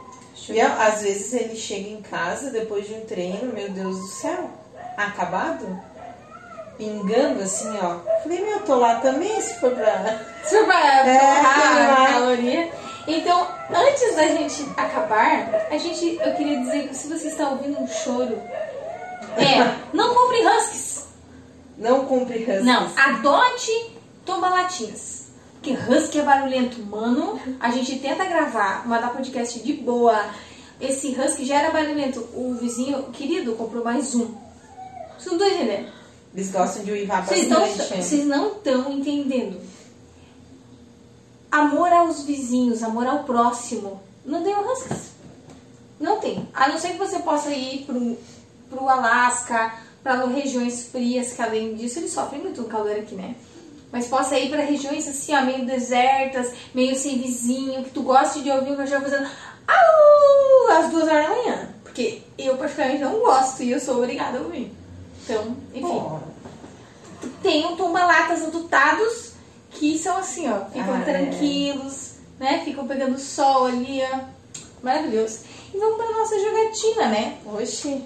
E 0.50 0.60
às 0.60 1.02
vezes 1.02 1.32
ele 1.34 1.56
chega 1.56 1.88
em 1.88 2.00
casa 2.02 2.50
depois 2.50 2.86
de 2.86 2.94
um 2.94 3.00
treino, 3.00 3.52
meu 3.52 3.68
Deus 3.70 3.98
do 3.98 4.06
céu, 4.06 4.48
acabado, 4.96 5.66
pingando 6.76 7.42
assim, 7.42 7.76
ó. 7.82 7.98
Falei, 8.22 8.40
meu, 8.42 8.52
eu 8.52 8.60
tô 8.60 8.76
lá 8.76 8.96
também, 8.96 9.40
se 9.40 9.54
for 9.58 9.70
pra. 9.72 10.20
Só 10.44 10.64
pra 10.64 10.78
É, 11.08 11.18
torrar 11.18 11.96
vai. 11.96 12.12
caloria. 12.12 12.70
Então, 13.06 13.47
antes 13.70 14.16
da 14.16 14.28
gente 14.28 14.68
acabar, 14.76 15.68
a 15.70 15.78
gente, 15.78 16.18
eu 16.22 16.34
queria 16.34 16.58
dizer 16.60 16.88
que 16.88 16.94
se 16.94 17.08
você 17.08 17.28
está 17.28 17.50
ouvindo 17.50 17.78
um 17.78 17.86
choro, 17.86 18.40
é, 19.36 19.76
não 19.92 20.14
compre 20.14 20.46
huskies. 20.46 21.06
Não 21.76 22.06
compre 22.06 22.38
huskies. 22.38 22.64
Não, 22.64 22.90
adote 22.96 23.90
tombalatinhas. 24.24 25.28
Porque 25.54 25.72
husky 25.72 26.20
é 26.20 26.22
barulhento, 26.22 26.80
mano. 26.82 27.40
A 27.58 27.70
gente 27.70 27.98
tenta 27.98 28.24
gravar, 28.24 28.86
mandar 28.86 29.12
podcast 29.12 29.58
de 29.60 29.72
boa. 29.72 30.24
Esse 30.80 31.08
husky 31.08 31.44
já 31.44 31.56
era 31.56 31.70
barulhento. 31.70 32.20
O 32.32 32.54
vizinho, 32.54 33.04
querido, 33.12 33.54
comprou 33.54 33.84
mais 33.84 34.14
um. 34.14 34.34
Vocês 35.18 35.32
não 35.32 35.34
estão 35.34 35.48
entendendo? 35.48 35.88
Eles 36.34 36.52
gostam 36.52 36.84
de 36.84 36.92
uivar 36.92 37.22
né? 37.22 37.26
vocês 37.26 38.26
não 38.26 38.52
estão 38.52 38.92
entendendo. 38.92 39.60
Amor 41.50 41.92
aos 41.92 42.24
vizinhos, 42.24 42.82
amor 42.82 43.06
ao 43.06 43.24
próximo. 43.24 44.00
Não 44.24 44.42
tem 44.42 44.54
um 44.54 44.72
huskies. 44.72 45.12
Não 45.98 46.20
tem. 46.20 46.48
A 46.52 46.68
não 46.68 46.78
ser 46.78 46.90
que 46.90 46.98
você 46.98 47.18
possa 47.20 47.50
ir 47.50 47.84
pro, 47.84 48.18
pro 48.68 48.88
Alasca, 48.88 49.72
para 50.02 50.26
regiões 50.26 50.88
frias, 50.88 51.32
que 51.32 51.42
além 51.42 51.74
disso 51.74 51.98
eles 51.98 52.12
sofrem 52.12 52.42
muito 52.42 52.64
calor 52.64 52.92
aqui, 52.92 53.14
né? 53.14 53.34
Mas 53.90 54.06
possa 54.06 54.38
ir 54.38 54.50
para 54.50 54.62
regiões 54.62 55.08
assim, 55.08 55.34
ó, 55.34 55.42
meio 55.42 55.64
desertas, 55.64 56.52
meio 56.74 56.94
sem 56.94 57.18
vizinho, 57.18 57.82
que 57.84 57.90
tu 57.90 58.02
goste 58.02 58.42
de 58.42 58.50
ouvir 58.50 58.72
um 58.72 58.76
cachorro 58.76 59.02
fazendo 59.02 59.28
au 59.66 60.76
às 60.76 60.90
duas 60.90 61.08
horas 61.08 61.28
da 61.28 61.34
manhã. 61.34 61.68
Porque 61.82 62.22
eu 62.36 62.56
particularmente 62.58 63.02
não 63.02 63.18
gosto 63.20 63.62
e 63.62 63.70
eu 63.70 63.80
sou 63.80 63.96
obrigada 63.96 64.38
a 64.38 64.42
ouvir. 64.42 64.70
Então, 65.24 65.56
enfim. 65.74 65.86
Ó, 65.86 66.18
Tem 67.42 67.66
um 67.66 67.76
tomba-latas 67.76 68.42
adutados 68.42 69.27
que 69.70 69.98
são 69.98 70.16
assim, 70.18 70.48
ó, 70.48 70.64
ficam 70.66 70.94
Ah, 70.94 71.00
é. 71.00 71.04
tranquilos, 71.04 72.12
né? 72.38 72.62
Ficam 72.64 72.86
pegando 72.86 73.18
sol 73.18 73.66
ali, 73.66 74.00
ó. 74.12 74.18
Maravilhoso. 74.82 75.40
E 75.74 75.78
vamos 75.78 75.96
pra 75.96 76.10
nossa 76.18 76.38
jogatina, 76.38 77.08
né? 77.08 77.36
Oxi, 77.44 78.02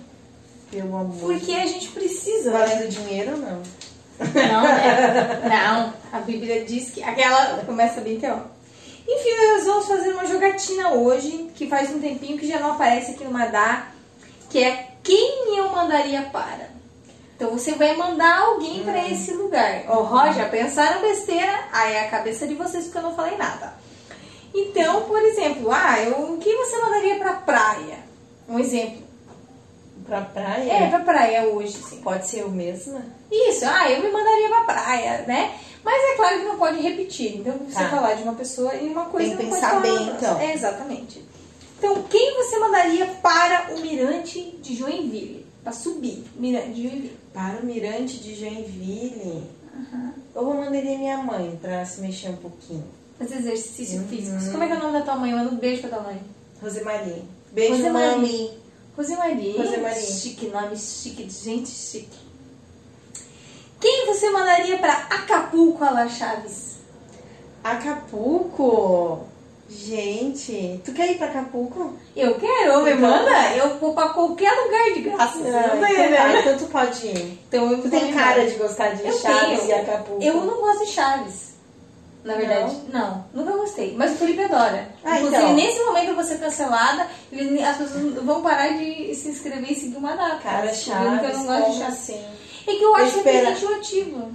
pelo 0.71 0.97
amor. 0.97 1.19
Porque 1.21 1.53
a 1.53 1.67
gente 1.67 1.89
precisa. 1.89 2.51
Valendo 2.51 2.89
dinheiro, 2.89 3.37
não. 3.37 3.63
Não, 4.19 4.63
né? 4.63 5.41
Não. 5.49 5.93
A 6.13 6.21
Bíblia 6.21 6.65
diz 6.65 6.91
que. 6.91 7.03
Aquela 7.03 7.59
começa 7.65 8.01
bem 8.01 8.21
ó. 8.25 8.39
Enfim, 9.09 9.31
nós 9.53 9.65
vamos 9.65 9.87
fazer 9.87 10.11
uma 10.13 10.25
jogatina 10.27 10.91
hoje, 10.91 11.51
que 11.57 11.67
faz 11.67 11.91
um 11.91 11.99
tempinho 12.01 12.39
que 12.39 12.47
já 12.47 12.61
não 12.61 12.73
aparece 12.73 13.13
aqui 13.13 13.25
no 13.25 13.33
Madá, 13.33 13.89
que 14.49 14.63
é 14.63 14.93
quem 15.03 15.57
eu 15.59 15.69
mandaria 15.71 16.23
para. 16.33 16.71
Então 17.43 17.59
você 17.59 17.73
vai 17.73 17.97
mandar 17.97 18.39
alguém 18.39 18.85
para 18.85 19.09
esse 19.09 19.35
lugar. 19.35 19.85
Ô, 19.91 20.03
Roger, 20.05 20.49
pensaram 20.49 21.01
besteira? 21.01 21.65
Aí 21.73 21.95
é 21.95 22.07
a 22.07 22.09
cabeça 22.09 22.47
de 22.47 22.55
vocês 22.55 22.85
porque 22.85 22.99
eu 22.99 23.03
não 23.03 23.17
falei 23.17 23.37
nada. 23.37 23.75
Então, 24.55 25.03
por 25.07 25.21
exemplo, 25.21 25.69
ah, 25.73 26.01
eu, 26.01 26.39
quem 26.41 26.57
você 26.57 26.79
mandaria 26.81 27.17
pra 27.17 27.33
praia? 27.33 27.99
Um 28.49 28.61
exemplo. 28.61 29.03
Pra 30.07 30.21
praia? 30.21 30.73
É, 30.73 30.89
pra 30.89 31.01
praia 31.01 31.43
hoje, 31.49 31.73
sim. 31.79 32.01
Pode 32.01 32.29
ser 32.29 32.43
eu 32.43 32.49
mesma? 32.49 33.03
Isso, 33.29 33.65
ah, 33.67 33.91
eu 33.91 34.05
me 34.05 34.13
mandaria 34.13 34.49
pra 34.49 34.61
praia, 34.61 35.25
né? 35.27 35.59
Mas 35.83 36.01
é 36.13 36.15
claro 36.15 36.39
que 36.39 36.45
não 36.45 36.59
pode 36.59 36.81
repetir. 36.81 37.39
Então, 37.39 37.55
você 37.69 37.75
Tá. 37.75 37.89
falar 37.89 38.15
de 38.15 38.23
uma 38.23 38.35
pessoa 38.35 38.73
e 38.77 38.87
uma 38.87 39.07
coisa 39.07 39.37
Tem 39.37 39.47
que 39.49 39.53
pensar 39.53 39.81
bem, 39.81 40.11
então. 40.11 40.39
É, 40.41 40.55
exatamente. 40.55 41.25
Então, 41.77 42.05
quem 42.05 42.37
você 42.37 42.57
mandaria 42.61 43.05
para 43.21 43.75
o 43.75 43.81
Mirante 43.81 44.41
de 44.63 44.77
Joinville? 44.77 45.45
Pra 45.65 45.73
subir, 45.73 46.25
Mirante 46.37 46.71
de 46.71 46.83
Joinville. 46.89 47.22
Para 47.33 47.61
o 47.63 47.67
Mirante 47.67 48.19
de 48.19 48.35
Joinville. 48.35 49.43
Eu 50.35 50.45
vou 50.45 50.55
mandaria 50.55 50.99
minha 50.99 51.19
mãe 51.19 51.59
pra 51.61 51.85
se 51.87 52.01
mexer 52.01 52.29
um 52.31 52.37
pouquinho. 52.37 52.85
Fazer 53.19 53.37
exercícios 53.37 54.03
Uhum. 54.03 54.09
físicos. 54.09 54.49
Como 54.49 54.63
é 54.63 54.67
que 54.67 54.73
é 54.73 54.77
o 54.77 54.81
nome 54.81 54.99
da 54.99 55.05
tua 55.05 55.17
mãe? 55.17 55.33
Manda 55.33 55.51
um 55.51 55.57
beijo 55.57 55.81
pra 55.83 55.91
tua 55.91 56.01
mãe. 56.01 56.21
Rosemarie. 56.61 57.23
Beijo, 57.53 57.75
Rosemarie. 57.77 58.11
mami. 58.17 58.51
Rosemarie. 58.97 59.57
Rosemarie. 59.57 60.03
Chique, 60.07 60.47
nome 60.49 60.77
chique, 60.77 61.25
de 61.25 61.33
gente 61.33 61.71
chique. 61.71 62.19
Quem 63.81 64.07
você 64.07 64.31
mandaria 64.31 64.79
pra 64.79 64.93
Acapulco, 65.11 65.83
Ala 65.83 66.09
Chaves? 66.09 66.77
Acapulco. 67.65 69.27
Gente, 69.75 70.81
tu 70.85 70.93
quer 70.93 71.11
ir 71.13 71.19
pra 71.19 71.29
Acapulco? 71.29 71.95
Eu 72.15 72.35
quero, 72.35 72.83
me 72.83 72.91
Então- 72.93 73.01
manda. 73.11 73.57
Eu 73.57 73.79
vou 73.79 73.95
pra 73.95 74.11
qualquer 74.11 74.51
lugar 74.53 74.93
de 74.93 75.01
graça. 75.01 75.39
Você 75.39 75.51
não 75.51 75.53
tá 75.61 75.67
então, 75.69 75.81
tá, 75.81 75.91
entendendo? 75.91 76.39
então 76.39 76.59
tu 76.59 76.67
pode 76.67 77.07
ir. 77.07 77.39
Então 77.49 77.71
eu 77.73 77.81
Tu 77.83 77.89
tem 77.91 78.13
cara 78.13 78.47
de 78.47 78.55
gostar 78.57 78.91
de 78.91 79.07
Eu 79.07 79.13
Chaves 79.19 79.61
tenho. 79.61 79.71
e 79.71 79.73
Acapulco. 79.73 80.23
Eu 80.23 80.35
não 80.45 80.61
gosto 80.61 80.85
de 80.85 80.91
Chaves. 80.93 81.53
Na 82.23 82.35
verdade, 82.35 82.77
não, 82.93 83.25
nunca 83.35 83.51
gostei. 83.57 83.95
Mas 83.97 84.13
o 84.13 84.15
Felipe 84.17 84.43
adora. 84.45 84.89
Ah, 85.03 85.17
Inclusive, 85.19 85.43
então. 85.43 85.55
nesse 85.57 85.83
momento 85.85 86.09
eu 86.11 86.15
vou 86.15 86.25
ser 86.25 86.39
cancelada. 86.39 87.09
ele- 87.33 87.61
As 87.65 87.79
pessoas 87.79 88.15
vão 88.23 88.43
parar 88.43 88.69
de 88.77 89.13
se 89.15 89.29
inscrever 89.31 89.73
e 89.73 89.75
seguir 89.75 89.97
uma 89.97 90.15
data. 90.15 90.37
Cara, 90.37 90.69
Porque 90.69 90.77
Chaves, 90.77 91.23
eu 91.31 91.39
não 91.39 91.47
gosto 91.47 91.73
de 91.73 91.79
Chaves. 91.79 91.99
assim? 91.99 92.25
É 92.67 92.75
que 92.75 92.83
eu 92.83 92.95
acho 92.95 93.17
Espera. 93.17 93.49
representativo. 93.49 94.33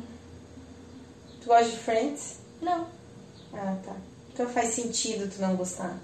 Tu 1.42 1.48
gosta 1.48 1.64
de 1.66 1.78
Friends? 1.78 2.40
Não. 2.62 2.88
Ah, 3.54 3.76
tá. 3.86 3.94
Então 4.38 4.48
faz 4.50 4.70
sentido 4.76 5.28
tu 5.34 5.42
não 5.42 5.56
gostar. 5.56 5.98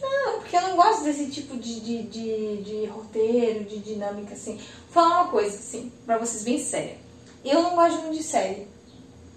Não, 0.00 0.38
porque 0.38 0.56
eu 0.56 0.62
não 0.62 0.76
gosto 0.76 1.02
desse 1.02 1.26
tipo 1.26 1.56
de, 1.56 1.80
de, 1.80 2.02
de, 2.04 2.56
de 2.62 2.86
roteiro, 2.86 3.64
de 3.64 3.80
dinâmica, 3.80 4.34
assim. 4.34 4.54
Vou 4.54 5.02
falar 5.02 5.22
uma 5.22 5.30
coisa, 5.32 5.56
assim, 5.56 5.90
pra 6.06 6.18
vocês 6.18 6.44
bem 6.44 6.60
séria. 6.62 6.96
Eu 7.44 7.60
não 7.62 7.74
gosto 7.74 8.02
muito 8.02 8.16
de 8.16 8.22
série. 8.22 8.68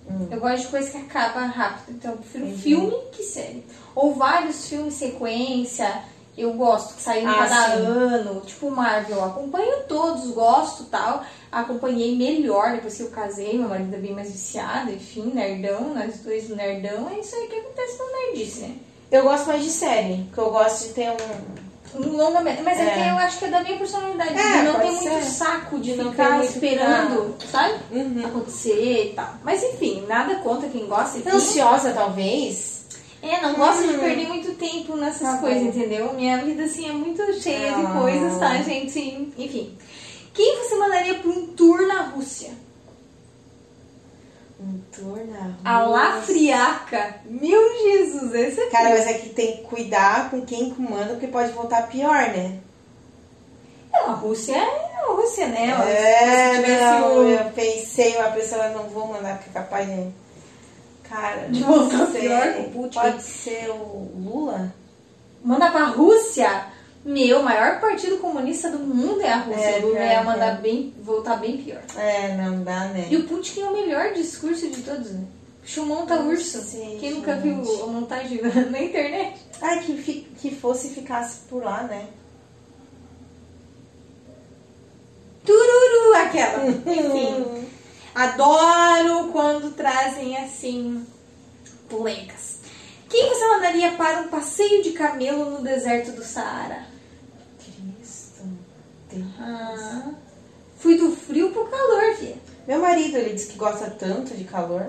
Hum. 0.07 0.27
Eu 0.29 0.39
gosto 0.39 0.61
de 0.65 0.67
coisa 0.67 0.91
que 0.91 0.97
acaba 0.97 1.39
rápido. 1.47 1.95
Então 1.97 2.11
eu 2.11 2.17
prefiro 2.17 2.57
filme 2.57 2.95
que 3.11 3.23
série. 3.23 3.65
Ou 3.95 4.13
vários 4.13 4.67
filmes 4.67 4.93
sequência. 4.93 6.03
Eu 6.37 6.53
gosto, 6.53 6.93
que 6.95 7.01
saem 7.01 7.25
Ah, 7.25 7.33
cada 7.33 7.77
sim. 7.77 7.85
ano. 7.85 8.41
Tipo 8.41 8.69
Marvel, 8.69 9.17
eu 9.17 9.25
acompanho 9.25 9.83
todos, 9.87 10.29
gosto 10.31 10.83
tal. 10.85 11.25
Acompanhei 11.51 12.15
melhor 12.15 12.71
depois 12.73 12.95
que 12.95 13.03
eu 13.03 13.09
casei. 13.09 13.57
Meu 13.57 13.67
marido 13.67 13.93
é 13.93 13.99
bem 13.99 14.13
mais 14.13 14.31
viciado, 14.31 14.91
enfim, 14.91 15.31
nerdão. 15.33 15.93
Nós 15.93 16.19
dois 16.19 16.47
nerdão. 16.49 17.09
É 17.13 17.19
isso 17.19 17.35
aí 17.35 17.47
que 17.47 17.55
acontece 17.55 17.97
no 17.99 18.05
nerdice, 18.11 18.59
né? 18.61 18.75
Eu 19.11 19.23
gosto 19.23 19.47
mais 19.47 19.61
de 19.63 19.69
série, 19.69 20.23
porque 20.27 20.39
eu 20.39 20.49
gosto 20.51 20.87
de 20.87 20.93
ter 20.93 21.09
um. 21.09 21.61
Um 21.93 22.15
longa 22.15 22.39
Mas 22.39 22.79
é. 22.79 22.83
É. 22.85 22.93
que 22.93 22.99
eu 23.09 23.17
acho 23.17 23.37
que 23.39 23.45
é 23.45 23.47
da 23.49 23.59
minha 23.61 23.77
personalidade. 23.77 24.33
É, 24.39 24.57
de 24.59 24.63
não 24.63 24.79
ter 24.79 24.91
muito 24.91 25.25
saco 25.25 25.77
de, 25.77 25.91
De 25.91 25.97
não 25.97 26.11
ficar 26.11 26.37
muito 26.37 26.49
esperando, 26.53 27.35
sabe? 27.51 27.73
Uhum. 27.91 28.25
Acontecer 28.27 29.07
e 29.07 29.13
tal. 29.13 29.33
Mas 29.43 29.61
enfim, 29.61 30.05
nada 30.07 30.35
contra 30.35 30.69
quem 30.69 30.85
gosta. 30.87 31.17
Enfim. 31.17 31.29
Ansiosa, 31.31 31.91
talvez. 31.91 32.85
É, 33.21 33.41
não 33.41 33.55
gosto 33.55 33.83
de 33.85 33.93
Hum. 33.95 33.99
perder 33.99 34.27
muito 34.29 34.53
tempo 34.55 34.95
nessas 34.95 35.21
Tá 35.21 35.37
coisas, 35.39 35.61
bom. 35.63 35.67
entendeu? 35.69 36.13
Minha 36.13 36.37
vida, 36.37 36.63
assim, 36.63 36.89
é 36.89 36.93
muito 36.93 37.21
cheia 37.41 37.73
de 37.73 37.85
Ah. 37.85 37.99
coisas, 38.01 38.39
tá, 38.39 38.55
gente? 38.61 38.97
Enfim. 39.37 39.77
Quem 40.33 40.57
você 40.59 40.75
mandaria 40.75 41.15
pra 41.15 41.29
um 41.29 41.47
tour 41.47 41.85
na 41.87 42.01
Rússia? 42.03 42.51
Um 44.59 44.79
tour 44.95 45.19
na 45.25 45.55
A 45.65 45.83
Rússia. 45.83 46.21
Friaca. 46.21 47.15
Meu 47.25 47.61
Jesus, 47.83 48.33
esse 48.33 48.59
é 48.61 48.69
Cara, 48.69 48.89
mas 48.91 49.07
é 49.07 49.13
que 49.15 49.29
tem 49.29 49.57
que 49.57 49.63
cuidar 49.63 50.29
com 50.29 50.41
quem 50.45 50.69
comanda, 50.69 51.13
porque 51.13 51.27
pode 51.27 51.51
voltar 51.51 51.87
pior, 51.87 52.29
né? 52.29 52.59
Não, 53.91 54.11
a 54.11 54.13
Rússia 54.13 54.55
é 54.55 55.01
a 55.01 55.11
Rússia, 55.11 55.47
né? 55.47 55.71
É, 55.91 56.53
Se 56.55 56.61
tivesse 56.61 56.83
não, 57.01 57.17
o- 57.17 57.23
eu 57.29 57.51
pensei, 57.51 58.15
uma 58.17 58.29
pessoa, 58.31 58.69
não 58.69 58.83
vou 58.83 59.07
mandar, 59.07 59.37
porque 59.37 59.49
é 59.49 59.61
capaz 59.61 59.87
de 59.87 60.11
Cara, 61.09 61.49
De 61.49 61.61
voltar 61.63 62.05
pior 62.07 62.53
com 62.53 62.61
o 62.61 62.69
Putin. 62.71 62.99
Pode 62.99 63.21
ser 63.23 63.69
o 63.69 64.11
Lula? 64.15 64.73
Mandar 65.43 65.69
pra 65.73 65.85
Rússia? 65.87 66.67
Meu, 67.03 67.39
o 67.39 67.43
maior 67.43 67.79
partido 67.79 68.17
comunista 68.17 68.69
do 68.69 68.77
mundo 68.79 69.21
é 69.21 69.31
a 69.31 69.37
Rússia. 69.39 69.59
É, 69.59 69.79
o 69.79 69.87
Lula 69.87 69.99
ia 69.99 70.23
mandar 70.23 70.57
é. 70.59 70.61
bem, 70.61 70.93
voltar 71.01 71.37
bem 71.37 71.57
pior. 71.57 71.81
É, 71.97 72.35
não 72.37 72.63
dá, 72.63 72.85
né? 72.85 73.07
E 73.09 73.17
o 73.17 73.27
Putin 73.27 73.55
tem 73.55 73.63
o 73.63 73.73
melhor 73.73 74.13
discurso 74.13 74.69
de 74.69 74.83
todos, 74.83 75.11
né? 75.11 75.23
Um 75.77 75.85
monta-urso. 75.85 76.57
Não 76.57 76.63
sei, 76.65 76.97
Quem 76.99 77.11
nunca 77.11 77.35
gente. 77.39 77.43
viu 77.43 77.83
a 77.83 77.87
montagem 77.87 78.41
na, 78.69 78.81
internet? 78.81 79.39
Ai, 79.61 79.79
que, 79.79 79.97
fi- 79.97 80.27
que 80.39 80.53
fosse 80.55 80.87
e 80.87 80.93
ficasse 80.93 81.39
por 81.49 81.63
lá, 81.63 81.83
né? 81.83 82.07
Tururu, 85.45 86.13
aquela. 86.15 86.65
Enfim. 86.69 87.67
Adoro 88.13 89.29
quando 89.31 89.71
trazem 89.71 90.37
assim 90.37 91.05
polêmicas. 91.89 92.57
Quem 93.09 93.27
você 93.29 93.47
mandaria 93.47 93.91
para 93.93 94.21
um 94.21 94.27
passeio 94.27 94.83
de 94.83 94.91
camelo 94.91 95.49
no 95.49 95.61
deserto 95.63 96.11
do 96.11 96.23
Saara? 96.23 96.90
Deus. 99.21 99.33
Ah, 99.39 100.11
fui 100.77 100.97
do 100.97 101.11
frio 101.15 101.51
pro 101.51 101.65
calor, 101.65 102.15
filha. 102.15 102.37
Meu 102.67 102.79
marido, 102.79 103.17
ele 103.17 103.33
diz 103.33 103.45
que 103.45 103.57
gosta 103.57 103.89
tanto 103.89 104.35
de 104.35 104.43
calor. 104.43 104.87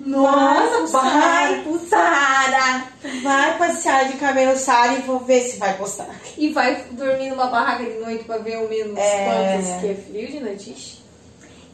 Nossa, 0.00 0.86
vai 0.98 1.64
Saara! 1.88 2.88
Vai 3.22 3.58
passear 3.58 4.10
de 4.10 4.18
camelo 4.18 4.58
Sara 4.58 4.94
e 4.94 5.02
vou 5.02 5.20
ver 5.20 5.42
se 5.42 5.58
vai 5.58 5.76
postar. 5.76 6.08
E 6.36 6.52
vai 6.52 6.84
dormir 6.90 7.30
numa 7.30 7.46
barraca 7.46 7.84
de 7.84 7.98
noite 8.00 8.24
pra 8.24 8.38
ver 8.38 8.58
o 8.58 8.68
menos 8.68 8.98
É. 8.98 9.26
quantos, 9.26 9.80
que 9.80 9.86
é 9.88 9.94
frio 9.94 10.28
de 10.28 10.40
noite. 10.40 11.02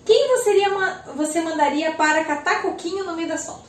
Quem 0.05 0.29
você, 0.29 0.51
iria 0.51 1.03
você 1.17 1.41
mandaria 1.41 1.93
para 1.93 2.25
catar 2.25 2.63
coquinho 2.63 3.05
no 3.05 3.15
meio 3.15 3.29
da 3.29 3.39
solta? 3.39 3.69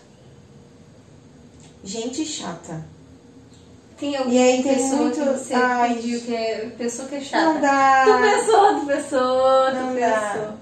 Gente 1.83 2.25
chata. 2.25 2.83
Tem 3.99 4.11
E 4.13 4.15
alguma 4.17 4.41
aí 4.41 4.63
tem 4.63 4.75
pessoa 4.75 4.95
muito- 5.01 5.19
que 5.19 5.25
você 5.25 5.53
ai, 5.53 5.93
pediu 5.95 6.21
que 6.21 6.35
é 6.35 6.71
pessoa 6.77 7.07
que 7.09 7.15
é 7.15 7.21
chata? 7.21 7.45
Não 7.45 7.61
dá. 7.61 8.05
Tu 8.05 8.21
pensou, 8.21 8.79
tu 8.79 8.85
pensou, 8.85 9.41
tu 9.71 9.99
dá. 9.99 10.53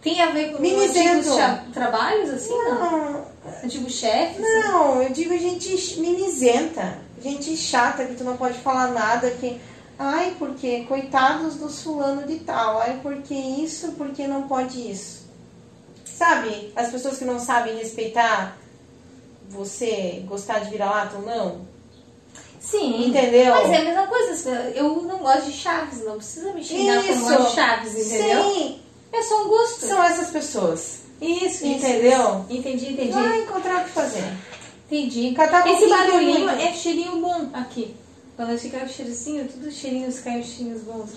Tem 0.00 0.22
a 0.22 0.26
ver 0.30 0.52
com 0.52 0.62
Mimizento. 0.62 1.30
antigos 1.32 1.72
trabalhos, 1.74 2.30
assim, 2.30 2.54
não? 2.56 2.80
Não, 3.12 3.24
Antigos 3.64 3.92
chefes? 3.92 4.40
não, 4.64 5.02
eu 5.02 5.10
digo 5.10 5.36
gente 5.36 6.00
mimizenta. 6.00 6.98
Gente 7.22 7.54
chata 7.56 8.04
que 8.06 8.14
tu 8.14 8.24
não 8.24 8.36
pode 8.36 8.58
falar 8.60 8.88
nada 8.88 9.30
que. 9.32 9.60
Ai, 9.98 10.34
porque 10.38 10.84
coitados 10.84 11.56
dos 11.56 11.82
fulano 11.82 12.22
de 12.26 12.36
tal. 12.36 12.80
Ai, 12.80 12.98
porque 13.02 13.34
isso, 13.34 13.92
porque 13.92 14.26
não 14.26 14.42
pode 14.48 14.90
isso. 14.90 15.28
Sabe? 16.06 16.72
As 16.74 16.88
pessoas 16.90 17.18
que 17.18 17.24
não 17.26 17.38
sabem 17.38 17.76
respeitar 17.76 18.56
você 19.48 20.22
gostar 20.26 20.60
de 20.60 20.70
vira-lata 20.70 21.16
ou 21.16 21.22
não. 21.26 21.69
Sim. 22.60 23.06
Entendeu? 23.08 23.52
Mas 23.54 23.70
é 23.70 23.76
a 23.78 23.84
mesma 23.84 24.06
coisa. 24.06 24.50
Eu 24.74 25.02
não 25.02 25.18
gosto 25.18 25.46
de 25.46 25.52
chaves, 25.52 26.04
não 26.04 26.16
precisa 26.16 26.52
me 26.52 26.62
xingar 26.62 26.96
porque 26.98 27.10
eu 27.12 27.16
não 27.16 27.24
gosto 27.28 27.48
de 27.48 27.54
chaves, 27.54 27.94
entendeu? 28.06 28.42
Sim, 28.52 28.78
É 29.12 29.22
só 29.22 29.44
um 29.44 29.48
gosto. 29.48 29.86
são 29.86 30.04
essas 30.04 30.28
pessoas. 30.30 31.00
Isso, 31.20 31.66
Entendeu? 31.66 32.44
isso. 32.48 32.58
Entendi, 32.58 32.92
entendi. 32.92 33.12
Vai 33.12 33.42
encontrar 33.42 33.82
o 33.82 33.84
que 33.84 33.90
fazer. 33.90 34.24
Entendi. 34.90 35.32
Catar 35.34 35.66
Esse 35.68 35.88
barulhinho 35.88 36.48
é 36.48 36.72
cheirinho 36.72 37.20
bom 37.20 37.48
aqui. 37.52 37.94
Quando 38.36 38.58
fica 38.58 38.84
o 38.84 38.88
cheirocinho, 38.88 39.46
tudo 39.48 39.70
cheirinhos, 39.70 40.20
caem 40.20 40.42
cheirinhos 40.42 40.82
bons. 40.82 41.10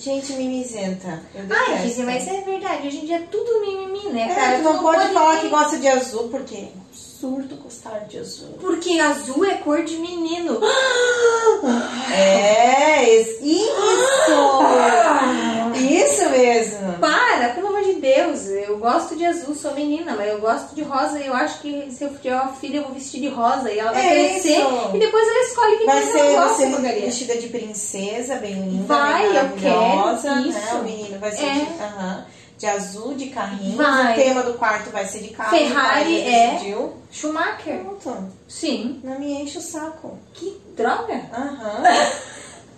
Gente 0.00 0.32
mimizenta. 0.32 1.22
Eu 1.34 1.42
detesto. 1.42 1.70
Ai, 1.70 1.88
gente, 1.88 2.02
mas 2.04 2.26
é 2.26 2.40
verdade. 2.40 2.88
Hoje 2.88 2.96
em 2.98 3.04
dia 3.06 3.16
é 3.16 3.26
tudo 3.30 3.60
mimimi, 3.60 4.08
né, 4.10 4.28
É, 4.30 4.34
cara? 4.34 4.56
tu 4.56 4.62
não, 4.62 4.78
pode, 4.78 5.12
falar 5.12 5.36
ter- 5.36 5.42
que 5.42 5.48
gosta 5.48 5.78
de 5.78 5.88
azul, 5.88 6.28
porque 6.30 6.56
é 6.56 6.60
um 6.74 6.80
absurdo 6.88 7.56
gostar 7.56 7.98
de 8.08 8.18
azul. 8.18 8.54
Porque 8.60 8.98
azul 8.98 9.44
é 9.44 9.54
cor 9.56 9.82
de 9.84 9.96
menino. 9.98 10.58
É, 12.12 13.20
isso! 13.20 13.40
Isso 15.74 16.28
mesmo. 16.30 16.92
Para, 17.00 17.48
de 17.54 17.69
Deus. 18.14 18.46
Eu 18.46 18.78
gosto 18.78 19.16
de 19.16 19.24
azul, 19.24 19.54
sou 19.54 19.74
menina, 19.74 20.14
mas 20.16 20.28
eu 20.28 20.40
gosto 20.40 20.74
de 20.74 20.82
rosa 20.82 21.18
e 21.20 21.26
eu 21.26 21.34
acho 21.34 21.60
que 21.60 21.90
se 21.90 22.02
eu 22.04 22.10
tiver 22.14 22.34
uma 22.34 22.52
filha, 22.52 22.78
eu 22.78 22.84
vou 22.84 22.92
vestir 22.94 23.20
de 23.20 23.28
rosa 23.28 23.70
e 23.70 23.78
ela 23.78 23.92
vai 23.92 24.06
É 24.06 24.28
crescer 24.30 24.58
isso. 24.58 24.90
e 24.94 24.98
depois 24.98 25.28
ela 25.28 25.42
escolhe 25.44 25.76
que 25.78 25.84
Vai 25.86 26.02
ser 26.02 26.18
ela 26.18 26.46
gosta, 26.48 26.66
porcaria. 26.66 27.00
vestida 27.06 27.36
de 27.36 27.48
princesa, 27.48 28.34
bem 28.36 28.54
linda, 28.54 28.84
Vai, 28.94 29.28
bem 29.28 29.36
eu 29.36 29.50
quero 29.56 30.34
né? 30.40 30.48
isso. 30.48 30.76
O 30.76 30.82
menino 30.82 31.18
vai 31.18 31.32
ser 31.32 31.44
É. 31.46 31.54
de, 31.54 31.60
aham, 31.82 32.24
de 32.58 32.66
azul, 32.66 33.14
de 33.14 33.26
carrinho. 33.28 33.76
Vai. 33.76 34.12
O 34.12 34.22
tema 34.22 34.42
do 34.42 34.54
quarto 34.54 34.90
vai 34.90 35.06
ser 35.06 35.20
de 35.20 35.28
carro. 35.28 35.56
Ferrari 35.56 36.20
é. 36.20 36.50
decidiu. 36.52 36.92
Schumacher. 37.10 37.80
Pronto. 37.80 38.28
Sim. 38.46 39.00
Não 39.02 39.18
me 39.18 39.32
enche 39.42 39.56
o 39.58 39.62
saco. 39.62 40.18
Que 40.34 40.60
droga. 40.76 41.22
Aham. 41.32 41.80
Não, 41.82 41.90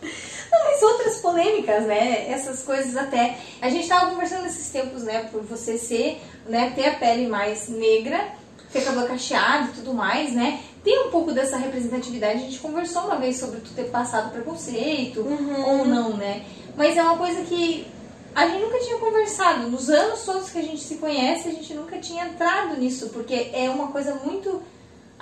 mas 0.02 0.82
outras 0.82 1.16
polêmicas, 1.18 1.84
né? 1.86 2.30
Essas 2.30 2.62
coisas 2.62 2.96
até. 2.96 3.38
A 3.60 3.68
gente 3.70 3.88
tava 3.88 4.10
conversando 4.10 4.42
nesses 4.42 4.68
tempos, 4.70 5.02
né? 5.02 5.28
Por 5.30 5.42
você 5.42 5.78
ser, 5.78 6.20
né? 6.46 6.72
Ter 6.74 6.88
a 6.88 6.94
pele 6.96 7.26
mais 7.26 7.68
negra, 7.68 8.26
ter 8.72 8.84
cabelo 8.84 9.06
cacheado 9.06 9.68
e 9.68 9.72
tudo 9.72 9.94
mais, 9.94 10.32
né? 10.32 10.60
Tem 10.82 11.06
um 11.06 11.10
pouco 11.10 11.32
dessa 11.32 11.56
representatividade. 11.56 12.34
A 12.34 12.44
gente 12.44 12.58
conversou 12.58 13.02
uma 13.02 13.16
vez 13.16 13.38
sobre 13.38 13.60
tu 13.60 13.70
ter 13.70 13.84
passado 13.84 14.32
preconceito 14.32 15.20
Uhum. 15.20 15.64
ou 15.78 15.84
não, 15.84 16.16
né? 16.16 16.44
Mas 16.76 16.96
é 16.96 17.02
uma 17.02 17.16
coisa 17.16 17.42
que 17.42 17.86
a 18.34 18.46
gente 18.46 18.62
nunca 18.62 18.78
tinha 18.78 18.96
conversado. 18.98 19.68
Nos 19.68 19.88
anos 19.90 20.22
todos 20.24 20.50
que 20.50 20.58
a 20.58 20.62
gente 20.62 20.80
se 20.82 20.96
conhece, 20.96 21.48
a 21.48 21.52
gente 21.52 21.72
nunca 21.74 21.98
tinha 21.98 22.24
entrado 22.24 22.76
nisso, 22.78 23.10
porque 23.10 23.50
é 23.52 23.68
uma 23.70 23.88
coisa 23.88 24.14
muito 24.24 24.62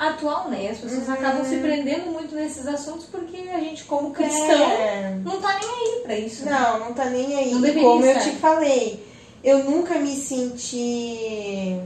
atual, 0.09 0.49
né? 0.49 0.69
As 0.71 0.79
pessoas 0.79 1.07
Uhum. 1.09 1.15
acabam 1.15 1.45
se 1.45 1.57
prendendo 1.59 2.07
muito 2.11 2.35
nesses 2.35 2.67
assuntos 2.67 3.07
porque 3.07 3.37
a 3.51 3.61
gente, 3.61 3.85
como 3.85 4.11
cristão, 4.13 4.71
É. 4.71 5.19
não 5.25 5.41
tá 5.41 5.59
nem 5.61 5.69
aí 5.69 6.01
pra 6.03 6.17
isso. 6.19 6.45
né? 6.45 6.51
Não, 6.53 6.79
não 6.81 6.95
tá 6.95 7.05
nem 7.07 7.37
aí. 7.37 7.53
Não 7.55 7.75
Como 7.83 8.05
eu 8.05 8.13
estar. 8.17 8.25
te 8.25 8.37
falei, 8.37 9.05
eu 9.45 9.65
nunca 9.65 9.99
me 9.99 10.17
senti. 10.17 11.79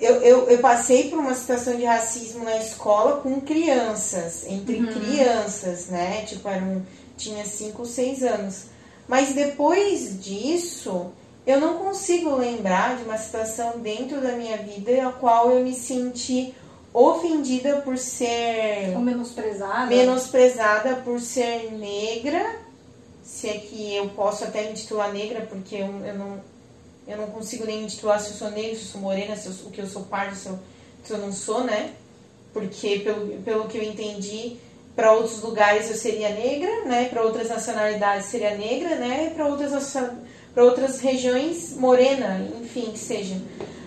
Eu, 0.00 0.16
eu, 0.16 0.50
eu 0.50 0.58
passei 0.58 1.08
por 1.08 1.18
uma 1.20 1.34
situação 1.34 1.76
de 1.76 1.84
racismo 1.84 2.44
na 2.44 2.56
escola 2.58 3.20
com 3.20 3.40
crianças, 3.40 4.44
entre 4.48 4.78
Uhum. 4.80 4.86
crianças, 4.92 5.86
né? 5.86 6.22
Tipo, 6.26 6.48
eram, 6.48 6.84
tinha 7.16 7.44
5 7.46 7.80
ou 7.82 7.86
6 7.86 8.22
anos. 8.22 8.64
Mas 9.06 9.32
depois 9.34 10.20
disso, 10.22 11.06
eu 11.46 11.60
não 11.60 11.78
consigo 11.78 12.34
lembrar 12.36 12.96
de 12.96 13.04
uma 13.04 13.18
situação 13.18 13.78
dentro 13.78 14.20
da 14.20 14.32
minha 14.32 14.56
vida 14.56 15.06
a 15.06 15.12
qual 15.12 15.50
eu 15.50 15.62
me 15.62 15.74
senti 15.74 16.54
ofendida 16.92 17.80
por 17.80 17.98
ser 17.98 18.92
Ou 18.94 19.00
menosprezada. 19.00 19.86
menosprezada 19.86 20.96
por 20.96 21.20
ser 21.20 21.72
negra, 21.72 22.56
se 23.22 23.48
é 23.48 23.54
que 23.58 23.94
eu 23.96 24.08
posso 24.10 24.44
até 24.44 24.68
me 24.68 24.74
titular 24.74 25.12
negra, 25.12 25.40
porque 25.50 25.74
eu, 25.74 25.86
eu 26.06 26.14
não, 26.14 26.40
eu 27.08 27.16
não 27.16 27.26
consigo 27.26 27.66
nem 27.66 27.82
me 27.82 27.88
titular 27.88 28.20
se 28.20 28.30
eu 28.30 28.36
sou 28.36 28.50
negra, 28.50 28.76
se 28.76 28.82
eu 28.82 28.88
sou 28.88 29.00
morena, 29.00 29.36
se 29.36 29.48
eu, 29.48 29.52
o 29.66 29.70
que 29.70 29.80
eu 29.80 29.86
sou 29.86 30.02
pardo, 30.04 30.36
se 30.36 30.46
eu, 30.46 30.58
se 31.02 31.12
eu 31.12 31.18
não 31.18 31.32
sou, 31.32 31.64
né? 31.64 31.90
Porque 32.52 33.00
pelo, 33.00 33.42
pelo 33.42 33.66
que 33.66 33.76
eu 33.76 33.82
entendi, 33.82 34.56
para 34.94 35.12
outros 35.12 35.42
lugares 35.42 35.90
eu 35.90 35.96
seria 35.96 36.30
negra, 36.30 36.84
né? 36.84 37.08
Para 37.08 37.22
outras 37.22 37.48
nacionalidades 37.48 38.26
seria 38.26 38.56
negra, 38.56 38.94
né? 38.96 39.32
Para 39.34 39.48
outras 39.48 39.72
para 40.54 40.64
outras 40.64 41.00
regiões 41.00 41.76
morena, 41.76 42.40
enfim, 42.60 42.92
que 42.92 42.98
seja. 42.98 43.36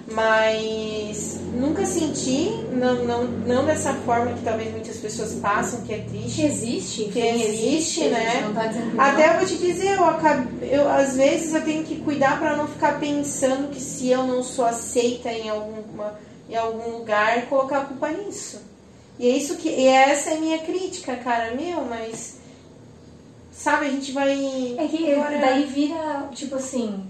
Mas 0.09 1.39
nunca 1.53 1.85
senti, 1.85 2.49
não, 2.71 3.03
não, 3.03 3.23
não 3.25 3.65
dessa 3.65 3.93
forma 3.93 4.33
que 4.33 4.41
talvez 4.41 4.71
muitas 4.71 4.95
pessoas 4.97 5.33
passam, 5.33 5.81
que 5.81 5.93
é 5.93 5.97
triste 5.97 6.35
Que 6.41 6.47
existe, 6.47 7.03
que 7.05 7.19
enfim, 7.19 7.43
existe, 7.43 7.99
a 7.99 8.03
gente 8.03 8.13
né? 8.13 8.41
Não 8.45 8.53
tá 8.53 8.69
que 8.69 8.99
Até 8.99 9.29
eu 9.29 9.37
vou 9.37 9.45
te 9.45 9.57
dizer, 9.57 9.97
eu, 9.97 10.05
acabo, 10.05 10.65
eu 10.65 10.89
às 10.89 11.17
vezes 11.17 11.53
eu 11.53 11.61
tenho 11.63 11.83
que 11.83 11.97
cuidar 11.97 12.39
para 12.39 12.55
não 12.55 12.67
ficar 12.67 12.99
pensando 13.01 13.69
que 13.69 13.81
se 13.81 14.09
eu 14.09 14.23
não 14.23 14.41
sou 14.43 14.65
aceita 14.65 15.29
em 15.29 15.49
alguma 15.49 16.15
em 16.49 16.55
algum 16.55 16.99
lugar, 16.99 17.45
colocar 17.47 17.79
a 17.79 17.85
culpa 17.85 18.09
nisso. 18.09 18.61
E 19.19 19.27
é 19.27 19.35
isso 19.35 19.57
que 19.57 19.67
e 19.67 19.87
essa 19.87 20.29
é 20.29 20.37
a 20.37 20.39
minha 20.39 20.59
crítica, 20.59 21.17
cara, 21.17 21.53
meu, 21.53 21.83
mas 21.83 22.37
sabe, 23.57 23.87
a 23.87 23.89
gente 23.89 24.11
vai 24.11 24.75
É 24.77 24.87
que 24.87 25.11
Agora- 25.13 25.37
daí 25.39 25.63
vira, 25.65 26.29
tipo 26.33 26.55
assim, 26.55 27.03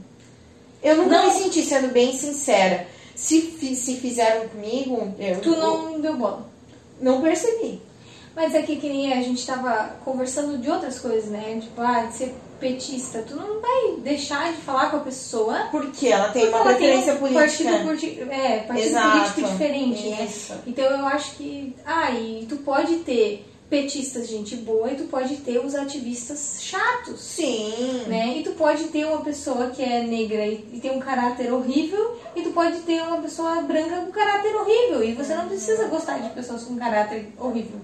Eu 0.81 0.95
nunca 0.97 1.17
Não. 1.17 1.25
me 1.25 1.31
senti 1.41 1.63
sendo 1.63 1.87
bem 1.91 2.15
sincera. 2.15 2.85
Se 3.15 3.41
se 3.75 3.95
fizeram 3.95 4.47
comigo, 4.47 5.11
eu 5.19 5.41
tu 5.41 5.49
não 5.55 5.99
deu 5.99 6.15
bola. 6.15 6.47
não 7.01 7.19
percebi. 7.21 7.81
Mas 8.35 8.53
é 8.53 8.61
que, 8.61 8.75
que 8.75 8.87
nem 8.87 9.11
a 9.11 9.21
gente 9.23 9.43
tava 9.45 9.95
conversando 10.05 10.59
de 10.59 10.69
outras 10.69 10.99
coisas, 10.99 11.25
né? 11.31 11.57
Tipo, 11.59 11.81
ah, 11.81 12.03
de 12.03 12.13
ser 12.13 12.35
petista. 12.59 13.23
Tu 13.27 13.35
não 13.35 13.59
vai 13.59 13.95
deixar 14.03 14.51
de 14.53 14.59
falar 14.61 14.91
com 14.91 14.97
a 14.97 14.99
pessoa 14.99 15.67
Porque 15.71 16.07
ela 16.07 16.29
tem 16.29 16.43
porque 16.43 16.55
uma 16.55 16.59
ela 16.69 16.75
tem 16.75 16.77
preferência 16.77 17.13
um 17.13 17.17
política. 17.17 17.73
partido, 17.79 18.31
é, 18.31 18.59
partido 18.59 18.87
Exato. 18.87 19.17
político 19.17 19.41
diferente, 19.51 20.23
Isso. 20.23 20.53
né? 20.53 20.59
Então 20.67 20.85
eu 20.85 21.05
acho 21.07 21.31
que. 21.35 21.75
Ah, 21.83 22.11
e 22.11 22.45
tu 22.47 22.57
pode 22.57 22.97
ter 22.97 23.43
petistas 23.69 24.27
gente 24.27 24.55
boa 24.55 24.91
e 24.91 24.95
tu 24.95 25.03
pode 25.05 25.37
ter 25.37 25.59
os 25.59 25.75
ativistas 25.75 26.59
chatos. 26.61 27.19
Sim. 27.19 28.03
Né? 28.07 28.37
E 28.37 28.43
tu 28.43 28.51
pode 28.51 28.85
ter 28.85 29.05
uma 29.05 29.21
pessoa 29.21 29.69
que 29.69 29.83
é 29.83 30.03
negra 30.03 30.45
e, 30.45 30.65
e 30.73 30.79
tem 30.79 30.91
um 30.91 30.99
caráter 30.99 31.51
horrível, 31.51 32.17
e 32.35 32.41
tu 32.41 32.51
pode 32.51 32.79
ter 32.79 33.01
uma 33.01 33.17
pessoa 33.17 33.61
branca 33.61 33.97
com 33.97 34.11
caráter 34.11 34.55
horrível. 34.55 35.03
E 35.03 35.13
você 35.13 35.35
não 35.35 35.47
precisa 35.47 35.87
gostar 35.87 36.19
de 36.19 36.29
pessoas 36.29 36.63
com 36.63 36.77
caráter 36.77 37.29
horrível. 37.37 37.79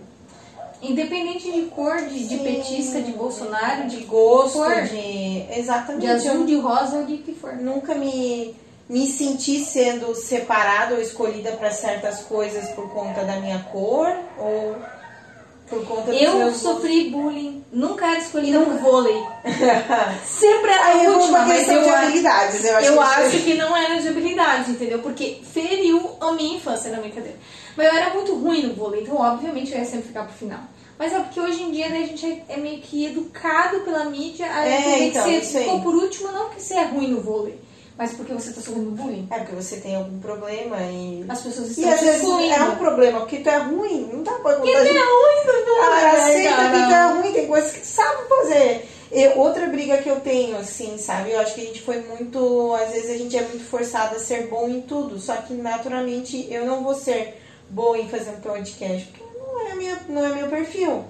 Independente 0.82 1.50
de 1.50 1.62
cor, 1.64 1.96
de, 1.98 2.28
de 2.28 2.38
petista, 2.40 3.02
de 3.02 3.14
Bolsonaro, 3.14 3.88
de 3.88 4.04
Gosto 4.04 4.58
cor, 4.58 4.82
de. 4.84 5.46
Exatamente. 5.58 6.02
de 6.02 6.08
azul, 6.08 6.46
de 6.46 6.58
rosa 6.58 7.04
de 7.04 7.18
que 7.18 7.34
for. 7.34 7.56
nunca 7.56 7.96
me, 7.96 8.54
me 8.90 9.08
senti 9.08 9.64
sendo 9.64 10.14
separada 10.14 10.96
ou 10.96 11.02
escolhida 11.02 11.54
para 11.54 11.72
certas 11.72 12.22
coisas 12.22 12.70
por 12.72 12.90
conta 12.92 13.24
da 13.24 13.40
minha 13.40 13.60
cor 13.72 14.14
ou 14.38 14.76
por 15.74 15.86
conta 15.86 16.12
Eu 16.14 16.36
meus 16.38 16.58
sofri 16.58 17.10
bullying, 17.10 17.64
nunca 17.72 18.06
era 18.08 18.20
escolhida 18.20 18.60
por 18.60 18.74
vôlei. 18.76 19.16
Sempre 20.26 20.72
era 20.72 20.86
Aí 20.86 21.00
a 21.02 21.04
eu 21.06 21.14
última, 21.14 21.40
mas 21.40 21.68
eu, 21.68 21.82
de 21.84 21.90
habilidades. 21.90 22.66
Eu 22.66 22.78
acho, 22.78 22.88
eu 22.88 22.94
que 22.94 23.00
acho 23.04 23.38
que 23.44 23.54
não 23.56 23.76
era 23.76 24.00
de 24.02 24.08
habilidade, 24.08 24.72
entendeu? 24.72 25.00
Porque 25.00 25.40
feriu 25.54 26.12
a 26.20 26.32
minha 26.34 26.58
infância, 26.58 26.92
não 26.92 27.02
brincadeira. 27.02 27.38
Mas 27.76 27.88
eu 27.88 27.94
era 27.94 28.14
muito 28.14 28.36
ruim 28.36 28.64
no 28.64 28.74
vôlei, 28.74 29.02
então 29.02 29.16
obviamente 29.16 29.72
eu 29.72 29.80
ia 29.80 29.86
sempre 29.86 30.08
ficar 30.08 30.24
pro 30.26 30.34
final. 30.34 30.60
Mas 30.98 31.12
é 31.12 31.20
porque 31.20 31.40
hoje 31.40 31.64
em 31.64 31.72
dia 31.72 31.90
né, 31.90 32.04
a 32.04 32.08
gente 32.08 32.26
é- 32.26 32.54
é 32.54 32.58
meio 32.58 32.80
que 32.80 33.06
educado 33.08 33.80
pela 33.80 34.06
mídia 34.06 34.46
a 34.46 34.66
É, 34.68 34.80
entender 34.80 35.06
então, 35.08 35.24
que 35.26 35.42
você 35.46 35.60
ficou 35.64 35.82
por 35.82 35.96
último, 35.96 36.32
não 36.32 36.46
porque 36.46 36.62
você 36.62 36.76
é 36.76 36.84
ruim 36.84 37.08
no 37.08 37.20
vôlei, 37.20 37.60
mas 37.98 38.14
porque 38.14 38.34
você 38.34 38.52
tá 38.52 38.62
sofrendo 38.62 38.92
bullying. 38.92 39.28
É 39.32 39.40
porque 39.40 39.56
você 39.56 39.78
tem 39.78 39.96
algum 39.96 40.20
problema 40.20 40.78
e. 40.82 41.26
As 41.30 41.42
pessoas 41.42 41.70
E 41.70 41.72
estão 41.72 41.92
às 41.94 42.00
te 42.00 42.06
vezes 42.06 42.22
excluindo. 42.22 42.54
é 42.54 42.62
um 42.64 42.76
problema, 42.76 43.20
porque 43.22 43.38
tu 43.40 43.50
é 43.50 43.58
ruim, 43.58 44.10
não 44.12 44.24
dá 44.24 44.32
pra 44.34 44.54
Porque 44.56 44.72
tu 44.72 44.78
é 44.78 44.82
ruim 44.82 45.46
no 45.46 45.66
vôlei, 45.66 46.02
Cara, 46.02 46.12
aceita 46.24 46.50
cara. 46.50 46.70
que 46.70 46.86
tu 46.88 46.94
é 46.94 47.12
ruim, 47.22 47.34
tem 47.34 47.48
coisas 47.48 47.72
que 47.72 47.86
sabe 47.86 48.28
fazer. 48.28 48.90
Eu- 49.12 49.38
outra 49.38 49.68
briga 49.68 49.98
que 49.98 50.10
eu 50.10 50.20
tenho, 50.22 50.58
assim, 50.58 50.98
sabe? 50.98 51.32
Eu 51.32 51.40
acho 51.40 51.54
que 51.54 51.62
a 51.62 51.66
gente 51.66 51.82
foi 51.82 52.00
muito. 52.02 52.74
Às 52.74 52.92
vezes 52.94 53.12
a 53.12 53.18
gente 53.18 53.38
é 53.38 53.42
muito 53.44 53.64
forçado 53.64 54.16
a 54.16 54.20
ser 54.20 54.48
bom 54.48 54.68
em 54.68 54.82
tudo. 54.82 55.20
Só 55.20 55.36
que 55.36 55.54
naturalmente 55.54 56.48
eu 56.52 56.66
não 56.66 56.84
vou 56.84 56.96
ser 56.96 57.40
boa 57.70 57.96
em 57.98 58.10
fazer 58.10 58.32
um 58.32 58.40
podcast, 58.42 59.06
porque 59.08 59.24
não 59.40 59.68
é, 59.70 59.76
minha, 59.76 60.00
não 60.10 60.26
é 60.26 60.30
meu 60.34 60.48
perfil. 60.48 61.04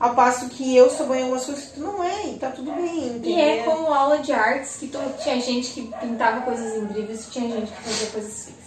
Ao 0.00 0.14
passo 0.14 0.48
que 0.50 0.76
eu 0.76 0.88
sou 0.90 1.06
boa 1.06 1.18
em 1.18 1.22
algumas 1.22 1.44
coisas 1.44 1.64
que 1.64 1.70
tu 1.74 1.80
não 1.80 2.02
é, 2.04 2.28
e 2.28 2.38
tá 2.38 2.50
tudo 2.50 2.70
bem, 2.72 3.08
entendeu? 3.08 3.30
E 3.30 3.40
é 3.40 3.62
como 3.64 3.92
aula 3.92 4.18
de 4.18 4.30
artes, 4.32 4.76
que 4.76 4.86
to- 4.86 4.98
tinha 5.20 5.40
gente 5.40 5.70
que 5.72 5.82
pintava 6.00 6.42
coisas 6.42 6.76
incríveis 6.80 7.26
e 7.26 7.30
tinha 7.30 7.50
gente 7.50 7.72
que 7.72 7.82
fazia 7.82 8.06
coisas 8.10 8.44
feias. 8.44 8.58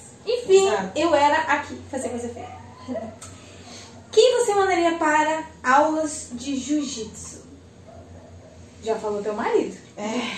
Enfim, 0.42 0.68
Exato. 0.68 1.00
eu 1.00 1.16
era 1.16 1.38
aqui, 1.54 1.80
fazer 1.90 2.10
coisa 2.10 2.28
feia. 2.30 2.62
Quem 4.12 4.38
você 4.40 4.54
mandaria 4.54 4.98
para 4.98 5.46
aulas 5.64 6.28
de 6.34 6.58
jiu-jitsu? 6.58 7.42
Já 8.84 9.00
falou 9.00 9.24
teu 9.24 9.34
marido? 9.34 9.78
É. 9.96 10.36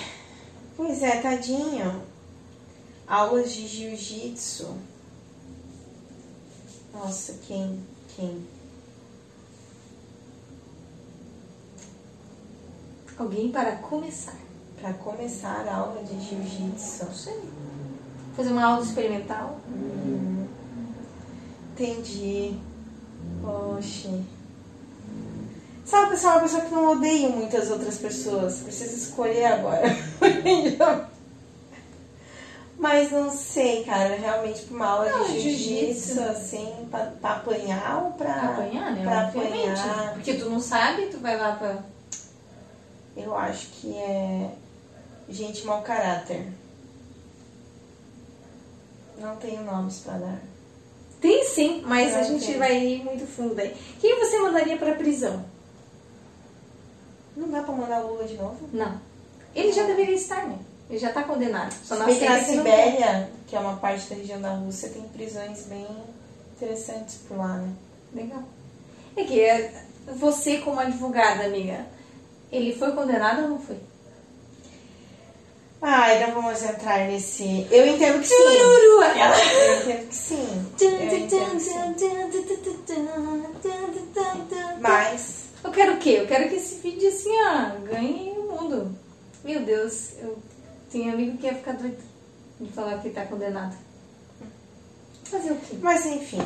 Pois 0.78 1.02
é, 1.02 1.18
tadinho. 1.22 2.04
Aulas 3.08 3.52
de 3.52 3.66
jiu-jitsu. 3.68 4.78
Nossa, 6.94 7.34
quem? 7.48 7.80
Quem? 8.16 8.46
Alguém 13.18 13.51
para 13.51 13.74
começar. 13.78 14.36
Pra 14.80 14.93
começar 14.93 15.66
a 15.68 15.76
aula 15.76 16.03
de 16.03 16.20
jiu-jitsu. 16.20 17.05
Não 17.05 17.14
sei. 17.14 17.39
Fazer 18.36 18.49
uma 18.51 18.66
aula 18.66 18.84
experimental? 18.84 19.57
Entendi. 21.72 22.55
Poxa. 23.41 24.09
Sabe, 25.86 26.11
pessoal, 26.11 26.34
é 26.34 26.36
uma 26.38 26.43
pessoa 26.43 26.61
que 26.64 26.74
não 26.74 26.91
odeio 26.91 27.30
muitas 27.32 27.70
outras 27.70 27.97
pessoas. 27.97 28.59
Preciso 28.59 28.95
escolher 28.95 29.45
agora. 29.45 29.84
Mas 32.78 33.11
não 33.11 33.30
sei, 33.32 33.84
cara. 33.84 34.16
Realmente, 34.16 34.61
pra 34.64 34.76
uma 34.76 34.88
aula 34.88 35.09
Não, 35.09 35.26
de 35.26 35.39
jiu-jitsu. 35.39 36.16
jiu-jitsu, 36.16 36.20
assim, 36.24 36.88
pra, 36.89 37.05
pra 37.22 37.32
apanhar 37.34 38.03
ou 38.03 38.11
pra. 38.11 38.34
Pra 38.34 38.49
apanhar, 38.49 38.91
né? 38.93 39.03
Pra 39.03 39.28
Obviamente. 39.28 39.80
apanhar. 39.80 40.14
Porque 40.14 40.34
tu 40.34 40.49
não 40.49 40.59
sabe, 40.59 41.05
tu 41.07 41.20
vai 41.20 41.38
lá 41.38 41.53
pra. 41.55 41.78
Eu 43.16 43.36
acho 43.36 43.68
que 43.68 43.95
é 43.95 44.51
gente 45.30 45.66
mau 45.66 45.82
caráter. 45.82 46.47
Não 49.18 49.36
tenho 49.38 49.64
nomes 49.64 49.99
pra 49.99 50.18
dar. 50.18 50.39
Tem 51.22 51.45
sim, 51.45 51.82
mas 51.86 52.14
a 52.14 52.18
Não 52.18 52.24
gente 52.26 52.45
tem. 52.47 52.57
vai 52.57 52.78
ir 52.78 53.03
muito 53.03 53.26
fundo 53.26 53.57
aí. 53.59 53.74
Quem 54.01 54.20
você 54.20 54.39
mandaria 54.39 54.78
pra 54.78 54.95
prisão? 54.95 55.45
Não 57.38 57.49
dá 57.49 57.64
pra 57.64 57.74
mandar 57.74 58.03
o 58.03 58.14
Lula 58.14 58.26
de 58.26 58.36
novo? 58.36 58.68
Não. 58.74 58.99
Ele 59.55 59.72
já 59.72 59.84
deveria 59.84 60.16
estar, 60.16 60.45
né? 60.47 60.59
Ele 60.89 60.99
já 60.99 61.14
tá 61.14 61.24
condenado. 61.24 61.74
Só 61.84 61.95
na 61.95 62.05
quer. 62.05 62.43
Sibéria, 62.43 63.30
que 63.47 63.55
é 63.55 63.59
uma 63.59 63.78
parte 63.78 64.09
da 64.09 64.16
região 64.16 64.41
da 64.41 64.53
Rússia, 64.53 64.89
tem 64.89 65.03
prisões 65.03 65.64
bem 65.68 65.88
interessantes 66.55 67.20
por 67.28 67.38
lá, 67.38 67.57
né? 67.57 67.72
Legal. 68.14 68.43
É 69.16 69.24
que 69.24 69.39
é, 69.39 69.84
você, 70.16 70.57
como 70.57 70.80
advogada, 70.80 71.45
amiga, 71.45 71.86
ele 72.54 72.76
foi 72.76 72.91
condenado 72.91 73.43
ou 73.43 73.49
não 73.49 73.60
foi? 73.60 73.78
Ai, 75.82 76.26
não 76.26 76.36
vamos 76.36 76.64
entrar 76.64 77.08
nesse. 77.08 77.68
Eu 77.70 77.86
entendo 77.88 78.22
que 78.22 78.28
sim. 78.28 78.34
Eu 78.36 78.80
entendo 78.88 80.08
que 80.08 80.16
sim. 80.16 80.66
Eu 80.80 80.99
entendo 81.04 81.49
que 81.49 81.66
sim. 81.66 82.24
Mas. 84.80 85.43
Eu 85.62 85.72
quero 85.72 85.93
o 85.93 85.97
quê? 85.97 86.18
Eu 86.20 86.28
quero 86.28 86.47
que 86.47 86.56
esse 86.56 86.76
vídeo, 86.76 87.10
assim, 87.10 87.32
ó, 87.32 87.80
ganhe 87.86 88.34
o 88.38 88.43
mundo. 88.51 88.95
Meu 89.43 89.62
Deus, 89.62 90.12
eu 90.22 90.38
tenho 90.91 91.14
amigo 91.14 91.38
que 91.38 91.47
ia 91.47 91.56
ficar 91.56 91.74
doido 91.74 91.97
de 92.60 92.72
falar 92.72 93.01
que 93.01 93.10
tá 93.10 93.26
condenado. 93.26 93.76
Fazer 95.26 95.51
o 95.51 95.56
quê? 95.56 95.76
Mas 95.82 96.06
enfim. 96.06 96.41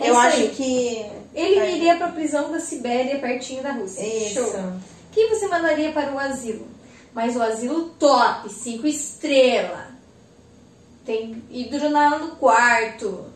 É 0.00 0.10
eu 0.10 0.16
acho 0.16 0.36
aí. 0.36 0.50
que. 0.50 1.06
Ele 1.34 1.76
iria 1.76 1.96
pra 1.96 2.08
prisão 2.08 2.52
da 2.52 2.60
Sibéria, 2.60 3.18
pertinho 3.18 3.62
da 3.62 3.72
Rússia. 3.72 4.04
Isso. 4.04 4.34
Show. 4.34 4.72
Quem 5.12 5.28
você 5.28 5.46
mandaria 5.46 5.92
para 5.92 6.12
o 6.12 6.18
asilo? 6.18 6.66
Mas 7.14 7.36
o 7.36 7.42
asilo 7.42 7.90
top, 7.98 8.50
cinco 8.52 8.86
estrelas. 8.86 9.92
Tem 11.04 11.42
hidronal 11.50 12.18
no 12.18 12.36
quarto. 12.36 13.26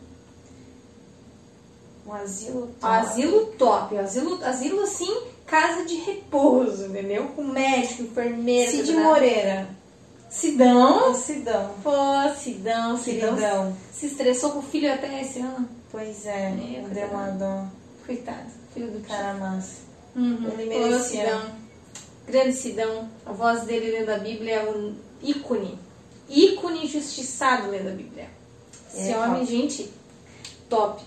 Um 2.07 2.13
asilo. 2.13 2.69
Top. 2.81 2.95
asilo 2.95 3.47
top. 3.59 3.99
Asilo, 3.99 4.45
asilo 4.45 4.81
assim, 4.83 5.23
casa 5.45 5.85
de 5.85 5.97
repouso, 5.97 6.87
entendeu? 6.87 7.29
Com 7.29 7.45
médico, 7.45 8.05
enfermeira. 8.05 8.71
Cid? 8.71 8.93
Moreira. 8.95 9.69
Sidão. 10.31 11.11
O 11.11 11.15
Sidão. 11.15 11.75
Pô, 11.83 11.91
Sidão, 12.37 12.97
Sidão. 12.97 13.77
Se 13.93 14.07
estressou 14.07 14.53
com 14.53 14.59
o 14.61 14.63
filho 14.63 14.93
até 14.93 15.21
esse 15.21 15.41
ano. 15.41 15.69
Pois 15.91 16.27
é, 16.27 16.51
Meu 16.51 16.89
deu 16.89 17.09
uma 17.09 17.29
dó. 17.29 17.65
Coitado, 18.07 18.51
filho 18.73 18.91
do 18.91 19.01
Cara 19.07 19.35
massa. 19.35 19.79
Uhum. 20.15 20.49
Ele 20.53 20.71
Pô, 20.71 20.79
merecia. 20.79 21.25
Sidão. 21.25 21.66
Grande 22.27 22.53
Sidão. 22.55 23.09
A 23.25 23.33
voz 23.33 23.63
dele 23.63 23.91
lendo 23.93 24.11
a 24.11 24.19
Bíblia 24.19 24.55
é 24.57 24.71
um 24.71 24.95
ícone. 25.23 25.79
Ícone 26.29 26.85
injustiçado 26.85 27.71
lendo 27.71 27.89
a 27.89 27.93
Bíblia. 27.93 28.29
Esse 28.95 29.13
É, 29.13 29.17
homem, 29.19 29.41
top. 29.41 29.47
gente, 29.47 29.91
top. 30.69 31.03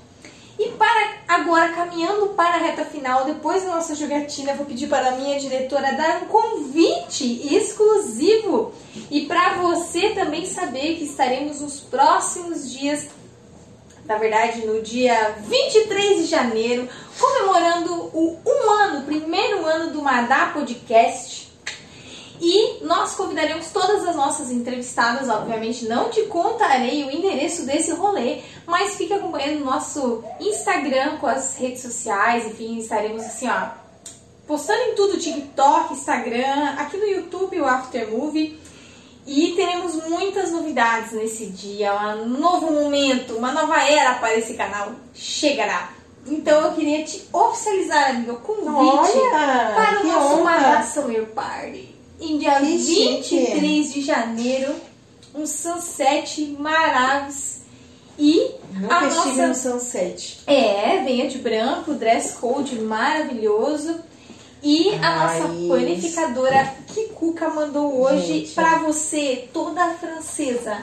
E 0.58 0.72
para 0.72 1.20
agora, 1.28 1.72
caminhando 1.72 2.28
para 2.30 2.56
a 2.56 2.58
reta 2.58 2.84
final, 2.84 3.24
depois 3.24 3.64
da 3.64 3.70
nossa 3.76 3.96
jogatina, 3.96 4.54
vou 4.56 4.66
pedir 4.66 4.88
para 4.88 5.10
a 5.10 5.12
minha 5.16 5.40
diretora 5.40 5.94
dar 5.94 6.24
um 6.24 6.26
convite 6.26 7.56
exclusivo. 7.56 8.74
E 9.10 9.26
para 9.26 9.56
você 9.56 10.10
também 10.10 10.46
saber 10.46 10.98
que 10.98 11.06
estaremos 11.06 11.62
nos 11.62 11.80
próximos 11.80 12.70
dias 12.72 13.08
na 14.10 14.18
verdade, 14.18 14.66
no 14.66 14.82
dia 14.82 15.36
23 15.38 16.18
de 16.18 16.26
janeiro, 16.26 16.90
comemorando 17.20 18.10
o 18.12 18.40
um 18.44 18.72
ano, 18.72 19.00
o 19.02 19.04
primeiro 19.04 19.64
ano 19.64 19.92
do 19.92 20.02
Madá 20.02 20.48
Podcast. 20.48 21.48
E 22.42 22.84
nós 22.84 23.14
convidaremos 23.14 23.68
todas 23.68 24.08
as 24.08 24.16
nossas 24.16 24.50
entrevistadas, 24.50 25.30
obviamente 25.30 25.86
não 25.86 26.10
te 26.10 26.24
contarei 26.24 27.04
o 27.04 27.12
endereço 27.12 27.68
desse 27.68 27.92
rolê, 27.92 28.40
mas 28.66 28.96
fique 28.96 29.14
acompanhando 29.14 29.62
o 29.62 29.66
nosso 29.66 30.24
Instagram 30.40 31.18
com 31.18 31.28
as 31.28 31.58
redes 31.58 31.84
sociais, 31.84 32.48
enfim, 32.48 32.80
estaremos 32.80 33.24
assim, 33.24 33.48
ó, 33.48 33.68
postando 34.48 34.82
em 34.84 34.96
tudo, 34.96 35.20
TikTok, 35.20 35.94
Instagram, 35.94 36.76
aqui 36.80 36.98
no 36.98 37.06
YouTube 37.06 37.62
o 37.62 37.66
Aftermovie. 37.66 38.58
E 39.32 39.52
teremos 39.56 39.94
muitas 40.08 40.52
novidades 40.52 41.12
nesse 41.12 41.46
dia, 41.46 41.94
um 42.16 42.30
novo 42.30 42.72
momento, 42.72 43.36
uma 43.36 43.52
nova 43.52 43.80
era 43.84 44.16
para 44.16 44.36
esse 44.36 44.56
canal 44.56 44.92
chegará. 45.14 45.92
Então 46.26 46.66
eu 46.66 46.74
queria 46.74 47.04
te 47.04 47.28
oficializar, 47.32 48.10
amiga, 48.10 48.34
o 48.34 48.38
convite 48.38 49.18
Olha, 49.18 49.74
para 49.76 50.02
o 50.02 50.08
nosso 50.08 50.42
honra. 50.42 50.82
Summer 50.82 51.28
Party. 51.28 51.96
Em 52.20 52.40
dia 52.40 52.60
Que 52.60 52.80
chique. 52.80 53.38
23 53.38 53.94
de 53.94 54.02
janeiro, 54.02 54.76
um 55.36 55.46
sunset 55.46 56.58
maravilhoso. 56.60 57.60
E 58.18 58.52
Nunca 58.74 59.00
a 59.00 59.08
estive 59.08 59.48
nossa... 59.48 59.48
no 59.48 59.80
Sunset. 59.80 60.40
É, 60.48 61.04
venha 61.06 61.30
de 61.30 61.38
branco, 61.38 61.94
dress 61.94 62.34
code 62.34 62.80
maravilhoso. 62.80 64.00
E 64.62 64.94
a 64.96 65.08
Ai. 65.08 65.40
nossa 65.40 65.54
panificadora 65.74 66.76
Kikuka 66.88 67.50
mandou 67.50 68.02
hoje 68.02 68.40
Gente. 68.40 68.52
pra 68.54 68.80
você, 68.80 69.50
toda 69.54 69.94
francesa. 69.96 70.78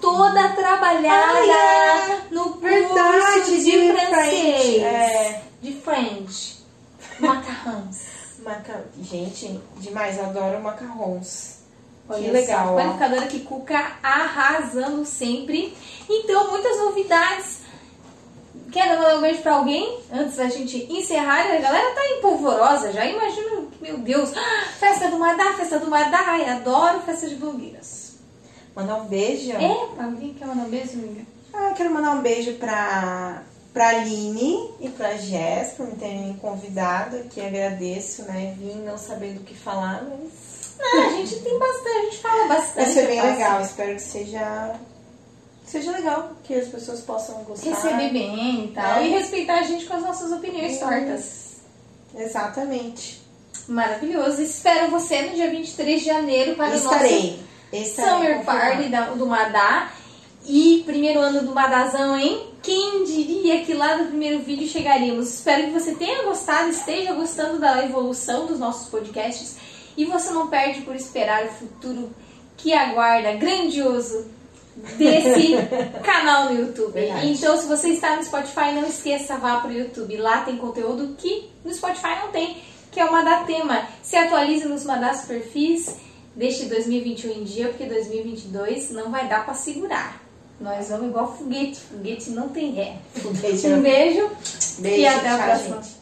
Toda 0.00 0.48
trabalhada 0.48 1.38
Ai, 1.38 1.50
é. 1.50 2.22
no 2.32 2.54
Verdade, 2.54 3.34
curso 3.34 3.50
de, 3.50 3.62
de 3.62 3.92
francês. 3.92 4.82
É. 4.82 5.42
De 5.60 5.72
French. 5.74 6.58
Macarrons. 7.20 7.98
Maca... 8.42 8.84
Gente, 9.00 9.60
demais, 9.76 10.18
adoro 10.18 10.60
macarrons. 10.60 11.58
Olha 12.08 12.20
que 12.20 12.26
só, 12.26 12.32
legal, 12.32 12.74
ó. 12.74 12.76
Panificadora 12.76 13.26
Kikuka 13.28 13.92
arrasando 14.02 15.06
sempre. 15.06 15.72
Então, 16.10 16.50
muitas 16.50 16.76
novidades. 16.78 17.61
Quer 18.72 18.88
mandar 18.88 19.18
um 19.18 19.20
beijo 19.20 19.42
pra 19.42 19.56
alguém 19.56 19.98
antes 20.10 20.36
da 20.36 20.48
gente 20.48 20.90
encerrar? 20.90 21.42
A 21.42 21.58
galera 21.58 21.94
tá 21.94 22.10
empolvorosa, 22.16 22.90
já 22.90 23.04
imagino, 23.04 23.70
meu 23.82 23.98
Deus, 23.98 24.32
ah, 24.34 24.68
festa 24.80 25.08
do 25.08 25.18
Madá, 25.18 25.52
festa 25.52 25.78
do 25.78 25.90
Madá, 25.90 26.24
ai, 26.26 26.48
adoro 26.48 27.00
festa 27.00 27.28
de 27.28 27.34
blogueiras. 27.34 28.14
Mandar 28.74 28.96
um 28.96 29.04
beijo. 29.04 29.52
É, 29.52 30.02
alguém 30.02 30.32
quer 30.32 30.46
mandar 30.46 30.62
um 30.62 30.70
beijo, 30.70 30.94
amiga? 30.94 31.20
Ah, 31.52 31.74
quero 31.76 31.92
mandar 31.92 32.12
um 32.12 32.22
beijo 32.22 32.54
pra, 32.54 33.42
pra 33.74 33.88
Aline 33.90 34.70
e 34.80 34.88
pra 34.88 35.18
Jess 35.18 35.74
por 35.76 35.86
me 35.86 35.96
terem 35.96 36.28
me 36.28 36.34
convidado 36.40 37.16
aqui. 37.18 37.42
Agradeço, 37.42 38.22
né? 38.22 38.56
Vim 38.58 38.80
não 38.82 38.96
sabendo 38.96 39.40
o 39.40 39.44
que 39.44 39.54
falar, 39.54 40.02
mas. 40.04 40.72
Não, 40.78 41.08
a 41.08 41.10
gente 41.10 41.38
tem 41.40 41.58
bastante, 41.58 41.98
a 41.98 42.02
gente 42.04 42.18
fala 42.18 42.46
bastante. 42.46 42.84
Vai 42.84 42.86
ser 42.86 43.06
bem 43.06 43.18
eu 43.18 43.26
legal. 43.26 43.60
Espero 43.60 43.94
que 43.94 44.02
seja. 44.02 44.74
Seja 45.64 45.90
legal, 45.92 46.32
que 46.44 46.54
as 46.54 46.68
pessoas 46.68 47.00
possam 47.00 47.36
gostar. 47.44 47.70
Receber 47.70 48.10
bem 48.12 48.64
e 48.66 48.68
tal. 48.74 48.98
É. 48.98 49.06
E 49.06 49.10
respeitar 49.10 49.60
a 49.60 49.62
gente 49.62 49.86
com 49.86 49.94
as 49.94 50.02
nossas 50.02 50.30
opiniões 50.32 50.76
Hum. 50.76 50.80
tortas. 50.80 51.42
Exatamente. 52.14 53.22
Maravilhoso. 53.68 54.42
Espero 54.42 54.90
você 54.90 55.22
no 55.22 55.34
dia 55.34 55.50
23 55.50 56.00
de 56.00 56.06
janeiro 56.06 56.56
para 56.56 56.66
o 56.68 56.72
nosso 56.72 56.84
Estarei. 56.84 57.40
Estarei 57.72 58.10
Summer. 58.12 58.44
Party 58.44 58.88
da- 58.88 59.10
do 59.10 59.26
Madá. 59.26 59.92
E 60.44 60.82
primeiro 60.84 61.20
ano 61.20 61.42
do 61.42 61.54
Madazão, 61.54 62.18
hein? 62.18 62.48
Quem 62.62 63.04
diria 63.04 63.64
que 63.64 63.74
lá 63.74 63.96
no 63.96 64.06
primeiro 64.06 64.40
vídeo 64.40 64.66
chegaríamos? 64.66 65.32
Espero 65.32 65.64
que 65.64 65.70
você 65.70 65.94
tenha 65.94 66.24
gostado, 66.24 66.68
esteja 66.68 67.12
gostando 67.12 67.60
da 67.60 67.84
evolução 67.84 68.46
dos 68.46 68.58
nossos 68.58 68.88
podcasts. 68.88 69.56
E 69.96 70.04
você 70.04 70.30
não 70.30 70.48
perde 70.48 70.80
por 70.82 70.96
esperar 70.96 71.44
o 71.44 71.48
futuro 71.50 72.10
que 72.56 72.72
aguarda 72.72 73.32
grandioso 73.34 74.26
desse 74.96 75.54
canal 76.02 76.46
no 76.52 76.60
YouTube. 76.60 76.92
Verdade. 76.92 77.28
Então, 77.32 77.56
se 77.56 77.66
você 77.66 77.88
está 77.88 78.16
no 78.16 78.24
Spotify, 78.24 78.72
não 78.74 78.86
esqueça, 78.86 79.36
vá 79.36 79.60
para 79.60 79.70
o 79.70 79.72
YouTube. 79.72 80.16
Lá 80.16 80.42
tem 80.42 80.56
conteúdo 80.56 81.14
que 81.18 81.50
no 81.64 81.72
Spotify 81.72 82.16
não 82.22 82.28
tem, 82.28 82.56
que 82.90 83.00
é 83.00 83.04
o 83.04 83.12
Madá 83.12 83.44
Tema. 83.44 83.86
Se 84.02 84.16
atualize 84.16 84.66
nos 84.66 84.84
Madás 84.84 85.24
perfis, 85.26 85.96
deixe 86.34 86.64
2021 86.66 87.30
em 87.32 87.44
dia, 87.44 87.68
porque 87.68 87.84
2022 87.84 88.90
não 88.90 89.10
vai 89.10 89.28
dar 89.28 89.44
para 89.44 89.54
segurar. 89.54 90.20
Nós 90.60 90.88
vamos 90.90 91.08
igual 91.08 91.36
foguete, 91.36 91.80
foguete 91.80 92.30
não 92.30 92.48
tem 92.48 92.72
ré. 92.72 92.96
Um 93.24 93.80
beijo, 93.80 94.30
Beijo, 94.78 95.00
e 95.00 95.06
até 95.06 95.28
a 95.28 95.38
próxima. 95.38 95.82
gente. 95.82 96.01